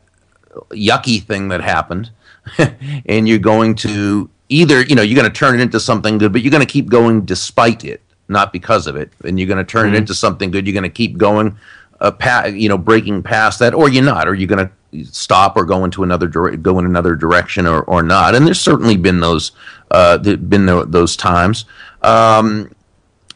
yucky 0.71 1.23
thing 1.23 1.49
that 1.49 1.61
happened, 1.61 2.11
and 3.07 3.29
you're 3.29 3.39
going 3.39 3.75
to 3.77 4.31
either 4.49 4.83
you 4.83 4.95
know 4.95 5.03
you're 5.03 5.21
going 5.21 5.31
to 5.31 5.39
turn 5.39 5.59
it 5.59 5.63
into 5.63 5.81
something 5.81 6.19
good, 6.19 6.33
but 6.33 6.43
you're 6.43 6.51
going 6.51 6.67
to 6.67 6.73
keep 6.73 6.89
going 6.89 7.25
despite 7.25 7.85
it, 7.85 8.03
not 8.29 8.53
because 8.53 8.87
of 8.87 8.97
it, 8.97 9.13
and 9.25 9.39
you're 9.39 9.49
going 9.49 9.59
to 9.59 9.65
turn 9.65 9.87
mm-hmm. 9.87 9.95
it 9.95 9.99
into 9.99 10.15
something 10.15 10.51
good. 10.51 10.67
You're 10.67 10.75
going 10.75 10.83
to 10.85 10.89
keep 10.91 11.19
going, 11.19 11.57
uh, 12.01 12.11
pa- 12.11 12.47
you 12.47 12.69
know, 12.69 12.79
breaking 12.79 13.23
past 13.23 13.59
that, 13.59 13.75
or 13.75 13.89
you're 13.89 14.05
not, 14.05 14.29
Are 14.29 14.35
you're 14.35 14.49
going 14.49 14.67
to 14.67 15.05
stop 15.05 15.57
or 15.57 15.65
go 15.65 15.85
into 15.85 16.03
another 16.03 16.27
go 16.29 16.79
in 16.79 16.85
another 16.85 17.15
direction 17.15 17.67
or, 17.67 17.83
or 17.83 18.03
not. 18.03 18.35
And 18.35 18.47
there's 18.47 18.61
certainly 18.61 18.97
been 18.97 19.21
those 19.21 19.53
uh, 19.91 20.19
been 20.19 20.67
those 20.67 21.17
times. 21.17 21.65
Um, 22.03 22.71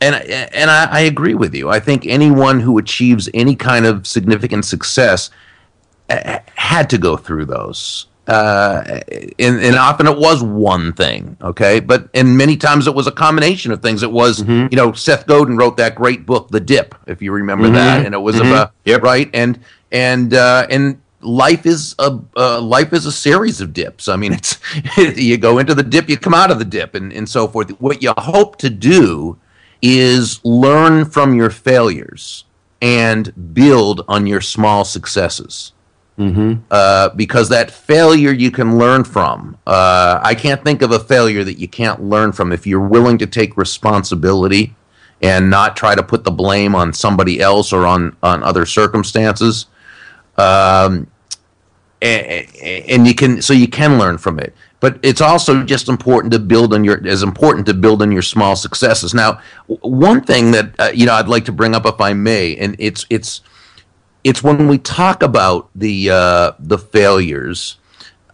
and 0.01 0.15
and 0.15 0.71
I, 0.71 0.89
I, 0.91 1.01
agree 1.01 1.35
with 1.35 1.55
you. 1.55 1.69
I 1.69 1.79
think 1.79 2.07
anyone 2.07 2.61
who 2.61 2.79
achieves 2.79 3.29
any 3.35 3.55
kind 3.55 3.87
of 3.87 4.07
significant 4.07 4.65
success 4.65 5.31
uh, 6.11 6.39
had 6.55 6.91
to 6.91 6.99
go 6.99 7.17
through 7.17 7.47
those. 7.47 8.07
Uh, 8.27 9.01
and, 9.39 9.61
and, 9.61 9.75
often 9.75 10.07
it 10.07 10.17
was 10.17 10.45
one 10.45 10.93
thing, 10.93 11.37
okay, 11.43 11.81
but 11.81 12.09
and 12.15 12.39
many 12.39 12.57
times 12.57 12.87
it 12.87 12.95
was 12.95 13.09
a 13.09 13.11
combination 13.11 13.73
of 13.73 13.83
things. 13.83 14.05
It 14.05 14.13
was, 14.13 14.43
mm-hmm. 14.43 14.69
you 14.71 14.77
know, 14.77 14.93
Seth 14.93 15.27
Godin 15.27 15.57
wrote 15.57 15.77
that 15.79 15.97
great 15.97 16.25
book, 16.25 16.49
The 16.49 16.61
Dip, 16.61 16.95
if 17.09 17.21
you 17.21 17.33
remember 17.33 17.65
mm-hmm. 17.65 17.75
that, 17.75 18.07
and 18.07 18.15
it 18.15 18.19
was 18.19 18.37
mm-hmm. 18.37 18.47
about 18.47 18.75
yep. 18.85 19.03
right, 19.03 19.29
and 19.35 19.59
and 19.91 20.35
uh, 20.35 20.69
and 20.71 21.01
life 21.21 21.67
is 21.67 21.97
a 21.99 22.19
uh, 22.37 22.61
life 22.61 22.93
is 22.93 23.07
a 23.07 23.13
series 23.13 23.61
of 23.61 23.73
dips. 23.73 24.07
I 24.07 24.15
mean, 24.15 24.35
it's 24.35 24.59
you 24.97 25.37
go 25.37 25.59
into 25.59 25.75
the 25.75 25.83
dip, 25.83 26.09
you 26.09 26.17
come 26.17 26.35
out 26.35 26.53
of 26.53 26.61
the 26.61 26.65
dip, 26.65 26.95
and 26.95 27.13
and 27.13 27.29
so 27.29 27.49
forth. 27.49 27.71
What 27.81 28.05
you 28.05 28.13
hope 28.19 28.57
to 28.59 28.71
do 28.71 29.37
is 29.83 30.41
learn 30.45 31.07
from 31.07 31.35
your 31.35 31.51
failures 31.51 32.45
and 32.81 33.55
build 33.55 34.05
on 34.09 34.27
your 34.27 34.41
small 34.41 34.85
successes. 34.85 35.73
Mm-hmm. 36.23 36.65
Uh, 36.71 37.09
because 37.11 37.49
that 37.49 37.71
failure 37.71 38.33
you 38.33 38.51
can 38.51 38.79
learn 38.79 39.05
from. 39.05 39.59
Uh, 39.67 40.21
I 40.23 40.35
can't 40.35 40.63
think 40.63 40.83
of 40.83 40.93
a 40.93 41.01
failure 41.01 41.45
that 41.45 41.59
you 41.59 41.69
can't 41.69 42.03
learn 42.03 42.33
from 42.33 42.53
if 42.53 42.67
you're 42.67 42.87
willing 42.87 43.19
to 43.19 43.27
take 43.27 43.57
responsibility 43.57 44.75
and 45.21 45.51
not 45.51 45.77
try 45.77 45.95
to 45.95 46.03
put 46.03 46.25
the 46.25 46.31
blame 46.31 46.75
on 46.75 46.93
somebody 46.93 47.41
else 47.41 47.73
or 47.73 47.87
on 47.87 48.17
on 48.23 48.43
other 48.43 48.67
circumstances. 48.67 49.67
Um, 50.37 51.09
and, 52.03 53.07
you 53.07 53.15
can 53.15 53.41
so 53.41 53.53
you 53.53 53.69
can 53.69 53.99
learn 53.99 54.19
from 54.19 54.39
it 54.39 54.55
but 54.81 54.99
it's 55.03 55.21
also 55.21 55.63
just 55.63 55.89
important 55.89 56.33
to 56.33 56.39
build 56.39 56.75
on 56.75 56.83
your 56.83 57.07
as 57.07 57.23
important 57.23 57.65
to 57.67 57.75
build 57.75 58.03
on 58.03 58.11
your 58.11 58.23
small 58.23 58.57
successes 58.57 59.15
now 59.15 59.41
one 59.67 60.21
thing 60.21 60.51
that 60.51 60.75
uh, 60.81 60.91
you 60.93 61.07
know 61.07 61.15
i'd 61.15 61.29
like 61.29 61.45
to 61.45 61.53
bring 61.53 61.75
up 61.75 61.87
if 61.87 62.01
i 62.01 62.13
may 62.13 62.57
and 62.57 62.75
it's 62.79 63.07
it's 63.09 63.41
it's 64.25 64.43
when 64.43 64.69
we 64.69 64.79
talk 64.79 65.23
about 65.23 65.69
the 65.75 66.11
uh, 66.11 66.53
the 66.59 66.79
failures 66.79 67.77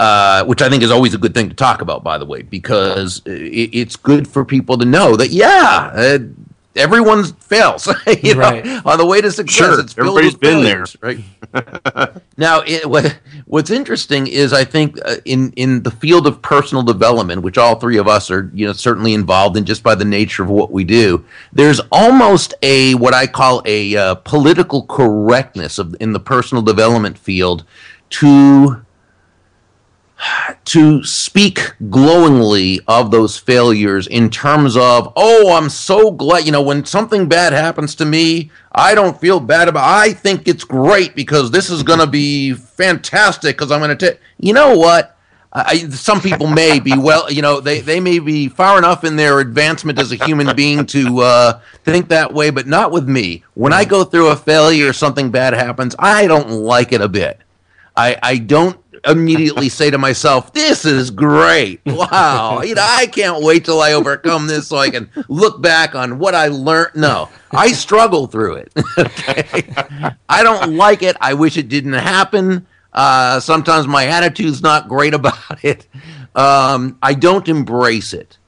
uh, 0.00 0.44
which 0.44 0.62
I 0.62 0.68
think 0.68 0.82
is 0.82 0.90
always 0.90 1.14
a 1.14 1.18
good 1.18 1.34
thing 1.34 1.48
to 1.48 1.56
talk 1.56 1.80
about, 1.80 2.04
by 2.04 2.18
the 2.18 2.24
way, 2.24 2.42
because 2.42 3.20
it, 3.26 3.70
it's 3.74 3.96
good 3.96 4.28
for 4.28 4.44
people 4.44 4.78
to 4.78 4.84
know 4.84 5.16
that, 5.16 5.30
yeah, 5.30 5.90
uh, 5.92 6.18
everyone 6.78 7.24
fails 7.24 7.86
you 8.22 8.34
right. 8.34 8.64
know, 8.64 8.82
on 8.84 8.98
the 8.98 9.06
way 9.06 9.20
to 9.20 9.30
success. 9.30 9.56
Sure, 9.56 9.80
it's 9.80 9.98
everybody's 9.98 10.34
been 10.34 10.62
failures, 10.62 10.96
there, 11.00 11.16
right? 11.52 12.22
now, 12.36 12.62
it, 12.66 12.88
what, 12.88 13.18
what's 13.46 13.70
interesting 13.70 14.26
is 14.26 14.52
I 14.52 14.64
think 14.64 14.98
uh, 15.04 15.16
in 15.24 15.52
in 15.52 15.82
the 15.82 15.90
field 15.90 16.26
of 16.26 16.40
personal 16.40 16.82
development, 16.82 17.42
which 17.42 17.58
all 17.58 17.76
three 17.76 17.98
of 17.98 18.08
us 18.08 18.30
are 18.30 18.50
you 18.54 18.66
know 18.66 18.72
certainly 18.72 19.14
involved 19.14 19.56
in 19.56 19.64
just 19.64 19.82
by 19.82 19.94
the 19.94 20.04
nature 20.04 20.42
of 20.42 20.48
what 20.48 20.70
we 20.70 20.84
do, 20.84 21.24
there's 21.52 21.80
almost 21.92 22.54
a 22.62 22.94
what 22.94 23.14
I 23.14 23.26
call 23.26 23.62
a 23.64 23.96
uh, 23.96 24.14
political 24.16 24.86
correctness 24.86 25.78
of 25.78 25.96
in 26.00 26.12
the 26.12 26.20
personal 26.20 26.62
development 26.62 27.18
field 27.18 27.64
to 28.10 28.84
to 30.64 31.02
speak 31.04 31.72
glowingly 31.90 32.80
of 32.88 33.10
those 33.10 33.38
failures 33.38 34.06
in 34.06 34.30
terms 34.30 34.76
of, 34.76 35.12
oh, 35.16 35.54
I'm 35.56 35.68
so 35.68 36.10
glad, 36.10 36.44
you 36.44 36.52
know, 36.52 36.62
when 36.62 36.84
something 36.84 37.28
bad 37.28 37.52
happens 37.52 37.94
to 37.96 38.04
me, 38.04 38.50
I 38.72 38.94
don't 38.94 39.20
feel 39.20 39.40
bad 39.40 39.68
about 39.68 39.84
I 39.84 40.12
think 40.12 40.48
it's 40.48 40.64
great 40.64 41.14
because 41.14 41.50
this 41.50 41.70
is 41.70 41.82
going 41.82 42.00
to 42.00 42.06
be 42.06 42.54
fantastic 42.54 43.56
because 43.56 43.70
I'm 43.70 43.80
going 43.80 43.96
to 43.96 44.10
take, 44.10 44.20
you 44.38 44.52
know 44.52 44.76
what? 44.76 45.14
I, 45.50 45.88
some 45.88 46.20
people 46.20 46.46
may 46.46 46.78
be 46.78 46.96
well, 46.96 47.32
you 47.32 47.40
know, 47.40 47.60
they, 47.60 47.80
they 47.80 48.00
may 48.00 48.18
be 48.18 48.48
far 48.48 48.76
enough 48.76 49.02
in 49.02 49.16
their 49.16 49.40
advancement 49.40 49.98
as 49.98 50.12
a 50.12 50.16
human 50.26 50.54
being 50.54 50.84
to 50.86 51.20
uh, 51.20 51.60
think 51.84 52.08
that 52.08 52.34
way, 52.34 52.50
but 52.50 52.66
not 52.66 52.92
with 52.92 53.08
me. 53.08 53.44
When 53.54 53.72
I 53.72 53.84
go 53.84 54.04
through 54.04 54.28
a 54.28 54.36
failure, 54.36 54.92
something 54.92 55.30
bad 55.30 55.54
happens, 55.54 55.96
I 55.98 56.26
don't 56.26 56.50
like 56.50 56.92
it 56.92 57.00
a 57.00 57.08
bit. 57.08 57.40
I, 57.96 58.16
I 58.22 58.38
don't 58.38 58.78
immediately 59.08 59.68
say 59.78 59.90
to 59.90 59.98
myself, 59.98 60.52
"This 60.52 60.84
is 60.84 61.10
great! 61.10 61.80
Wow! 61.86 62.60
you 62.62 62.74
know, 62.74 62.84
I 62.86 63.06
can't 63.06 63.42
wait 63.42 63.64
till 63.64 63.80
I 63.80 63.92
overcome 63.94 64.46
this 64.46 64.68
so 64.68 64.76
I 64.76 64.90
can 64.90 65.10
look 65.28 65.60
back 65.62 65.94
on 65.94 66.18
what 66.18 66.34
I 66.34 66.48
learned." 66.48 66.94
No, 66.94 67.28
I 67.50 67.72
struggle 67.72 68.26
through 68.26 68.56
it. 68.56 68.72
okay, 68.98 69.64
I 70.28 70.42
don't 70.42 70.76
like 70.76 71.02
it. 71.02 71.16
I 71.20 71.34
wish 71.34 71.56
it 71.56 71.68
didn't 71.68 71.94
happen. 71.94 72.66
Uh, 72.92 73.38
sometimes 73.40 73.86
my 73.86 74.06
attitude's 74.06 74.62
not 74.62 74.88
great 74.88 75.14
about 75.20 75.64
it. 75.64 75.86
Um, 76.34 76.98
I 77.02 77.14
don't 77.14 77.48
embrace 77.48 78.12
it. 78.12 78.38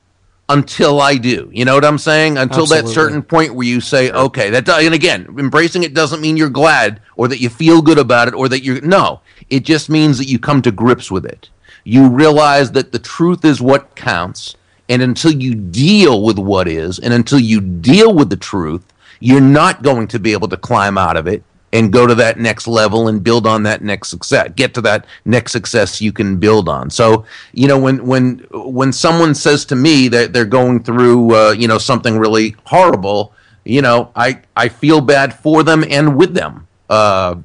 until 0.48 1.00
I 1.00 1.16
do. 1.16 1.48
You 1.52 1.64
know 1.64 1.74
what 1.76 1.84
I'm 1.84 1.98
saying? 1.98 2.36
Until 2.36 2.62
Absolutely. 2.62 2.88
that 2.88 2.94
certain 2.94 3.22
point 3.22 3.54
where 3.54 3.66
you 3.66 3.80
say, 3.80 4.10
okay, 4.10 4.50
that 4.50 4.68
and 4.68 4.94
again, 4.94 5.26
embracing 5.38 5.84
it 5.84 5.94
doesn't 5.94 6.20
mean 6.20 6.36
you're 6.36 6.48
glad 6.50 7.00
or 7.16 7.28
that 7.28 7.38
you 7.40 7.48
feel 7.48 7.80
good 7.80 7.98
about 7.98 8.26
it 8.28 8.34
or 8.34 8.48
that 8.48 8.64
you're 8.64 8.80
no. 8.80 9.20
It 9.48 9.64
just 9.64 9.88
means 9.88 10.18
that 10.18 10.28
you 10.28 10.38
come 10.38 10.62
to 10.62 10.70
grips 10.70 11.10
with 11.10 11.24
it. 11.24 11.48
You 11.84 12.08
realize 12.08 12.72
that 12.72 12.92
the 12.92 12.98
truth 12.98 13.44
is 13.44 13.60
what 13.60 13.94
counts, 13.96 14.56
and 14.88 15.00
until 15.02 15.32
you 15.32 15.54
deal 15.54 16.22
with 16.22 16.38
what 16.38 16.68
is, 16.68 16.98
and 16.98 17.14
until 17.14 17.40
you 17.40 17.60
deal 17.60 18.12
with 18.14 18.28
the 18.28 18.36
truth, 18.36 18.84
you're 19.20 19.40
not 19.40 19.82
going 19.82 20.08
to 20.08 20.18
be 20.18 20.32
able 20.32 20.48
to 20.48 20.56
climb 20.56 20.98
out 20.98 21.16
of 21.16 21.26
it 21.26 21.42
and 21.72 21.92
go 21.92 22.06
to 22.06 22.14
that 22.16 22.38
next 22.38 22.66
level 22.66 23.08
and 23.08 23.22
build 23.22 23.46
on 23.46 23.62
that 23.62 23.82
next 23.82 24.08
success 24.08 24.50
get 24.56 24.74
to 24.74 24.80
that 24.80 25.06
next 25.24 25.52
success 25.52 26.00
you 26.00 26.12
can 26.12 26.36
build 26.36 26.68
on 26.68 26.90
so 26.90 27.24
you 27.52 27.68
know 27.68 27.78
when 27.78 28.04
when 28.06 28.44
when 28.52 28.92
someone 28.92 29.34
says 29.34 29.64
to 29.64 29.76
me 29.76 30.08
that 30.08 30.32
they're 30.32 30.44
going 30.44 30.82
through 30.82 31.34
uh, 31.34 31.50
you 31.52 31.68
know 31.68 31.78
something 31.78 32.18
really 32.18 32.56
horrible 32.64 33.32
you 33.64 33.80
know 33.82 34.10
i 34.16 34.40
i 34.56 34.68
feel 34.68 35.00
bad 35.00 35.32
for 35.32 35.62
them 35.62 35.84
and 35.88 36.16
with 36.16 36.34
them 36.34 36.66
uh, 36.88 37.36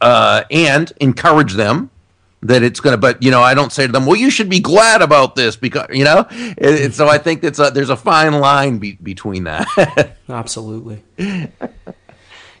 uh, 0.00 0.44
and 0.50 0.92
encourage 1.00 1.54
them 1.54 1.90
that 2.42 2.62
it's 2.62 2.80
going 2.80 2.92
to 2.92 2.98
but 2.98 3.20
you 3.22 3.30
know 3.30 3.40
i 3.40 3.54
don't 3.54 3.72
say 3.72 3.86
to 3.86 3.92
them 3.92 4.04
well 4.04 4.14
you 4.14 4.30
should 4.30 4.48
be 4.48 4.60
glad 4.60 5.00
about 5.00 5.34
this 5.34 5.56
because 5.56 5.86
you 5.90 6.04
know 6.04 6.26
it, 6.30 6.58
it, 6.58 6.94
so 6.94 7.08
i 7.08 7.16
think 7.16 7.40
that's 7.40 7.58
a, 7.58 7.70
there's 7.70 7.88
a 7.88 7.96
fine 7.96 8.34
line 8.34 8.78
be, 8.78 8.92
between 9.02 9.44
that 9.44 9.66
Absolutely. 10.28 11.02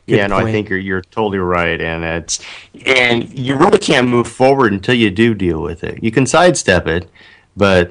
yeah, 0.06 0.26
no, 0.28 0.36
point. 0.36 0.48
I 0.48 0.52
think 0.52 0.68
you're 0.68 0.78
you're 0.78 1.02
totally 1.02 1.38
right, 1.38 1.80
and 1.80 2.04
it's 2.04 2.40
and 2.84 3.28
you 3.36 3.56
really 3.56 3.78
can't 3.78 4.08
move 4.08 4.28
forward 4.28 4.72
until 4.72 4.94
you 4.94 5.10
do 5.10 5.34
deal 5.34 5.60
with 5.60 5.82
it. 5.82 6.02
You 6.02 6.12
can 6.12 6.26
sidestep 6.26 6.86
it, 6.86 7.10
but 7.56 7.90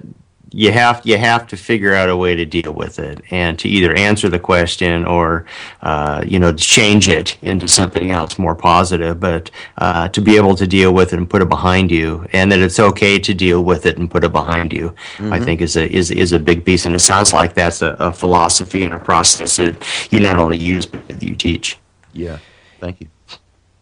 you 0.55 0.71
have 0.71 1.01
you 1.03 1.17
have 1.17 1.45
to 1.47 1.57
figure 1.57 1.93
out 1.93 2.07
a 2.07 2.15
way 2.15 2.33
to 2.33 2.45
deal 2.45 2.71
with 2.71 2.97
it 2.97 3.21
and 3.29 3.59
to 3.59 3.67
either 3.67 3.93
answer 3.93 4.29
the 4.29 4.39
question 4.39 5.03
or 5.05 5.45
uh, 5.81 6.23
you 6.25 6.39
know 6.39 6.53
change 6.53 7.09
it 7.09 7.37
into 7.41 7.67
something 7.67 8.11
else 8.11 8.39
more 8.39 8.55
positive. 8.55 9.19
But 9.19 9.51
uh, 9.79 10.07
to 10.09 10.21
be 10.21 10.37
able 10.37 10.55
to 10.55 10.65
deal 10.65 10.93
with 10.93 11.11
it 11.11 11.19
and 11.19 11.29
put 11.29 11.41
it 11.41 11.49
behind 11.49 11.91
you, 11.91 12.25
and 12.31 12.49
that 12.53 12.59
it's 12.59 12.79
okay 12.79 13.19
to 13.19 13.33
deal 13.33 13.65
with 13.65 13.85
it 13.85 13.97
and 13.97 14.09
put 14.09 14.23
it 14.23 14.31
behind 14.31 14.71
you, 14.71 14.95
I 15.19 15.39
think 15.41 15.59
is 15.59 15.75
a 15.75 15.91
is 15.93 16.09
is 16.09 16.31
a 16.31 16.39
big 16.39 16.63
piece. 16.63 16.85
And 16.85 16.95
it 16.95 16.99
sounds 16.99 17.33
like 17.33 17.53
that's 17.53 17.81
a, 17.81 17.97
a 17.99 18.13
philosophy 18.13 18.85
and 18.85 18.93
a 18.93 18.99
process 18.99 19.57
that 19.57 19.75
you 20.09 20.21
not 20.21 20.37
only 20.37 20.57
use 20.57 20.85
but 20.85 21.05
that 21.09 21.21
you 21.21 21.35
teach. 21.35 21.77
yeah 22.13 22.39
thank 22.79 23.01
you 23.01 23.07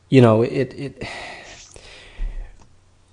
you 0.09 0.21
know 0.21 0.41
it, 0.41 0.73
it 0.73 1.07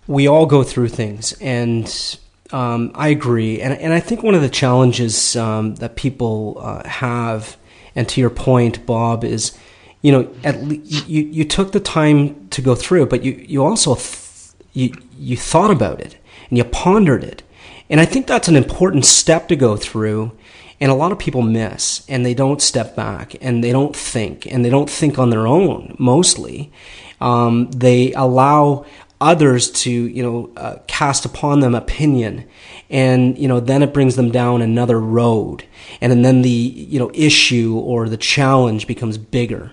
we 0.07 0.27
all 0.27 0.47
go 0.47 0.63
through 0.63 0.89
things 0.89 1.33
and 1.41 2.19
um, 2.53 2.93
I 2.95 3.09
agree. 3.09 3.61
And, 3.61 3.75
and 3.75 3.93
I 3.93 4.01
think 4.01 4.23
one 4.23 4.35
of 4.35 4.43
the 4.43 4.49
challenges 4.49 5.37
um, 5.37 5.77
that 5.77 5.97
people 5.97 6.59
uh, 6.61 6.87
have 6.89 7.57
and 7.95 8.09
to 8.09 8.21
your 8.21 8.31
point 8.31 8.87
Bob 8.87 9.25
is 9.25 9.57
you 10.03 10.13
know 10.13 10.33
at 10.45 10.63
le- 10.63 10.77
you, 10.77 11.23
you 11.23 11.45
took 11.45 11.73
the 11.73 11.81
time 11.81 12.49
to 12.49 12.63
go 12.63 12.75
through 12.75 13.07
but 13.07 13.25
you, 13.25 13.33
you 13.47 13.65
also 13.65 13.95
th- 13.95 14.31
you, 14.73 14.95
you 15.19 15.37
thought 15.37 15.71
about 15.71 16.01
it 16.01 16.17
and 16.49 16.59
you 16.59 16.65
pondered 16.65 17.25
it. 17.25 17.43
And 17.89 18.01
I 18.01 18.05
think 18.05 18.27
that's 18.27 18.49
an 18.49 18.57
important 18.57 19.05
step 19.05 19.49
to 19.49 19.57
go 19.57 19.77
through 19.77 20.33
and 20.81 20.91
a 20.91 20.95
lot 20.95 21.13
of 21.13 21.19
people 21.19 21.43
miss 21.43 22.09
and 22.09 22.25
they 22.25 22.35
don't 22.35 22.63
step 22.63 22.95
back 22.95 23.35
and 23.41 23.63
they 23.63 23.73
don't 23.73 23.95
think 23.95 24.47
and 24.47 24.65
they 24.65 24.71
don't 24.71 24.89
think 24.89 25.19
on 25.19 25.31
their 25.31 25.47
own 25.47 25.97
mostly. 25.99 26.73
Um, 27.21 27.71
they 27.71 28.13
allow 28.13 28.87
others 29.21 29.71
to 29.71 29.91
you 29.91 30.23
know 30.23 30.51
uh, 30.57 30.77
cast 30.87 31.25
upon 31.25 31.61
them 31.61 31.75
opinion. 31.75 32.49
And 32.89 33.39
you 33.39 33.49
know 33.49 33.61
then 33.61 33.83
it 33.83 33.95
brings 33.95 34.17
them 34.17 34.31
down 34.31 34.63
another 34.63 35.01
road. 35.01 35.65
And 36.01 36.13
and 36.13 36.25
then 36.25 36.43
the 36.43 36.49
you 36.51 36.99
know 36.99 37.11
issue 37.15 37.77
or 37.77 38.09
the 38.09 38.17
challenge 38.17 38.87
becomes 38.87 39.19
bigger. 39.19 39.73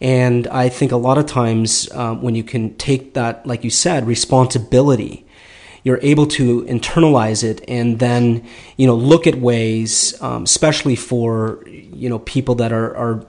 And 0.00 0.48
i 0.48 0.68
think 0.68 0.90
a 0.92 0.96
lot 0.96 1.18
of 1.18 1.26
times 1.26 1.90
um, 1.92 2.20
when 2.20 2.34
you 2.34 2.42
can 2.42 2.74
take 2.76 3.14
that 3.14 3.46
like 3.46 3.62
you 3.64 3.70
said 3.70 4.06
responsibility 4.06 5.23
you're 5.84 6.00
able 6.00 6.26
to 6.26 6.62
internalize 6.62 7.44
it 7.44 7.62
and 7.68 7.98
then 7.98 8.44
you 8.76 8.86
know 8.86 8.94
look 8.94 9.26
at 9.26 9.36
ways 9.36 10.20
um, 10.20 10.42
especially 10.42 10.96
for 10.96 11.62
you 11.68 12.08
know 12.08 12.18
people 12.20 12.56
that 12.56 12.72
are, 12.72 12.96
are 12.96 13.26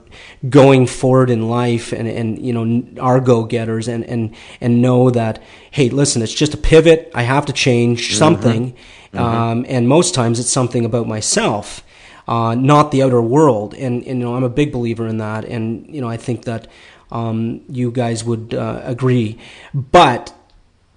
going 0.48 0.86
forward 0.86 1.30
in 1.30 1.48
life 1.48 1.92
and, 1.92 2.08
and 2.08 2.44
you 2.44 2.52
know 2.52 2.82
are 3.00 3.20
go-getters 3.20 3.86
and, 3.86 4.04
and 4.04 4.34
and 4.60 4.82
know 4.82 5.10
that 5.10 5.40
hey 5.70 5.88
listen 5.88 6.22
it's 6.22 6.34
just 6.34 6.54
a 6.54 6.56
pivot. 6.56 7.10
I 7.14 7.22
have 7.22 7.46
to 7.46 7.52
change 7.52 8.16
something. 8.16 8.74
Um, 9.14 9.64
and 9.66 9.88
most 9.88 10.14
times 10.14 10.38
it's 10.38 10.50
something 10.50 10.84
about 10.84 11.06
myself 11.06 11.82
uh, 12.28 12.54
not 12.54 12.90
the 12.90 13.02
outer 13.02 13.22
world. 13.22 13.72
And, 13.74 14.02
and 14.04 14.18
you 14.18 14.24
know 14.24 14.34
i'm 14.34 14.44
a 14.44 14.48
big 14.48 14.72
believer 14.72 15.06
in 15.06 15.18
that. 15.18 15.44
And 15.44 15.94
you 15.94 16.00
know 16.00 16.08
i 16.08 16.16
think 16.16 16.44
that 16.44 16.68
um, 17.12 17.62
you 17.68 17.92
guys 17.92 18.24
would 18.24 18.52
uh, 18.52 18.80
agree. 18.82 19.38
But 19.72 20.34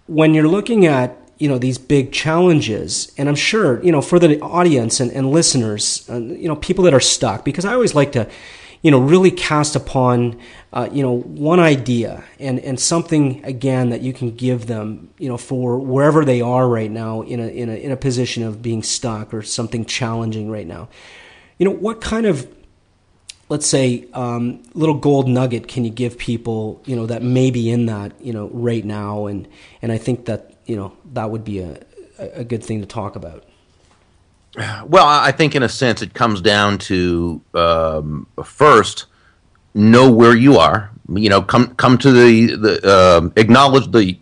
when 0.07 0.33
you're 0.33 0.47
looking 0.47 0.87
at 0.87 1.18
you 1.39 1.47
know 1.47 1.57
these 1.57 1.77
big 1.77 2.11
challenges. 2.11 3.11
And 3.17 3.27
i'm 3.27 3.35
sure 3.35 3.83
you 3.83 3.91
know 3.91 4.01
for 4.01 4.19
the 4.19 4.39
audience 4.41 4.99
and, 4.99 5.11
and 5.11 5.31
listeners 5.31 6.07
uh, 6.09 6.17
you 6.17 6.47
know 6.47 6.55
people 6.55 6.83
that 6.83 6.93
are 6.93 6.99
stuck 6.99 7.43
because 7.43 7.65
i 7.65 7.73
always 7.73 7.95
like 7.95 8.11
to 8.11 8.29
you 8.81 8.91
know 8.91 8.99
really 8.99 9.31
cast 9.31 9.75
upon 9.75 10.39
uh, 10.71 10.87
you 10.91 11.01
know 11.01 11.19
one 11.19 11.59
idea 11.59 12.23
and 12.39 12.59
and 12.59 12.79
something 12.79 13.43
again 13.43 13.89
that 13.89 14.01
you 14.01 14.13
can 14.13 14.35
give 14.35 14.67
them 14.67 15.09
you 15.17 15.27
know 15.27 15.37
for 15.37 15.79
wherever 15.79 16.23
they 16.23 16.41
are 16.41 16.67
right 16.67 16.91
now 16.91 17.21
in 17.21 17.39
a 17.39 17.47
in 17.47 17.69
a 17.69 17.75
in 17.75 17.91
a 17.91 17.97
position 17.97 18.43
of 18.43 18.61
being 18.61 18.83
stuck 18.83 19.33
or 19.33 19.41
something 19.41 19.85
challenging 19.85 20.49
right 20.49 20.67
now. 20.67 20.87
You 21.57 21.65
know 21.65 21.75
what 21.75 21.99
kind 21.99 22.25
of 22.25 22.47
let's 23.49 23.65
say 23.65 24.05
um, 24.13 24.61
little 24.73 24.95
gold 24.95 25.27
nugget 25.27 25.67
can 25.67 25.83
you 25.83 25.91
give 25.91 26.17
people 26.17 26.81
you 26.85 26.95
know 26.95 27.05
that 27.07 27.21
may 27.21 27.51
be 27.51 27.69
in 27.69 27.87
that 27.87 28.13
you 28.21 28.31
know 28.31 28.49
right 28.53 28.85
now? 28.85 29.25
And 29.25 29.47
and 29.81 29.91
i 29.91 29.97
think 29.97 30.25
that 30.25 30.53
you 30.69 30.75
know 30.75 30.93
that 31.13 31.29
would 31.29 31.43
be 31.43 31.59
a 31.59 31.79
a 32.19 32.43
good 32.43 32.63
thing 32.63 32.79
to 32.81 32.85
talk 32.85 33.15
about 33.15 33.43
Well, 34.85 35.05
I 35.05 35.31
think 35.31 35.55
in 35.55 35.63
a 35.63 35.69
sense 35.69 36.01
it 36.01 36.13
comes 36.13 36.41
down 36.41 36.79
to 36.79 37.41
um, 37.53 38.27
first 38.43 39.05
know 39.73 40.11
where 40.11 40.35
you 40.35 40.57
are. 40.57 40.89
You 41.13 41.29
know, 41.29 41.41
come 41.41 41.75
come 41.75 41.97
to 41.99 42.11
the 42.11 42.55
the 42.55 42.73
um 42.97 43.33
acknowledge 43.35 43.91
the 43.91 44.17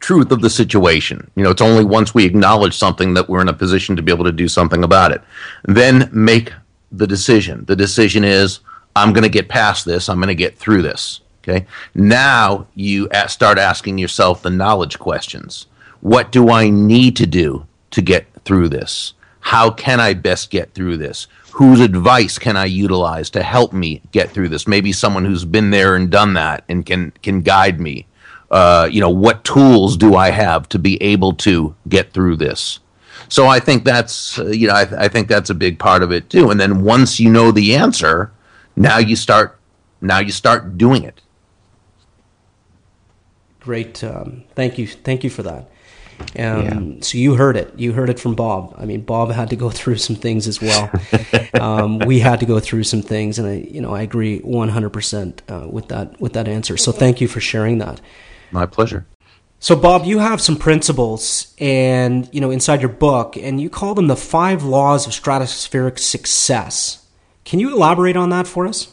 truth 0.00 0.32
of 0.32 0.40
the 0.40 0.50
situation. 0.50 1.30
You 1.36 1.44
know, 1.44 1.50
it's 1.50 1.62
only 1.62 1.84
once 1.84 2.14
we 2.14 2.24
acknowledge 2.24 2.76
something 2.76 3.14
that 3.14 3.28
we're 3.28 3.42
in 3.42 3.48
a 3.48 3.52
position 3.52 3.96
to 3.96 4.02
be 4.02 4.12
able 4.12 4.24
to 4.24 4.32
do 4.32 4.48
something 4.48 4.82
about 4.84 5.12
it. 5.12 5.22
Then 5.64 6.08
make 6.12 6.52
the 6.90 7.06
decision. 7.06 7.64
The 7.66 7.76
decision 7.76 8.24
is 8.24 8.60
I'm 8.96 9.12
going 9.12 9.24
to 9.24 9.28
get 9.38 9.48
past 9.48 9.84
this. 9.84 10.08
I'm 10.08 10.18
going 10.18 10.28
to 10.28 10.34
get 10.34 10.58
through 10.58 10.82
this. 10.82 11.20
Okay. 11.42 11.66
Now 11.94 12.66
you 12.74 13.08
start 13.28 13.58
asking 13.58 13.98
yourself 13.98 14.42
the 14.42 14.50
knowledge 14.50 14.98
questions. 14.98 15.66
What 16.00 16.32
do 16.32 16.50
I 16.50 16.70
need 16.70 17.16
to 17.16 17.26
do 17.26 17.66
to 17.90 18.02
get 18.02 18.26
through 18.44 18.68
this? 18.68 19.14
How 19.40 19.70
can 19.70 20.00
I 20.00 20.14
best 20.14 20.50
get 20.50 20.74
through 20.74 20.98
this? 20.98 21.26
Whose 21.52 21.80
advice 21.80 22.38
can 22.38 22.56
I 22.56 22.66
utilize 22.66 23.30
to 23.30 23.42
help 23.42 23.72
me 23.72 24.02
get 24.12 24.30
through 24.30 24.48
this? 24.48 24.68
Maybe 24.68 24.92
someone 24.92 25.24
who's 25.24 25.44
been 25.44 25.70
there 25.70 25.96
and 25.96 26.10
done 26.10 26.34
that 26.34 26.64
and 26.68 26.86
can 26.86 27.12
can 27.22 27.42
guide 27.42 27.80
me. 27.80 28.06
Uh, 28.50 28.88
you 28.90 29.00
know, 29.00 29.10
what 29.10 29.44
tools 29.44 29.96
do 29.96 30.16
I 30.16 30.30
have 30.30 30.68
to 30.70 30.78
be 30.78 31.00
able 31.02 31.32
to 31.34 31.74
get 31.88 32.12
through 32.12 32.36
this? 32.36 32.80
So 33.28 33.46
I 33.46 33.60
think 33.60 33.84
that's 33.84 34.38
uh, 34.38 34.46
you 34.46 34.68
know 34.68 34.74
I, 34.74 35.04
I 35.04 35.08
think 35.08 35.28
that's 35.28 35.50
a 35.50 35.54
big 35.54 35.78
part 35.78 36.02
of 36.02 36.12
it 36.12 36.30
too. 36.30 36.50
And 36.50 36.60
then 36.60 36.82
once 36.82 37.20
you 37.20 37.30
know 37.30 37.50
the 37.52 37.76
answer, 37.76 38.32
now 38.76 38.98
you 38.98 39.16
start 39.16 39.58
now 40.00 40.18
you 40.18 40.32
start 40.32 40.78
doing 40.78 41.04
it. 41.04 41.20
great 43.60 44.02
um, 44.02 44.44
thank 44.54 44.78
you 44.78 44.86
thank 44.86 45.22
you 45.22 45.30
for 45.30 45.42
that 45.42 45.70
um, 46.38 47.02
so 47.02 47.18
you 47.18 47.34
heard 47.34 47.56
it 47.56 47.72
you 47.78 47.92
heard 47.92 48.10
it 48.10 48.18
from 48.18 48.34
bob 48.34 48.74
i 48.78 48.84
mean 48.84 49.00
bob 49.00 49.30
had 49.30 49.50
to 49.50 49.56
go 49.56 49.70
through 49.78 49.96
some 49.96 50.16
things 50.16 50.46
as 50.46 50.60
well 50.60 50.90
um, 51.54 51.98
we 52.00 52.20
had 52.20 52.40
to 52.40 52.46
go 52.46 52.60
through 52.60 52.84
some 52.84 53.02
things 53.02 53.38
and 53.38 53.48
i 53.48 53.54
you 53.54 53.80
know 53.80 53.94
i 53.94 54.02
agree 54.02 54.40
100% 54.40 55.40
uh, 55.48 55.68
with 55.68 55.88
that 55.88 56.20
with 56.20 56.32
that 56.34 56.48
answer 56.48 56.76
so 56.76 56.92
thank 56.92 57.20
you 57.20 57.28
for 57.28 57.40
sharing 57.40 57.78
that 57.78 58.00
My 58.50 58.66
pleasure. 58.66 59.06
So, 59.62 59.76
Bob, 59.76 60.06
you 60.06 60.20
have 60.20 60.40
some 60.40 60.56
principles, 60.56 61.54
and 61.58 62.26
you 62.32 62.40
know 62.40 62.50
inside 62.50 62.80
your 62.80 62.88
book, 62.88 63.36
and 63.36 63.60
you 63.60 63.68
call 63.68 63.94
them 63.94 64.06
the 64.06 64.16
five 64.16 64.64
laws 64.64 65.06
of 65.06 65.12
stratospheric 65.12 65.98
success. 65.98 67.06
Can 67.44 67.60
you 67.60 67.70
elaborate 67.74 68.16
on 68.16 68.30
that 68.30 68.46
for 68.46 68.66
us? 68.66 68.88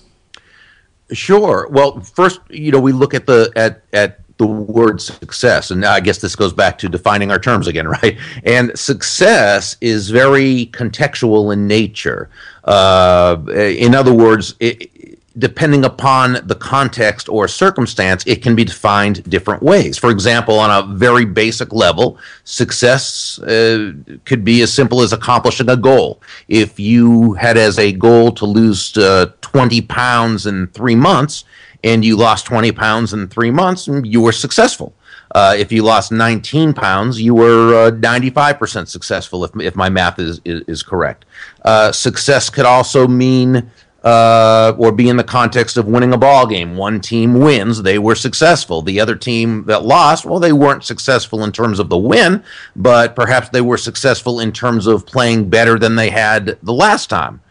Sure. 1.13 1.69
Well, 1.71 2.01
first, 2.01 2.41
you 2.49 2.73
know, 2.73 2.82
we 2.82 2.91
look 2.91 3.13
at 3.13 3.25
the 3.28 3.49
at 3.55 3.82
at 3.93 4.19
the 4.38 4.45
word 4.45 5.01
success, 5.01 5.71
and 5.71 5.83
I 5.85 5.99
guess 5.99 6.19
this 6.19 6.35
goes 6.35 6.53
back 6.53 6.77
to 6.79 6.89
defining 6.89 7.31
our 7.31 7.39
terms 7.39 7.67
again, 7.67 7.88
right? 8.03 8.17
And 8.43 8.77
success 8.77 9.77
is 9.81 10.09
very 10.09 10.67
contextual 10.67 11.53
in 11.53 11.67
nature. 11.67 12.29
Uh, 12.63 13.38
in 13.49 13.95
other 13.95 14.13
words, 14.13 14.55
it, 14.59 14.91
depending 15.38 15.85
upon 15.85 16.39
the 16.47 16.55
context 16.55 17.29
or 17.29 17.47
circumstance, 17.47 18.23
it 18.25 18.41
can 18.41 18.55
be 18.55 18.63
defined 18.63 19.23
different 19.29 19.61
ways. 19.61 19.97
For 19.97 20.09
example, 20.09 20.57
on 20.57 20.71
a 20.71 20.95
very 20.95 21.25
basic 21.25 21.71
level, 21.73 22.17
success 22.43 23.39
uh, 23.39 23.93
could 24.25 24.43
be 24.43 24.61
as 24.61 24.73
simple 24.73 25.01
as 25.01 25.13
accomplishing 25.13 25.69
a 25.69 25.77
goal. 25.77 26.21
If 26.47 26.79
you 26.79 27.33
had 27.33 27.57
as 27.57 27.77
a 27.77 27.91
goal 27.91 28.31
to 28.33 28.45
lose 28.45 28.97
uh, 28.97 29.31
20 29.41 29.81
pounds 29.81 30.47
in 30.47 30.67
three 30.67 30.95
months 30.95 31.43
and 31.84 32.03
you 32.03 32.17
lost 32.17 32.45
20 32.45 32.71
pounds 32.71 33.13
in 33.13 33.28
three 33.28 33.51
months, 33.51 33.88
you 33.88 34.21
were 34.21 34.32
successful. 34.32 34.93
Uh, 35.36 35.55
if 35.57 35.71
you 35.71 35.84
lost 35.84 36.11
19 36.11 36.73
pounds, 36.73 37.21
you 37.21 37.36
were 37.36 37.88
uh, 37.88 37.91
95% 37.91 38.88
successful, 38.88 39.43
if, 39.43 39.51
if 39.59 39.75
my 39.75 39.89
math 39.89 40.19
is, 40.19 40.39
is, 40.45 40.63
is 40.67 40.84
correct. 40.84 41.25
Uh, 41.63 41.91
success 41.91 42.49
could 42.49 42.65
also 42.65 43.07
mean 43.07 43.69
uh, 44.03 44.73
or 44.78 44.91
be 44.91 45.09
in 45.09 45.17
the 45.17 45.23
context 45.23 45.75
of 45.75 45.86
winning 45.86 46.13
a 46.13 46.17
ball 46.17 46.47
game. 46.47 46.78
One 46.78 47.01
team 47.01 47.34
wins, 47.34 47.84
they 47.84 47.99
were 47.99 48.15
successful. 48.15 48.82
The 48.82 49.01
other 49.01 49.15
team 49.15 49.65
that 49.65 49.84
lost, 49.84 50.25
well, 50.25 50.39
they 50.39 50.53
weren't 50.53 50.86
successful 50.86 51.43
in 51.43 51.51
terms 51.51 51.78
of 51.78 51.89
the 51.89 51.97
win, 51.97 52.43
but 52.75 53.15
perhaps 53.15 53.49
they 53.49 53.59
were 53.59 53.78
successful 53.78 54.39
in 54.39 54.53
terms 54.53 54.88
of 54.88 55.05
playing 55.05 55.49
better 55.49 55.78
than 55.78 55.95
they 55.95 56.09
had 56.09 56.57
the 56.63 56.73
last 56.73 57.09
time. 57.09 57.41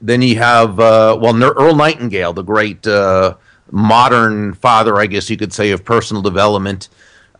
Then 0.00 0.22
you 0.22 0.36
have, 0.36 0.80
uh, 0.80 1.18
well, 1.20 1.42
Earl 1.42 1.74
Nightingale, 1.74 2.32
the 2.32 2.42
great 2.42 2.86
uh, 2.86 3.34
modern 3.70 4.54
father, 4.54 4.96
I 4.96 5.06
guess 5.06 5.28
you 5.28 5.36
could 5.36 5.52
say, 5.52 5.70
of 5.70 5.84
personal 5.84 6.22
development. 6.22 6.88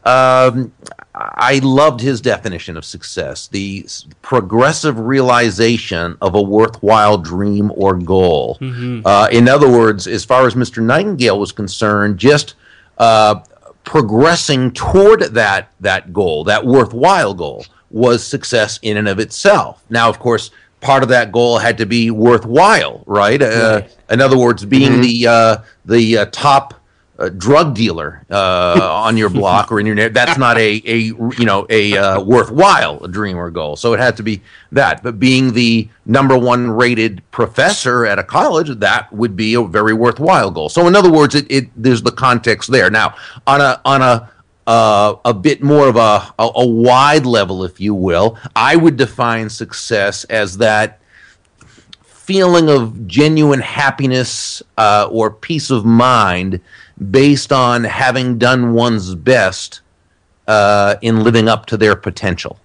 Um, 0.04 0.72
I 1.14 1.60
loved 1.62 2.00
his 2.00 2.20
definition 2.20 2.76
of 2.76 2.84
success 2.84 3.48
the 3.48 3.86
progressive 4.22 4.98
realization 4.98 6.16
of 6.22 6.34
a 6.34 6.40
worthwhile 6.40 7.18
dream 7.18 7.70
or 7.74 7.96
goal. 7.96 8.56
Mm-hmm. 8.60 9.02
Uh, 9.04 9.28
in 9.30 9.48
other 9.48 9.70
words, 9.70 10.06
as 10.06 10.24
far 10.24 10.46
as 10.46 10.54
Mr. 10.54 10.82
Nightingale 10.82 11.38
was 11.38 11.52
concerned, 11.52 12.18
just 12.18 12.54
uh, 12.98 13.40
progressing 13.84 14.70
toward 14.70 15.20
that, 15.34 15.72
that 15.80 16.12
goal, 16.12 16.44
that 16.44 16.64
worthwhile 16.64 17.34
goal, 17.34 17.66
was 17.90 18.24
success 18.24 18.78
in 18.82 18.96
and 18.96 19.08
of 19.08 19.18
itself. 19.18 19.84
Now, 19.90 20.08
of 20.08 20.18
course, 20.18 20.50
part 20.80 21.02
of 21.02 21.08
that 21.10 21.32
goal 21.32 21.58
had 21.58 21.78
to 21.78 21.86
be 21.86 22.10
worthwhile, 22.10 23.02
right? 23.06 23.40
Uh, 23.40 23.82
in 24.08 24.20
other 24.20 24.38
words, 24.38 24.64
being 24.64 24.92
mm-hmm. 24.92 25.02
the 25.02 25.26
uh, 25.26 25.56
the 25.84 26.18
uh, 26.18 26.24
top 26.26 26.74
uh, 27.20 27.28
drug 27.28 27.74
dealer 27.74 28.24
uh, 28.30 28.78
on 28.80 29.16
your 29.16 29.28
block 29.28 29.70
or 29.70 29.78
in 29.78 29.84
your 29.84 29.94
neighborhood. 29.94 30.14
That's 30.14 30.38
not 30.38 30.56
a, 30.56 30.82
a 30.86 30.96
you 30.98 31.44
know 31.44 31.66
a 31.68 31.96
uh, 31.96 32.20
worthwhile 32.22 33.06
dream 33.08 33.36
or 33.36 33.50
goal. 33.50 33.76
So 33.76 33.92
it 33.92 34.00
had 34.00 34.16
to 34.16 34.22
be 34.22 34.40
that. 34.72 35.02
But 35.02 35.20
being 35.20 35.52
the 35.52 35.88
number 36.06 36.38
one 36.38 36.70
rated 36.70 37.22
professor 37.30 38.06
at 38.06 38.18
a 38.18 38.24
college, 38.24 38.70
that 38.78 39.12
would 39.12 39.36
be 39.36 39.54
a 39.54 39.62
very 39.62 39.92
worthwhile 39.92 40.50
goal. 40.50 40.70
So 40.70 40.88
in 40.88 40.96
other 40.96 41.12
words, 41.12 41.34
it, 41.34 41.46
it 41.50 41.68
there's 41.76 42.02
the 42.02 42.12
context 42.12 42.70
there. 42.70 42.90
Now 42.90 43.14
on 43.46 43.60
a 43.60 43.80
on 43.84 44.00
a 44.00 44.30
uh, 44.70 45.16
a 45.24 45.34
bit 45.34 45.64
more 45.64 45.88
of 45.88 45.96
a, 45.96 46.32
a, 46.38 46.48
a 46.54 46.64
wide 46.64 47.26
level, 47.26 47.64
if 47.64 47.80
you 47.80 47.92
will, 47.92 48.38
I 48.54 48.76
would 48.76 48.96
define 48.96 49.50
success 49.50 50.22
as 50.24 50.58
that 50.58 51.00
feeling 52.04 52.70
of 52.70 53.08
genuine 53.08 53.58
happiness 53.58 54.62
uh, 54.78 55.08
or 55.10 55.32
peace 55.32 55.70
of 55.70 55.84
mind 55.84 56.60
based 57.10 57.52
on 57.52 57.82
having 57.82 58.38
done 58.38 58.72
one's 58.72 59.16
best 59.16 59.80
uh, 60.46 60.94
in 61.02 61.24
living 61.24 61.48
up 61.48 61.66
to 61.66 61.76
their 61.76 61.96
potential. 61.96 62.56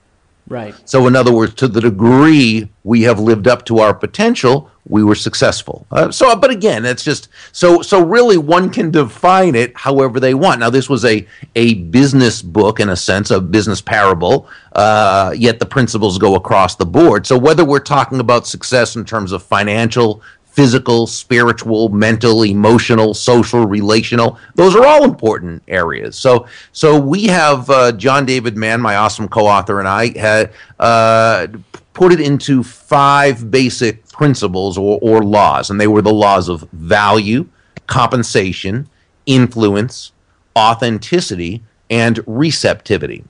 Right. 0.47 0.75
So, 0.87 1.07
in 1.07 1.15
other 1.15 1.33
words, 1.33 1.55
to 1.55 1.67
the 1.67 1.81
degree 1.81 2.69
we 2.83 3.01
have 3.03 3.19
lived 3.19 3.47
up 3.47 3.65
to 3.65 3.79
our 3.79 3.95
potential, 3.95 4.69
we 4.87 5.03
were 5.03 5.15
successful. 5.15 5.87
Uh, 5.89 6.11
so, 6.11 6.35
but 6.35 6.51
again, 6.51 6.83
that's 6.83 7.03
just 7.03 7.29
so. 7.51 7.81
So, 7.81 8.05
really, 8.05 8.37
one 8.37 8.69
can 8.69 8.91
define 8.91 9.55
it 9.55 9.75
however 9.75 10.19
they 10.19 10.35
want. 10.35 10.59
Now, 10.59 10.69
this 10.69 10.87
was 10.87 11.03
a 11.03 11.25
a 11.55 11.73
business 11.75 12.43
book 12.43 12.79
in 12.79 12.89
a 12.89 12.95
sense, 12.95 13.31
a 13.31 13.41
business 13.41 13.81
parable. 13.81 14.47
Uh, 14.73 15.33
yet 15.35 15.59
the 15.59 15.65
principles 15.65 16.19
go 16.19 16.35
across 16.35 16.75
the 16.75 16.85
board. 16.85 17.25
So, 17.25 17.37
whether 17.37 17.65
we're 17.65 17.79
talking 17.79 18.19
about 18.19 18.45
success 18.45 18.95
in 18.95 19.03
terms 19.03 19.31
of 19.31 19.41
financial, 19.41 20.21
physical, 20.55 21.05
spiritual, 21.05 21.89
mental, 21.89 22.43
emotional, 22.43 23.13
social, 23.13 23.65
relational. 23.65 24.39
Those 24.55 24.73
are 24.73 24.85
all 24.85 25.03
important 25.03 25.61
areas. 25.67 26.17
So, 26.17 26.47
so 26.71 26.97
we 26.97 27.25
have 27.25 27.69
uh, 27.69 27.91
John 27.91 28.25
David 28.25 28.55
Mann, 28.55 28.79
my 28.79 28.95
awesome 28.95 29.27
co-author, 29.27 29.79
and 29.79 29.87
I 29.87 30.17
had 30.17 30.53
uh, 30.79 31.47
put 31.93 32.13
it 32.13 32.21
into 32.21 32.63
five 32.63 33.51
basic 33.51 34.07
principles 34.07 34.77
or, 34.77 34.97
or 35.01 35.23
laws, 35.23 35.69
and 35.71 35.79
they 35.79 35.87
were 35.87 36.01
the 36.01 36.13
laws 36.13 36.47
of 36.47 36.61
value, 36.71 37.45
compensation, 37.87 38.87
influence, 39.25 40.13
authenticity, 40.55 41.63
and 41.89 42.23
receptivity. 42.25 43.25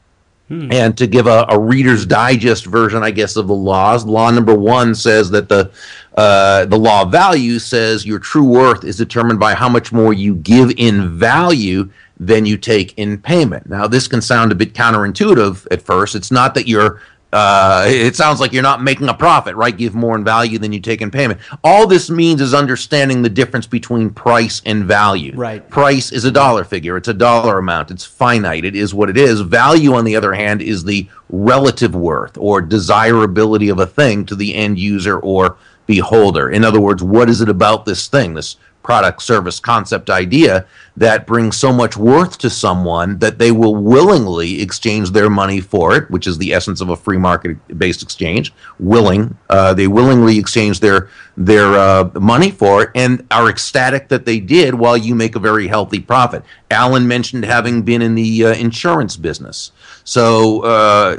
Hmm. 0.47 0.71
And 0.71 0.97
to 0.99 1.07
give 1.07 1.25
a, 1.25 1.45
a, 1.49 1.57
Reader's 1.57 2.05
Digest 2.05 2.67
version, 2.67 3.01
I 3.01 3.09
guess, 3.09 3.35
of 3.35 3.47
the 3.47 3.55
laws, 3.55 4.05
law 4.05 4.29
number 4.29 4.53
one 4.53 4.93
says 4.93 5.31
that 5.31 5.49
the 5.49 5.71
uh, 6.15 6.65
the 6.65 6.77
law 6.77 7.03
of 7.03 7.11
value 7.11 7.59
says 7.59 8.05
your 8.05 8.19
true 8.19 8.45
worth 8.45 8.83
is 8.83 8.97
determined 8.97 9.39
by 9.39 9.53
how 9.53 9.67
much 9.67 9.91
more 9.91 10.13
you 10.13 10.35
give 10.35 10.71
in 10.77 11.17
value 11.17 11.89
than 12.17 12.45
you 12.45 12.57
take 12.57 12.97
in 12.97 13.17
payment. 13.17 13.69
Now, 13.69 13.87
this 13.87 14.07
can 14.07 14.21
sound 14.21 14.51
a 14.51 14.55
bit 14.55 14.73
counterintuitive 14.73 15.67
at 15.71 15.81
first. 15.81 16.15
It's 16.15 16.31
not 16.31 16.53
that 16.53 16.67
you're 16.67 17.01
uh, 17.33 17.83
it 17.87 18.15
sounds 18.15 18.39
like 18.39 18.53
you're 18.53 18.63
not 18.63 18.81
making 18.81 19.09
a 19.09 19.13
profit, 19.13 19.57
right? 19.57 19.75
Give 19.75 19.93
more 19.93 20.15
in 20.15 20.23
value 20.23 20.57
than 20.57 20.71
you 20.71 20.79
take 20.79 21.01
in 21.01 21.11
payment. 21.11 21.41
All 21.65 21.85
this 21.85 22.09
means 22.09 22.39
is 22.39 22.53
understanding 22.53 23.21
the 23.21 23.29
difference 23.29 23.67
between 23.67 24.09
price 24.09 24.61
and 24.65 24.85
value. 24.85 25.33
Right. 25.35 25.69
Price 25.69 26.13
is 26.13 26.23
a 26.23 26.31
dollar 26.31 26.63
figure. 26.63 26.95
It's 26.95 27.09
a 27.09 27.13
dollar 27.13 27.57
amount. 27.57 27.91
It's 27.91 28.05
finite. 28.05 28.63
It 28.63 28.73
is 28.73 28.93
what 28.93 29.09
it 29.09 29.17
is. 29.17 29.41
Value, 29.41 29.95
on 29.95 30.05
the 30.05 30.15
other 30.15 30.31
hand, 30.31 30.61
is 30.61 30.85
the 30.85 31.09
relative 31.27 31.93
worth 31.93 32.37
or 32.37 32.61
desirability 32.61 33.67
of 33.67 33.79
a 33.79 33.85
thing 33.85 34.25
to 34.27 34.35
the 34.35 34.55
end 34.55 34.79
user 34.79 35.19
or 35.19 35.57
beholder. 35.85 36.49
In 36.49 36.63
other 36.63 36.79
words, 36.79 37.03
what 37.03 37.29
is 37.29 37.41
it 37.41 37.49
about 37.49 37.85
this 37.85 38.07
thing, 38.07 38.33
this 38.33 38.57
product, 38.85 39.21
service, 39.23 39.59
concept, 39.59 40.11
idea 40.11 40.65
that 40.95 41.25
brings 41.25 41.57
so 41.57 41.73
much 41.73 41.97
worth 41.97 42.37
to 42.37 42.49
someone 42.49 43.17
that 43.17 43.39
they 43.39 43.51
will 43.51 43.75
willingly 43.75 44.61
exchange 44.61 45.09
their 45.11 45.29
money 45.29 45.59
for 45.59 45.97
it, 45.97 46.09
which 46.11 46.27
is 46.27 46.37
the 46.37 46.53
essence 46.53 46.79
of 46.79 46.89
a 46.89 46.95
free 46.95 47.17
market 47.17 47.57
based 47.77 48.03
exchange. 48.03 48.53
Willing, 48.79 49.37
uh, 49.49 49.73
they 49.73 49.87
willingly 49.87 50.37
exchange 50.37 50.79
their 50.79 51.09
their 51.35 51.73
uh, 51.73 52.09
money 52.13 52.51
for 52.51 52.83
it 52.83 52.89
and 52.95 53.25
are 53.31 53.49
ecstatic 53.49 54.07
that 54.07 54.25
they 54.25 54.39
did 54.39 54.73
while 54.75 54.95
you 54.95 55.15
make 55.15 55.35
a 55.35 55.39
very 55.39 55.67
healthy 55.67 55.99
profit. 55.99 56.43
Alan 56.71 57.07
mentioned 57.07 57.43
having 57.43 57.81
been 57.81 58.01
in 58.01 58.15
the 58.15 58.45
uh, 58.45 58.53
insurance 58.53 59.17
business. 59.17 59.71
So 60.05 60.61
uh, 60.63 61.17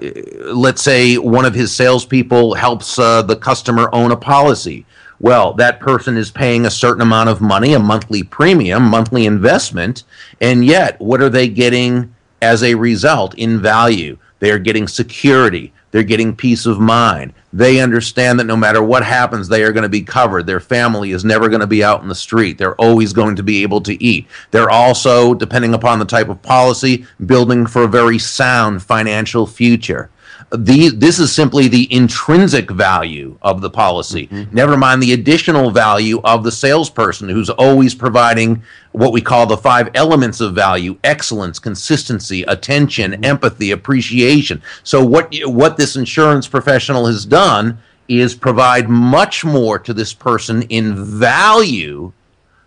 let's 0.55 0.83
say 0.83 1.19
one 1.19 1.45
of 1.45 1.55
his 1.55 1.75
salespeople 1.75 2.55
helps 2.55 2.99
uh, 2.99 3.23
the 3.23 3.37
customer 3.37 3.91
own 3.93 4.13
a 4.13 4.17
policy 4.17 4.87
well, 5.21 5.53
that 5.55 5.81
person 5.81 6.17
is 6.17 6.31
paying 6.31 6.67
a 6.67 6.71
certain 6.71 7.03
amount 7.03 7.29
of 7.29 7.41
money, 7.41 7.73
a 7.75 7.79
monthly 7.79 8.23
premium, 8.23 8.83
monthly 8.83 9.27
investment, 9.27 10.05
and 10.41 10.65
yet 10.65 11.01
what 11.01 11.23
are 11.23 11.31
they 11.31 11.49
getting 11.49 12.15
as 12.43 12.63
a 12.63 12.75
result 12.75 13.35
in 13.37 13.61
value? 13.61 14.19
They 14.39 14.51
are 14.51 14.59
getting 14.59 14.87
security. 14.87 15.73
They're 15.91 16.03
getting 16.03 16.37
peace 16.37 16.67
of 16.67 16.79
mind. 16.79 17.33
They 17.55 17.81
understand 17.81 18.39
that 18.39 18.45
no 18.45 18.57
matter 18.57 18.83
what 18.83 19.03
happens, 19.03 19.49
they 19.49 19.63
are 19.63 19.73
going 19.73 19.85
to 19.85 19.89
be 19.89 20.03
covered. 20.03 20.47
Their 20.47 20.61
family 20.61 21.13
is 21.13 21.25
never 21.25 21.49
going 21.49 21.63
to 21.63 21.67
be 21.67 21.83
out 21.83 22.03
in 22.03 22.09
the 22.09 22.15
street. 22.15 22.59
They're 22.59 22.75
always 22.75 23.15
going 23.15 23.37
to 23.37 23.43
be 23.43 23.63
able 23.63 23.81
to 23.83 24.03
eat. 24.05 24.27
They're 24.51 24.69
also, 24.69 25.33
depending 25.33 25.73
upon 25.73 25.99
the 25.99 26.05
type 26.05 26.29
of 26.29 26.43
policy, 26.43 27.07
building 27.25 27.67
for 27.67 27.85
a 27.85 27.89
very 27.89 28.19
sound 28.19 28.83
financial 28.83 29.47
future 29.47 30.11
the, 30.51 30.91
this 30.91 31.19
is 31.19 31.33
simply 31.33 31.67
the 31.67 31.93
intrinsic 31.93 32.71
value 32.71 33.37
of 33.43 33.61
the 33.61 33.71
policy. 33.71 34.29
Mm-hmm. 34.29 34.55
Never 34.55 34.77
mind 34.77 35.03
the 35.03 35.13
additional 35.13 35.71
value 35.71 36.21
of 36.23 36.45
the 36.45 36.53
salesperson 36.53 37.29
who's 37.29 37.51
always 37.51 37.95
providing 37.95 38.63
what 38.93 39.13
we 39.13 39.21
call 39.21 39.47
the 39.47 39.57
five 39.57 39.91
elements 39.95 40.41
of 40.41 40.55
value 40.55 40.99
excellence, 41.03 41.59
consistency, 41.59 42.43
attention, 42.45 43.13
mm-hmm. 43.13 43.25
empathy, 43.25 43.73
appreciation. 43.73 44.63
So, 44.85 45.05
what, 45.05 45.35
what 45.45 45.77
this 45.77 45.97
insurance 45.97 46.47
professional 46.47 47.07
has 47.07 47.27
done 47.27 47.79
is 48.09 48.35
provide 48.35 48.89
much 48.89 49.45
more 49.45 49.79
to 49.81 49.93
this 49.93 50.15
person 50.15 50.63
in 50.63 50.95
value 50.95 52.13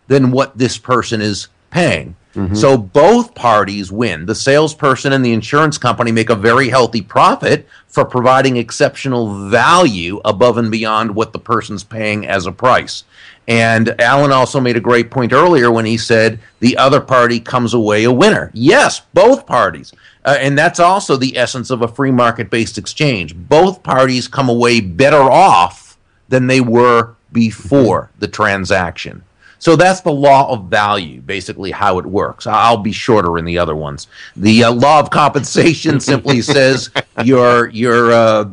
than 0.07 0.31
what 0.31 0.57
this 0.57 0.77
person 0.77 1.21
is 1.21 1.47
paying. 1.71 2.15
Mm-hmm. 2.35 2.53
So 2.55 2.77
both 2.77 3.33
parties 3.33 3.91
win. 3.91 4.25
The 4.25 4.35
salesperson 4.35 5.13
and 5.13 5.25
the 5.25 5.33
insurance 5.33 5.77
company 5.77 6.11
make 6.11 6.29
a 6.29 6.35
very 6.35 6.69
healthy 6.69 7.01
profit 7.01 7.67
for 7.87 8.05
providing 8.05 8.57
exceptional 8.57 9.49
value 9.49 10.21
above 10.23 10.57
and 10.57 10.69
beyond 10.69 11.15
what 11.15 11.33
the 11.33 11.39
person's 11.39 11.83
paying 11.83 12.27
as 12.27 12.45
a 12.45 12.51
price. 12.51 13.03
And 13.47 13.99
Alan 13.99 14.31
also 14.31 14.59
made 14.59 14.77
a 14.77 14.81
great 14.81 15.09
point 15.09 15.33
earlier 15.33 15.71
when 15.71 15.85
he 15.85 15.97
said 15.97 16.39
the 16.59 16.77
other 16.77 17.01
party 17.01 17.39
comes 17.39 17.73
away 17.73 18.03
a 18.03 18.11
winner. 18.11 18.51
Yes, 18.53 19.01
both 19.15 19.47
parties. 19.47 19.91
Uh, 20.23 20.37
and 20.39 20.55
that's 20.55 20.79
also 20.79 21.15
the 21.15 21.35
essence 21.35 21.71
of 21.71 21.81
a 21.81 21.87
free 21.87 22.11
market 22.11 22.51
based 22.51 22.77
exchange. 22.77 23.35
Both 23.35 23.81
parties 23.81 24.27
come 24.27 24.49
away 24.49 24.81
better 24.81 25.21
off 25.21 25.97
than 26.27 26.45
they 26.45 26.61
were 26.61 27.15
before 27.31 28.11
the 28.19 28.27
transaction. 28.27 29.23
So 29.59 29.75
that's 29.75 30.01
the 30.01 30.11
law 30.11 30.51
of 30.51 30.65
value, 30.65 31.21
basically 31.21 31.69
how 31.69 31.99
it 31.99 32.05
works. 32.05 32.47
I'll 32.47 32.77
be 32.77 32.93
shorter 32.93 33.37
in 33.37 33.45
the 33.45 33.57
other 33.57 33.75
ones. 33.75 34.07
The 34.35 34.63
uh, 34.63 34.71
law 34.71 34.99
of 34.99 35.09
compensation 35.09 35.99
simply 36.11 36.41
says 36.41 36.89
your 37.23 37.67
your 37.69 38.11
uh, 38.11 38.49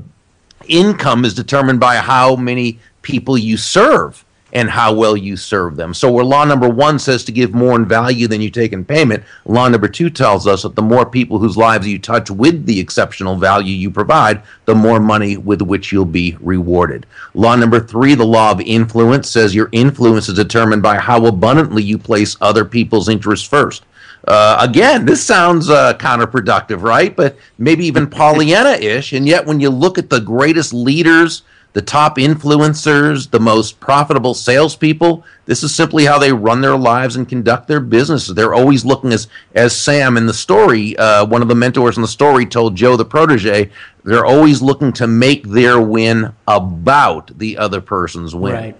income 0.68 1.24
is 1.24 1.32
determined 1.32 1.80
by 1.80 1.96
how 1.96 2.36
many 2.36 2.80
people 3.02 3.38
you 3.38 3.56
serve 3.56 4.25
and 4.56 4.70
how 4.70 4.90
well 4.90 5.18
you 5.18 5.36
serve 5.36 5.76
them. 5.76 5.92
So 5.92 6.10
where 6.10 6.24
law 6.24 6.42
number 6.46 6.66
one 6.66 6.98
says 6.98 7.24
to 7.24 7.32
give 7.32 7.52
more 7.52 7.76
in 7.76 7.84
value 7.84 8.26
than 8.26 8.40
you 8.40 8.50
take 8.50 8.72
in 8.72 8.86
payment, 8.86 9.22
law 9.44 9.68
number 9.68 9.86
two 9.86 10.08
tells 10.08 10.46
us 10.46 10.62
that 10.62 10.74
the 10.74 10.80
more 10.80 11.04
people 11.04 11.38
whose 11.38 11.58
lives 11.58 11.86
you 11.86 11.98
touch 11.98 12.30
with 12.30 12.64
the 12.64 12.80
exceptional 12.80 13.36
value 13.36 13.74
you 13.74 13.90
provide, 13.90 14.40
the 14.64 14.74
more 14.74 14.98
money 14.98 15.36
with 15.36 15.60
which 15.60 15.92
you'll 15.92 16.06
be 16.06 16.38
rewarded. 16.40 17.04
Law 17.34 17.54
number 17.54 17.78
three, 17.78 18.14
the 18.14 18.24
law 18.24 18.50
of 18.50 18.62
influence, 18.62 19.28
says 19.28 19.54
your 19.54 19.68
influence 19.72 20.26
is 20.26 20.34
determined 20.34 20.82
by 20.82 20.96
how 20.96 21.26
abundantly 21.26 21.82
you 21.82 21.98
place 21.98 22.34
other 22.40 22.64
people's 22.64 23.10
interests 23.10 23.46
first. 23.46 23.84
Uh, 24.26 24.56
again, 24.58 25.04
this 25.04 25.22
sounds 25.22 25.68
uh, 25.68 25.92
counterproductive, 25.98 26.80
right? 26.80 27.14
But 27.14 27.36
maybe 27.58 27.84
even 27.84 28.08
Pollyanna 28.08 28.70
ish. 28.70 29.12
And 29.12 29.28
yet, 29.28 29.44
when 29.44 29.60
you 29.60 29.68
look 29.68 29.98
at 29.98 30.08
the 30.08 30.20
greatest 30.20 30.72
leaders, 30.72 31.42
the 31.76 31.82
top 31.82 32.16
influencers, 32.16 33.30
the 33.30 33.38
most 33.38 33.78
profitable 33.80 34.32
salespeople. 34.32 35.22
This 35.44 35.62
is 35.62 35.74
simply 35.74 36.06
how 36.06 36.18
they 36.18 36.32
run 36.32 36.62
their 36.62 36.74
lives 36.74 37.16
and 37.16 37.28
conduct 37.28 37.68
their 37.68 37.80
businesses. 37.80 38.34
They're 38.34 38.54
always 38.54 38.86
looking 38.86 39.12
as 39.12 39.28
as 39.54 39.76
Sam 39.76 40.16
in 40.16 40.24
the 40.24 40.32
story, 40.32 40.96
uh, 40.96 41.26
one 41.26 41.42
of 41.42 41.48
the 41.48 41.54
mentors 41.54 41.98
in 41.98 42.00
the 42.00 42.08
story 42.08 42.46
told 42.46 42.76
Joe 42.76 42.96
the 42.96 43.04
protege, 43.04 43.70
they're 44.04 44.24
always 44.24 44.62
looking 44.62 44.90
to 44.94 45.06
make 45.06 45.42
their 45.42 45.78
win 45.78 46.32
about 46.48 47.38
the 47.38 47.58
other 47.58 47.82
person's 47.82 48.34
win. 48.34 48.54
Right. 48.54 48.76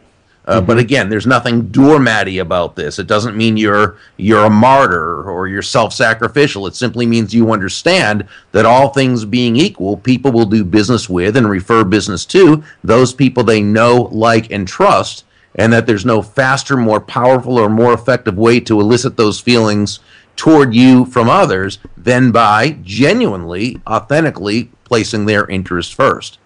Uh, 0.46 0.60
But 0.60 0.78
again, 0.78 1.08
there's 1.08 1.26
nothing 1.26 1.70
doormatty 1.70 2.40
about 2.40 2.76
this. 2.76 2.98
It 2.98 3.08
doesn't 3.08 3.36
mean 3.36 3.56
you're 3.56 3.96
you're 4.16 4.44
a 4.44 4.50
martyr 4.50 5.28
or 5.28 5.48
you're 5.48 5.62
self-sacrificial. 5.62 6.66
It 6.66 6.76
simply 6.76 7.04
means 7.04 7.34
you 7.34 7.52
understand 7.52 8.28
that 8.52 8.64
all 8.64 8.88
things 8.88 9.24
being 9.24 9.56
equal, 9.56 9.96
people 9.96 10.30
will 10.30 10.46
do 10.46 10.64
business 10.64 11.08
with 11.08 11.36
and 11.36 11.50
refer 11.50 11.82
business 11.84 12.24
to 12.26 12.62
those 12.84 13.12
people 13.12 13.42
they 13.42 13.60
know, 13.60 14.08
like, 14.12 14.50
and 14.52 14.68
trust, 14.68 15.24
and 15.56 15.72
that 15.72 15.86
there's 15.86 16.06
no 16.06 16.22
faster, 16.22 16.76
more 16.76 17.00
powerful, 17.00 17.58
or 17.58 17.68
more 17.68 17.92
effective 17.92 18.36
way 18.38 18.60
to 18.60 18.80
elicit 18.80 19.16
those 19.16 19.40
feelings 19.40 19.98
toward 20.36 20.74
you 20.74 21.06
from 21.06 21.28
others 21.28 21.78
than 21.96 22.30
by 22.30 22.76
genuinely, 22.82 23.80
authentically 23.86 24.70
placing 24.84 25.26
their 25.26 25.46
interests 25.46 25.92
first 25.92 26.38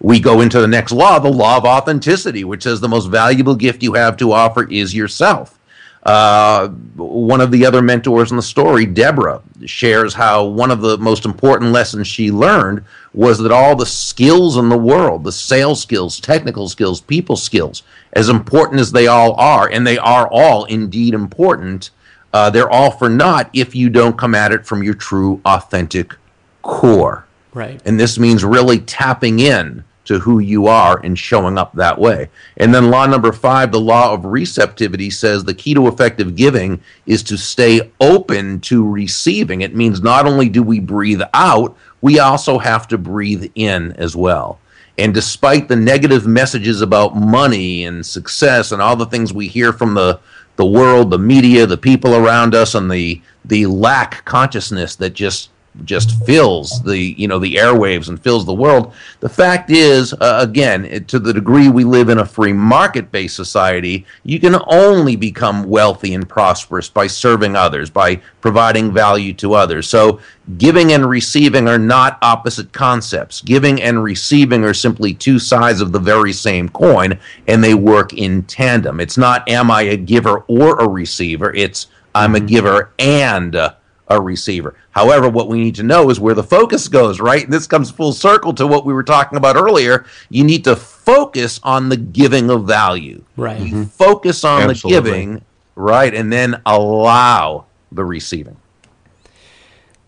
we 0.00 0.20
go 0.20 0.40
into 0.40 0.60
the 0.60 0.68
next 0.68 0.92
law, 0.92 1.18
the 1.18 1.30
law 1.30 1.56
of 1.56 1.64
authenticity, 1.64 2.44
which 2.44 2.62
says 2.64 2.80
the 2.80 2.88
most 2.88 3.06
valuable 3.06 3.54
gift 3.54 3.82
you 3.82 3.94
have 3.94 4.16
to 4.18 4.32
offer 4.32 4.68
is 4.70 4.94
yourself. 4.94 5.58
Uh, 6.04 6.68
one 6.96 7.40
of 7.40 7.50
the 7.50 7.64
other 7.64 7.80
mentors 7.80 8.30
in 8.30 8.36
the 8.36 8.42
story, 8.42 8.84
Deborah, 8.84 9.40
shares 9.64 10.12
how 10.12 10.44
one 10.44 10.70
of 10.70 10.82
the 10.82 10.98
most 10.98 11.24
important 11.24 11.72
lessons 11.72 12.06
she 12.06 12.30
learned 12.30 12.84
was 13.14 13.38
that 13.38 13.50
all 13.50 13.74
the 13.74 13.86
skills 13.86 14.58
in 14.58 14.68
the 14.68 14.76
world, 14.76 15.24
the 15.24 15.32
sales 15.32 15.80
skills, 15.80 16.20
technical 16.20 16.68
skills, 16.68 17.00
people 17.00 17.36
skills, 17.36 17.82
as 18.12 18.28
important 18.28 18.80
as 18.80 18.92
they 18.92 19.06
all 19.06 19.32
are, 19.34 19.66
and 19.70 19.86
they 19.86 19.96
are 19.96 20.28
all 20.30 20.66
indeed 20.66 21.14
important, 21.14 21.90
uh, 22.34 22.50
they're 22.50 22.70
all 22.70 22.90
for 22.90 23.08
naught 23.08 23.48
if 23.54 23.74
you 23.74 23.88
don't 23.88 24.18
come 24.18 24.34
at 24.34 24.52
it 24.52 24.66
from 24.66 24.82
your 24.82 24.94
true, 24.94 25.40
authentic 25.46 26.14
core. 26.60 27.24
Right. 27.54 27.80
And 27.84 27.98
this 27.98 28.18
means 28.18 28.44
really 28.44 28.80
tapping 28.80 29.38
in 29.38 29.84
to 30.04 30.18
who 30.18 30.38
you 30.38 30.66
are 30.66 30.98
and 30.98 31.18
showing 31.18 31.56
up 31.56 31.72
that 31.74 31.98
way. 31.98 32.28
And 32.58 32.74
then 32.74 32.90
law 32.90 33.06
number 33.06 33.32
five, 33.32 33.72
the 33.72 33.80
law 33.80 34.12
of 34.12 34.24
receptivity 34.24 35.10
says 35.10 35.44
the 35.44 35.54
key 35.54 35.74
to 35.74 35.88
effective 35.88 36.36
giving 36.36 36.80
is 37.06 37.22
to 37.24 37.38
stay 37.38 37.90
open 38.00 38.60
to 38.60 38.86
receiving. 38.86 39.62
It 39.62 39.74
means 39.74 40.02
not 40.02 40.26
only 40.26 40.48
do 40.48 40.62
we 40.62 40.80
breathe 40.80 41.22
out, 41.32 41.76
we 42.02 42.18
also 42.18 42.58
have 42.58 42.86
to 42.88 42.98
breathe 42.98 43.50
in 43.54 43.92
as 43.92 44.14
well. 44.14 44.58
And 44.98 45.12
despite 45.12 45.68
the 45.68 45.76
negative 45.76 46.26
messages 46.26 46.80
about 46.80 47.16
money 47.16 47.84
and 47.84 48.04
success 48.04 48.72
and 48.72 48.80
all 48.80 48.94
the 48.94 49.06
things 49.06 49.32
we 49.32 49.48
hear 49.48 49.72
from 49.72 49.94
the 49.94 50.20
the 50.56 50.64
world, 50.64 51.10
the 51.10 51.18
media, 51.18 51.66
the 51.66 51.76
people 51.76 52.14
around 52.14 52.54
us, 52.54 52.76
and 52.76 52.88
the 52.88 53.20
the 53.44 53.66
lack 53.66 54.24
consciousness 54.24 54.94
that 54.96 55.10
just 55.10 55.50
just 55.84 56.24
fills 56.24 56.80
the 56.82 56.96
you 56.98 57.26
know 57.26 57.38
the 57.38 57.56
airwaves 57.56 58.08
and 58.08 58.22
fills 58.22 58.46
the 58.46 58.54
world. 58.54 58.92
The 59.20 59.28
fact 59.28 59.70
is, 59.70 60.12
uh, 60.14 60.38
again, 60.40 60.84
it, 60.84 61.08
to 61.08 61.18
the 61.18 61.32
degree 61.32 61.68
we 61.68 61.84
live 61.84 62.08
in 62.08 62.18
a 62.18 62.26
free 62.26 62.52
market 62.52 63.10
based 63.10 63.34
society, 63.34 64.06
you 64.22 64.38
can 64.38 64.56
only 64.68 65.16
become 65.16 65.64
wealthy 65.64 66.14
and 66.14 66.28
prosperous 66.28 66.88
by 66.88 67.08
serving 67.08 67.56
others, 67.56 67.90
by 67.90 68.16
providing 68.40 68.92
value 68.92 69.32
to 69.34 69.54
others. 69.54 69.88
So, 69.88 70.20
giving 70.58 70.92
and 70.92 71.08
receiving 71.08 71.68
are 71.68 71.78
not 71.78 72.18
opposite 72.22 72.72
concepts. 72.72 73.40
Giving 73.40 73.82
and 73.82 74.02
receiving 74.02 74.64
are 74.64 74.74
simply 74.74 75.12
two 75.12 75.38
sides 75.38 75.80
of 75.80 75.90
the 75.90 75.98
very 75.98 76.32
same 76.32 76.68
coin, 76.68 77.18
and 77.48 77.64
they 77.64 77.74
work 77.74 78.12
in 78.12 78.44
tandem. 78.44 79.00
It's 79.00 79.18
not 79.18 79.48
am 79.48 79.70
I 79.70 79.82
a 79.82 79.96
giver 79.96 80.38
or 80.46 80.78
a 80.78 80.88
receiver. 80.88 81.52
It's 81.52 81.88
I'm 82.14 82.36
a 82.36 82.40
giver 82.40 82.92
and. 82.98 83.56
Uh, 83.56 83.74
a 84.08 84.20
receiver. 84.20 84.76
However, 84.90 85.28
what 85.28 85.48
we 85.48 85.62
need 85.62 85.74
to 85.76 85.82
know 85.82 86.10
is 86.10 86.20
where 86.20 86.34
the 86.34 86.42
focus 86.42 86.88
goes, 86.88 87.20
right? 87.20 87.44
And 87.44 87.52
this 87.52 87.66
comes 87.66 87.90
full 87.90 88.12
circle 88.12 88.52
to 88.54 88.66
what 88.66 88.84
we 88.84 88.92
were 88.92 89.02
talking 89.02 89.38
about 89.38 89.56
earlier. 89.56 90.04
You 90.28 90.44
need 90.44 90.64
to 90.64 90.76
focus 90.76 91.58
on 91.62 91.88
the 91.88 91.96
giving 91.96 92.50
of 92.50 92.66
value. 92.66 93.24
Right. 93.36 93.60
You 93.60 93.66
mm-hmm. 93.66 93.82
focus 93.84 94.44
on 94.44 94.70
Absolutely. 94.70 95.00
the 95.00 95.02
giving, 95.02 95.44
right? 95.74 96.14
And 96.14 96.32
then 96.32 96.60
allow 96.66 97.66
the 97.90 98.04
receiving. 98.04 98.56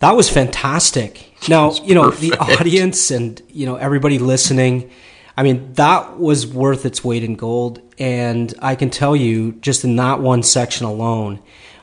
That 0.01 0.12
was 0.12 0.28
fantastic. 0.28 1.34
Now, 1.49 1.72
you 1.72 1.94
know, 1.94 2.11
the 2.11 2.34
audience 2.34 3.11
and, 3.11 3.40
you 3.49 3.64
know, 3.64 3.76
everybody 3.76 4.18
listening, 4.18 4.90
I 5.38 5.42
mean, 5.42 5.72
that 5.74 6.18
was 6.18 6.47
worth 6.47 6.84
its 6.84 7.03
weight 7.03 7.24
in 7.24 7.34
gold. 7.34 7.80
And 7.99 8.53
I 8.61 8.74
can 8.74 8.90
tell 8.90 9.16
you, 9.16 9.53
just 9.53 9.84
in 9.84 9.97
that 9.97 10.20
one 10.20 10.42
section 10.42 10.84
alone, 10.84 11.40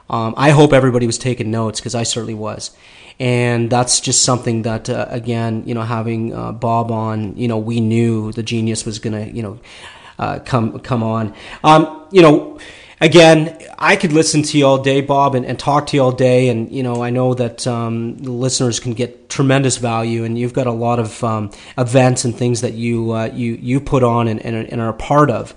um, 0.10 0.34
I 0.38 0.52
hope 0.52 0.74
everybody 0.74 1.06
was 1.06 1.18
taking 1.18 1.52
notes 1.52 1.80
because 1.80 1.96
I 1.96 2.04
certainly 2.04 2.34
was. 2.34 2.72
And 3.20 3.70
that's 3.70 4.00
just 4.00 4.24
something 4.24 4.64
that, 4.64 4.90
uh, 4.90 5.06
again, 5.10 5.64
you 5.66 5.74
know, 5.76 5.84
having 5.84 6.34
uh, 6.34 6.52
Bob 6.52 6.92
on, 6.92 7.38
you 7.38 7.48
know, 7.48 7.60
we 7.60 7.80
knew 7.80 8.32
the 8.32 8.44
genius 8.44 8.86
was 8.86 9.00
going 9.00 9.14
to, 9.14 9.36
you 9.36 9.44
know, 9.44 9.60
uh, 10.20 10.40
come 10.40 10.80
come 10.80 11.04
on. 11.04 11.34
Um, 11.64 12.08
you 12.12 12.22
know, 12.22 12.60
again, 13.02 13.58
I 13.78 13.96
could 13.96 14.14
listen 14.14 14.44
to 14.44 14.58
you 14.58 14.66
all 14.66 14.78
day, 14.78 15.02
Bob, 15.02 15.36
and, 15.36 15.46
and 15.46 15.60
talk 15.60 15.88
to 15.88 15.98
you 15.98 16.04
all 16.04 16.12
day. 16.12 16.50
And 16.50 16.72
you 16.72 16.84
know, 16.84 17.04
I 17.04 17.10
know 17.10 17.34
that 17.34 17.68
um, 17.68 18.18
listeners 18.18 18.80
can 18.80 18.94
get 18.94 19.30
tremendous 19.30 19.78
value, 19.78 20.24
and 20.24 20.38
you've 20.38 20.54
got 20.54 20.68
a 20.68 20.72
lot 20.72 21.00
of 21.00 21.24
um, 21.24 21.52
events 21.78 22.26
and 22.26 22.36
things 22.36 22.62
that 22.62 22.74
you 22.74 23.12
uh, 23.12 23.26
you 23.34 23.54
you 23.62 23.80
put 23.80 24.04
on 24.04 24.28
and, 24.28 24.44
and, 24.44 24.72
and 24.72 24.82
are 24.82 24.90
a 24.90 24.94
part 24.94 25.30
of. 25.30 25.56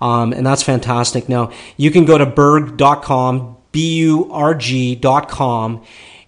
Um, 0.00 0.32
and 0.32 0.46
that's 0.46 0.62
fantastic. 0.62 1.28
Now, 1.28 1.50
you 1.76 1.90
can 1.90 2.04
go 2.04 2.16
to 2.16 2.26
burg.com, 2.26 3.56
B 3.72 3.98
U 3.98 4.30
R 4.32 4.54
G.com, 4.54 5.82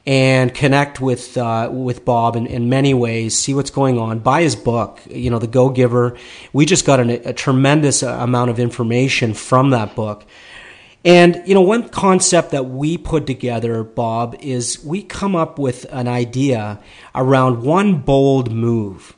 and 0.07 0.55
connect 0.55 1.01
with 1.01 1.37
uh, 1.37 1.69
with 1.73 2.05
Bob 2.05 2.37
in, 2.37 2.47
in 2.47 2.69
many 2.69 2.95
ways. 2.95 3.37
See 3.37 3.55
what's 3.55 3.71
going 3.71 3.99
on. 3.99 4.21
Buy 4.21 4.43
his 4.43 4.57
book. 4.57 5.01
You 5.09 5.31
know, 5.31 5.39
The 5.39 5.47
Go 5.47 5.71
Giver. 5.71 6.17
We 6.53 6.67
just 6.67 6.85
got 6.85 7.01
an, 7.01 7.11
a 7.11 7.33
tremendous 7.33 8.03
amount 8.03 8.51
of 8.51 8.59
information 8.59 9.35
from 9.35 9.71
that 9.71 9.95
book. 9.95 10.25
And 11.05 11.43
you 11.47 11.55
know, 11.55 11.63
one 11.63 11.89
concept 11.89 12.51
that 12.51 12.67
we 12.67 12.99
put 12.99 13.27
together, 13.27 13.83
Bob, 13.83 14.37
is 14.41 14.85
we 14.85 15.03
come 15.03 15.35
up 15.35 15.59
with 15.59 15.87
an 15.91 16.09
idea 16.09 16.79
around 17.15 17.63
one 17.63 18.01
bold 18.01 18.53
move. 18.53 19.17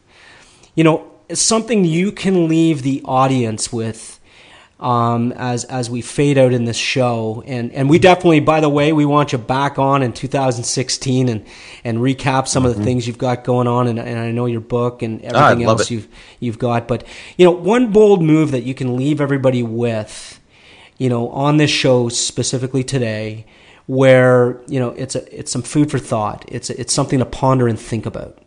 You 0.75 0.85
know, 0.85 1.11
something 1.33 1.85
you 1.85 2.13
can 2.13 2.49
leave 2.49 2.83
the 2.83 3.03
audience 3.05 3.73
with 3.73 4.21
um, 4.83 5.31
as 5.33 5.65
as 5.65 5.89
we 5.89 6.03
fade 6.03 6.37
out 6.37 6.53
in 6.53 6.65
this 6.65 6.77
show. 6.77 7.43
And 7.47 7.73
and 7.73 7.89
we 7.89 7.99
definitely, 7.99 8.41
by 8.41 8.61
the 8.61 8.69
way, 8.69 8.93
we 8.93 9.05
want 9.07 9.33
you 9.33 9.39
back 9.39 9.79
on 9.79 10.03
in 10.03 10.13
2016 10.13 11.29
and 11.29 11.47
and 11.85 11.99
recap 11.99 12.49
some 12.49 12.67
of 12.67 12.77
the 12.77 12.83
things 12.83 13.07
you've 13.07 13.17
got 13.17 13.45
going 13.45 13.69
on. 13.69 13.87
And, 13.87 13.99
and 13.99 14.19
I 14.19 14.33
know 14.33 14.47
your 14.47 14.61
book 14.61 15.03
and 15.03 15.23
Ah, 15.25 15.51
everything 15.51 15.67
else 15.67 15.83
it. 15.83 15.91
you've 15.93 16.09
you've 16.41 16.59
got. 16.59 16.89
But 16.89 17.05
you 17.39 17.45
know, 17.45 17.53
one 17.53 17.93
bold 17.93 18.23
move 18.23 18.51
that 18.51 18.65
you 18.65 18.75
can 18.75 18.97
leave 18.97 19.21
everybody 19.21 19.63
with, 19.63 20.41
you 20.99 21.09
know, 21.09 21.29
on 21.31 21.57
this 21.57 21.71
show 21.71 22.09
specifically 22.09 22.85
today. 22.85 23.47
Where 23.87 24.61
you 24.69 24.79
know 24.79 24.91
it's 24.91 25.17
a 25.17 25.39
it's 25.39 25.51
some 25.51 25.63
food 25.63 25.91
for 25.91 25.99
thought. 25.99 26.45
It's 26.49 26.71
it's 26.71 26.93
something 26.93 27.19
to 27.19 27.25
ponder 27.25 27.67
and 27.69 27.79
think 27.79 28.07
about. 28.07 28.39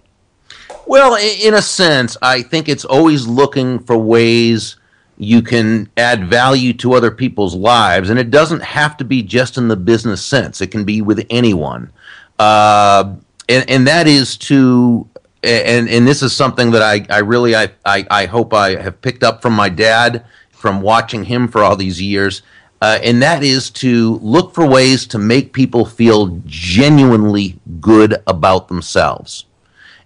Well, 0.87 1.15
in 1.15 1.53
a 1.53 1.61
sense, 1.61 2.15
I 2.21 2.41
think 2.41 2.69
it's 2.69 2.85
always 2.85 3.27
looking 3.27 3.79
for 3.79 3.97
ways 3.97 4.77
you 5.17 5.41
can 5.41 5.89
add 5.97 6.25
value 6.25 6.73
to 6.73 6.93
other 6.93 7.11
people's 7.11 7.55
lives, 7.55 8.09
and 8.09 8.19
it 8.19 8.31
doesn't 8.31 8.61
have 8.61 8.97
to 8.97 9.05
be 9.05 9.21
just 9.23 9.57
in 9.57 9.67
the 9.67 9.75
business 9.75 10.23
sense. 10.23 10.61
It 10.61 10.71
can 10.71 10.83
be 10.83 11.01
with 11.01 11.25
anyone, 11.29 11.91
uh, 12.39 13.13
and 13.49 13.69
and 13.69 13.87
that 13.87 14.07
is 14.07 14.37
to. 14.37 15.07
And 15.43 15.87
and 15.87 16.07
this 16.07 16.23
is 16.23 16.35
something 16.35 16.71
that 16.71 16.81
I, 16.81 17.05
I 17.13 17.19
really 17.19 17.55
I, 17.55 17.69
I, 17.85 18.07
I 18.09 18.25
hope 18.25 18.51
I 18.51 18.81
have 18.81 18.99
picked 18.99 19.21
up 19.23 19.43
from 19.43 19.53
my 19.53 19.69
dad 19.69 20.25
from 20.49 20.81
watching 20.81 21.23
him 21.23 21.47
for 21.47 21.61
all 21.61 21.75
these 21.75 22.01
years, 22.01 22.41
uh, 22.81 22.97
and 23.03 23.21
that 23.21 23.43
is 23.43 23.69
to 23.69 24.15
look 24.23 24.55
for 24.55 24.67
ways 24.67 25.05
to 25.05 25.19
make 25.19 25.53
people 25.53 25.85
feel 25.85 26.41
genuinely 26.47 27.59
good 27.79 28.15
about 28.25 28.69
themselves. 28.69 29.44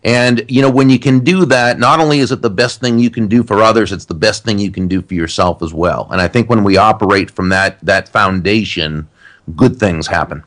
And 0.04 0.46
you 0.48 0.62
know, 0.62 0.70
when 0.70 0.90
you 0.90 1.00
can 1.00 1.20
do 1.20 1.46
that, 1.46 1.78
not 1.78 2.00
only 2.00 2.20
is 2.20 2.32
it 2.32 2.42
the 2.42 2.50
best 2.50 2.80
thing 2.80 3.00
you 3.00 3.10
can 3.10 3.28
do 3.28 3.44
for 3.44 3.62
others, 3.62 3.92
it's 3.92 4.06
the 4.06 4.14
best 4.14 4.46
thing 4.46 4.60
you 4.60 4.72
can 4.72 4.88
do 4.88 5.02
for 5.02 5.14
yourself 5.14 5.62
as 5.62 5.74
well. 5.74 6.08
And 6.12 6.22
I 6.22 6.28
think 6.28 6.50
when 6.50 6.64
we 6.64 6.78
operate 6.78 7.30
from 7.30 7.50
that 7.50 7.80
that 7.82 8.08
foundation, 8.10 9.08
good 9.56 9.78
things 9.78 10.08
happen. 10.08 10.44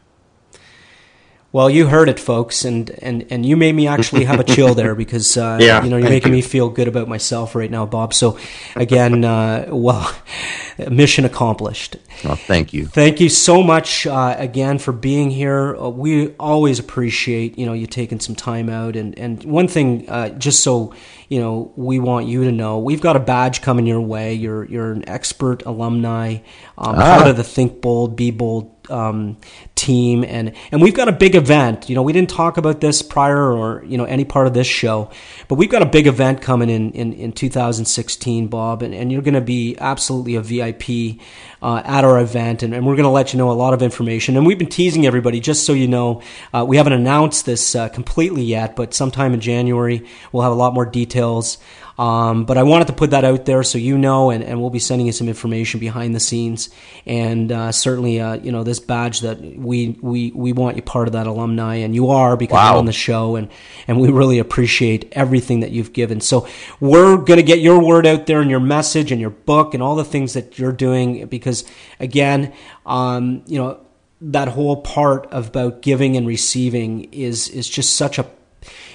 Well, 1.53 1.69
you 1.69 1.87
heard 1.87 2.09
it, 2.09 2.19
folks, 2.19 2.65
and, 2.65 2.89
and, 3.03 3.27
and 3.31 3.45
you 3.45 3.59
made 3.59 3.75
me 3.75 3.87
actually 3.87 4.25
have 4.25 4.41
a 4.41 4.45
chill 4.45 4.75
there 4.81 4.95
because 4.95 5.37
uh, 5.37 5.59
yeah, 5.61 5.85
you 5.85 5.91
know 5.91 5.99
you're 5.99 6.09
making 6.09 6.33
you. 6.33 6.37
me 6.37 6.43
feel 6.43 6.71
good 6.71 6.89
about 6.89 7.09
myself 7.09 7.55
right 7.55 7.71
now, 7.71 7.85
Bob. 7.85 8.15
So, 8.15 8.39
again, 8.75 9.23
uh, 9.23 9.67
well, 9.69 10.11
mission 10.91 11.27
accomplished. 11.27 11.97
Well, 12.25 12.37
thank 12.37 12.73
you. 12.73 12.87
Thank 12.87 13.21
you 13.21 13.29
so 13.29 13.63
much 13.63 14.07
uh, 14.07 14.35
again 14.39 14.79
for 14.79 14.93
being 14.93 15.31
here. 15.31 15.77
Uh, 15.77 15.91
we 15.91 16.29
always 16.41 16.79
appreciate 16.79 17.59
you 17.59 17.67
know 17.67 17.75
you 17.75 17.87
taking 17.87 18.19
some 18.19 18.35
time 18.35 18.71
out, 18.71 18.97
and 18.97 19.19
and 19.19 19.45
one 19.45 19.69
thing, 19.69 20.09
uh, 20.09 20.31
just 20.31 20.61
so 20.61 20.95
you 21.33 21.41
know, 21.41 21.73
we 21.77 21.99
want 21.99 22.27
you 22.27 22.45
to 22.45 22.53
know 22.53 22.79
we've 22.79 23.01
got 23.01 23.17
a 23.17 23.19
badge 23.21 23.63
coming 23.63 23.87
your 23.87 24.03
way. 24.03 24.35
You're 24.35 24.67
you're 24.67 24.93
an 24.93 25.09
expert 25.09 25.65
alumni, 25.65 26.35
um, 26.77 26.95
ah. 26.99 27.17
part 27.17 27.29
of 27.29 27.39
the 27.39 27.43
Think 27.43 27.81
Bold, 27.81 28.17
Be 28.17 28.31
Bold 28.31 28.82
um, 28.93 29.39
team, 29.75 30.25
and 30.25 30.53
and 30.71 30.83
we've 30.83 30.95
got 30.95 31.09
a 31.09 31.13
big 31.13 31.35
event. 31.35 31.89
You 31.89 31.95
know, 31.95 32.03
we 32.03 32.13
didn't 32.13 32.31
talk 32.31 32.57
about 32.57 32.81
this 32.81 33.03
prior 33.03 33.53
or 33.53 33.85
you 33.85 33.99
know 33.99 34.05
any 34.05 34.25
part 34.25 34.47
of 34.47 34.55
this 34.55 34.67
show, 34.67 35.11
but 35.49 35.57
we've 35.57 35.71
got 35.71 35.83
a 35.83 35.87
big 35.87 36.07
event 36.07 36.41
coming 36.43 36.71
in 36.71 36.93
in, 36.93 37.13
in 37.15 37.33
2016, 37.33 38.49
Bob, 38.49 38.83
and, 38.83 38.95
and 38.95 39.11
you're 39.11 39.23
going 39.23 39.35
to 39.35 39.41
be 39.41 39.77
absolutely 39.79 40.37
a 40.37 40.43
VIP 40.43 41.21
uh, 41.63 41.83
at 41.85 42.05
our 42.05 42.21
event, 42.21 42.63
and, 42.63 42.75
and 42.75 42.87
we're 42.87 42.97
going 42.97 43.05
to 43.05 43.11
let 43.11 43.33
you 43.33 43.39
know 43.39 43.51
a 43.51 43.53
lot 43.53 43.75
of 43.75 43.83
information. 43.83 44.37
And 44.37 44.47
we've 44.47 44.59
been 44.59 44.69
teasing 44.69 45.07
everybody, 45.07 45.41
just 45.41 45.65
so 45.65 45.73
you 45.73 45.89
know, 45.89 46.23
uh, 46.53 46.65
we 46.67 46.77
haven't 46.77 46.93
announced 46.93 47.47
this 47.47 47.75
uh, 47.75 47.89
completely 47.89 48.43
yet, 48.43 48.77
but 48.77 48.95
sometime 48.95 49.35
in 49.35 49.41
January 49.41 50.07
we'll 50.31 50.43
have 50.43 50.53
a 50.53 50.57
lot 50.57 50.75
more 50.75 50.87
details. 50.87 51.59
Um, 52.03 52.47
but 52.47 52.59
I 52.59 52.65
wanted 52.65 52.89
to 52.89 52.95
put 52.95 53.11
that 53.11 53.25
out 53.25 53.45
there 53.45 53.63
so 53.63 53.79
you 53.79 53.97
know, 53.97 54.31
and, 54.31 54.43
and 54.43 54.61
we'll 54.61 54.71
be 54.71 54.81
sending 54.81 55.07
you 55.07 55.13
some 55.13 55.29
information 55.29 55.79
behind 55.79 56.17
the 56.17 56.19
scenes. 56.19 56.69
And 57.07 57.53
uh, 57.53 57.71
certainly, 57.71 58.21
uh, 58.21 58.35
you 58.35 58.51
know, 58.51 58.65
this 58.65 58.81
badge 58.81 59.21
that 59.21 59.41
we, 59.41 59.97
we, 60.01 60.33
we 60.33 60.53
want 60.53 60.75
you 60.75 60.83
part 60.83 61.07
of 61.07 61.13
that 61.13 61.29
alumni, 61.29 61.77
and 61.77 61.95
you 61.95 62.11
are 62.11 62.37
because 62.37 62.55
wow. 62.55 62.71
you're 62.71 62.79
on 62.81 62.87
the 62.87 62.93
show, 62.93 63.37
and, 63.37 63.49
and 63.87 64.01
we 64.01 64.11
really 64.11 64.41
appreciate 64.41 65.13
everything 65.13 65.61
that 65.61 65.71
you've 65.71 65.93
given. 65.93 66.21
So 66.21 66.49
we're 66.81 67.19
going 67.19 67.37
to 67.37 67.45
get 67.45 67.61
your 67.61 67.81
word 67.81 68.05
out 68.05 68.27
there 68.27 68.41
and 68.41 68.51
your 68.51 68.59
message 68.59 69.13
and 69.13 69.21
your 69.21 69.31
book 69.31 69.73
and 69.73 69.81
all 69.81 69.95
the 69.95 70.03
things 70.05 70.33
that 70.33 70.59
you're 70.59 70.73
doing 70.73 71.27
because, 71.27 71.65
again, 72.01 72.53
um, 72.85 73.45
you 73.47 73.59
know, 73.59 73.79
that 74.21 74.49
whole 74.49 74.83
part 74.83 75.29
about 75.31 75.83
giving 75.83 76.17
and 76.17 76.27
receiving 76.27 77.05
is 77.13 77.49
is 77.49 77.69
just 77.69 77.95
such 77.97 78.19
a 78.19 78.27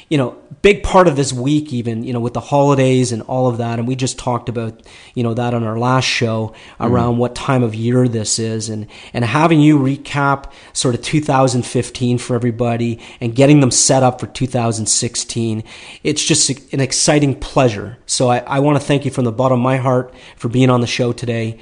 you 0.10 0.18
know, 0.18 0.38
big 0.62 0.84
part 0.84 1.08
of 1.08 1.18
this 1.18 1.34
week, 1.34 1.74
even, 1.74 2.04
you 2.04 2.14
know, 2.14 2.20
with 2.22 2.34
the 2.34 2.40
holidays 2.40 3.12
and 3.12 3.22
all 3.24 3.48
of 3.48 3.58
that. 3.58 3.78
And 3.78 3.88
we 3.88 3.96
just 3.96 4.18
talked 4.18 4.48
about, 4.48 4.82
you 5.16 5.24
know, 5.24 5.34
that 5.34 5.54
on 5.54 5.64
our 5.64 5.78
last 5.78 6.06
show 6.06 6.54
around 6.80 7.16
mm 7.16 7.18
what 7.18 7.34
time 7.34 7.64
of 7.64 7.74
year 7.74 8.08
this 8.08 8.38
is 8.38 8.70
and, 8.70 8.86
and 9.14 9.26
having 9.26 9.60
you 9.60 9.80
recap 9.80 10.52
sort 10.74 10.94
of 10.94 11.02
2015 11.02 12.18
for 12.18 12.36
everybody 12.36 13.00
and 13.20 13.34
getting 13.34 13.60
them 13.60 13.72
set 13.72 14.04
up 14.04 14.20
for 14.20 14.28
2016. 14.28 15.64
It's 16.04 16.24
just 16.24 16.50
an 16.74 16.80
exciting 16.80 17.40
pleasure. 17.40 17.98
So 18.06 18.28
I, 18.30 18.40
I 18.40 18.60
want 18.60 18.80
to 18.80 18.86
thank 18.86 19.06
you 19.06 19.10
from 19.10 19.24
the 19.24 19.32
bottom 19.32 19.60
of 19.60 19.64
my 19.64 19.78
heart 19.78 20.14
for 20.36 20.50
being 20.50 20.70
on 20.70 20.82
the 20.82 20.88
show 20.88 21.12
today. 21.12 21.60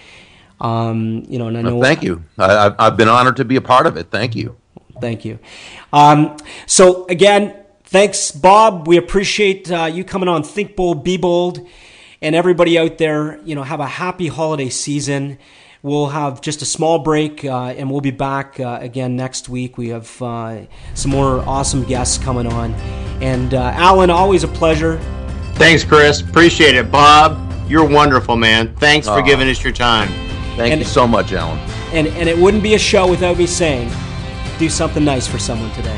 Um, 0.60 1.24
you 1.30 1.40
know, 1.40 1.48
and 1.48 1.58
I 1.58 1.62
know. 1.62 1.76
Well, 1.78 1.84
thank 1.84 2.04
you. 2.04 2.24
I, 2.38 2.74
I've 2.78 2.98
been 2.98 3.10
honored 3.10 3.38
to 3.38 3.46
be 3.46 3.56
a 3.56 3.62
part 3.62 3.88
of 3.88 3.96
it. 3.96 4.10
Thank 4.10 4.36
you. 4.36 4.58
Thank 5.00 5.24
you. 5.24 5.40
Um, 5.94 6.38
so 6.66 7.06
again, 7.08 7.65
Thanks, 7.96 8.30
Bob. 8.30 8.90
We 8.90 8.98
appreciate 8.98 9.72
uh, 9.72 9.86
you 9.86 10.04
coming 10.04 10.28
on 10.28 10.44
Think 10.44 10.76
Bold, 10.76 11.06
Be 11.06 11.16
Bold. 11.16 11.66
And 12.22 12.36
everybody 12.36 12.78
out 12.78 12.98
there, 12.98 13.42
you 13.44 13.56
know, 13.56 13.64
have 13.64 13.80
a 13.80 13.88
happy 13.88 14.28
holiday 14.28 14.68
season. 14.68 15.38
We'll 15.82 16.08
have 16.08 16.42
just 16.42 16.62
a 16.62 16.66
small 16.66 17.00
break 17.00 17.46
uh, 17.46 17.68
and 17.68 17.90
we'll 17.90 18.02
be 18.02 18.12
back 18.12 18.60
uh, 18.60 18.80
again 18.82 19.16
next 19.16 19.48
week. 19.48 19.78
We 19.78 19.88
have 19.90 20.22
uh, 20.22 20.66
some 20.94 21.12
more 21.12 21.40
awesome 21.48 21.86
guests 21.86 22.22
coming 22.22 22.48
on. 22.48 22.74
And 23.22 23.54
uh, 23.54 23.72
Alan, 23.74 24.10
always 24.10 24.44
a 24.44 24.50
pleasure. 24.50 24.98
Thanks, 25.54 25.86
Chris. 25.86 26.20
Appreciate 26.20 26.76
it. 26.76 26.92
Bob, 26.92 27.50
you're 27.66 27.88
wonderful, 27.88 28.36
man. 28.36 28.76
Thanks 28.76 29.08
for 29.08 29.22
giving 29.22 29.48
us 29.48 29.64
your 29.64 29.72
time. 29.72 30.10
Thank 30.58 30.74
and, 30.74 30.82
you 30.82 30.86
so 30.86 31.08
much, 31.08 31.32
Alan. 31.32 31.58
And, 31.94 32.08
and 32.08 32.28
it 32.28 32.38
wouldn't 32.38 32.62
be 32.62 32.74
a 32.74 32.80
show 32.80 33.10
without 33.10 33.38
me 33.38 33.48
saying, 33.48 33.90
do 34.60 34.70
something 34.70 35.06
nice 35.06 35.28
for 35.28 35.40
someone 35.40 35.72
today. 35.72 35.98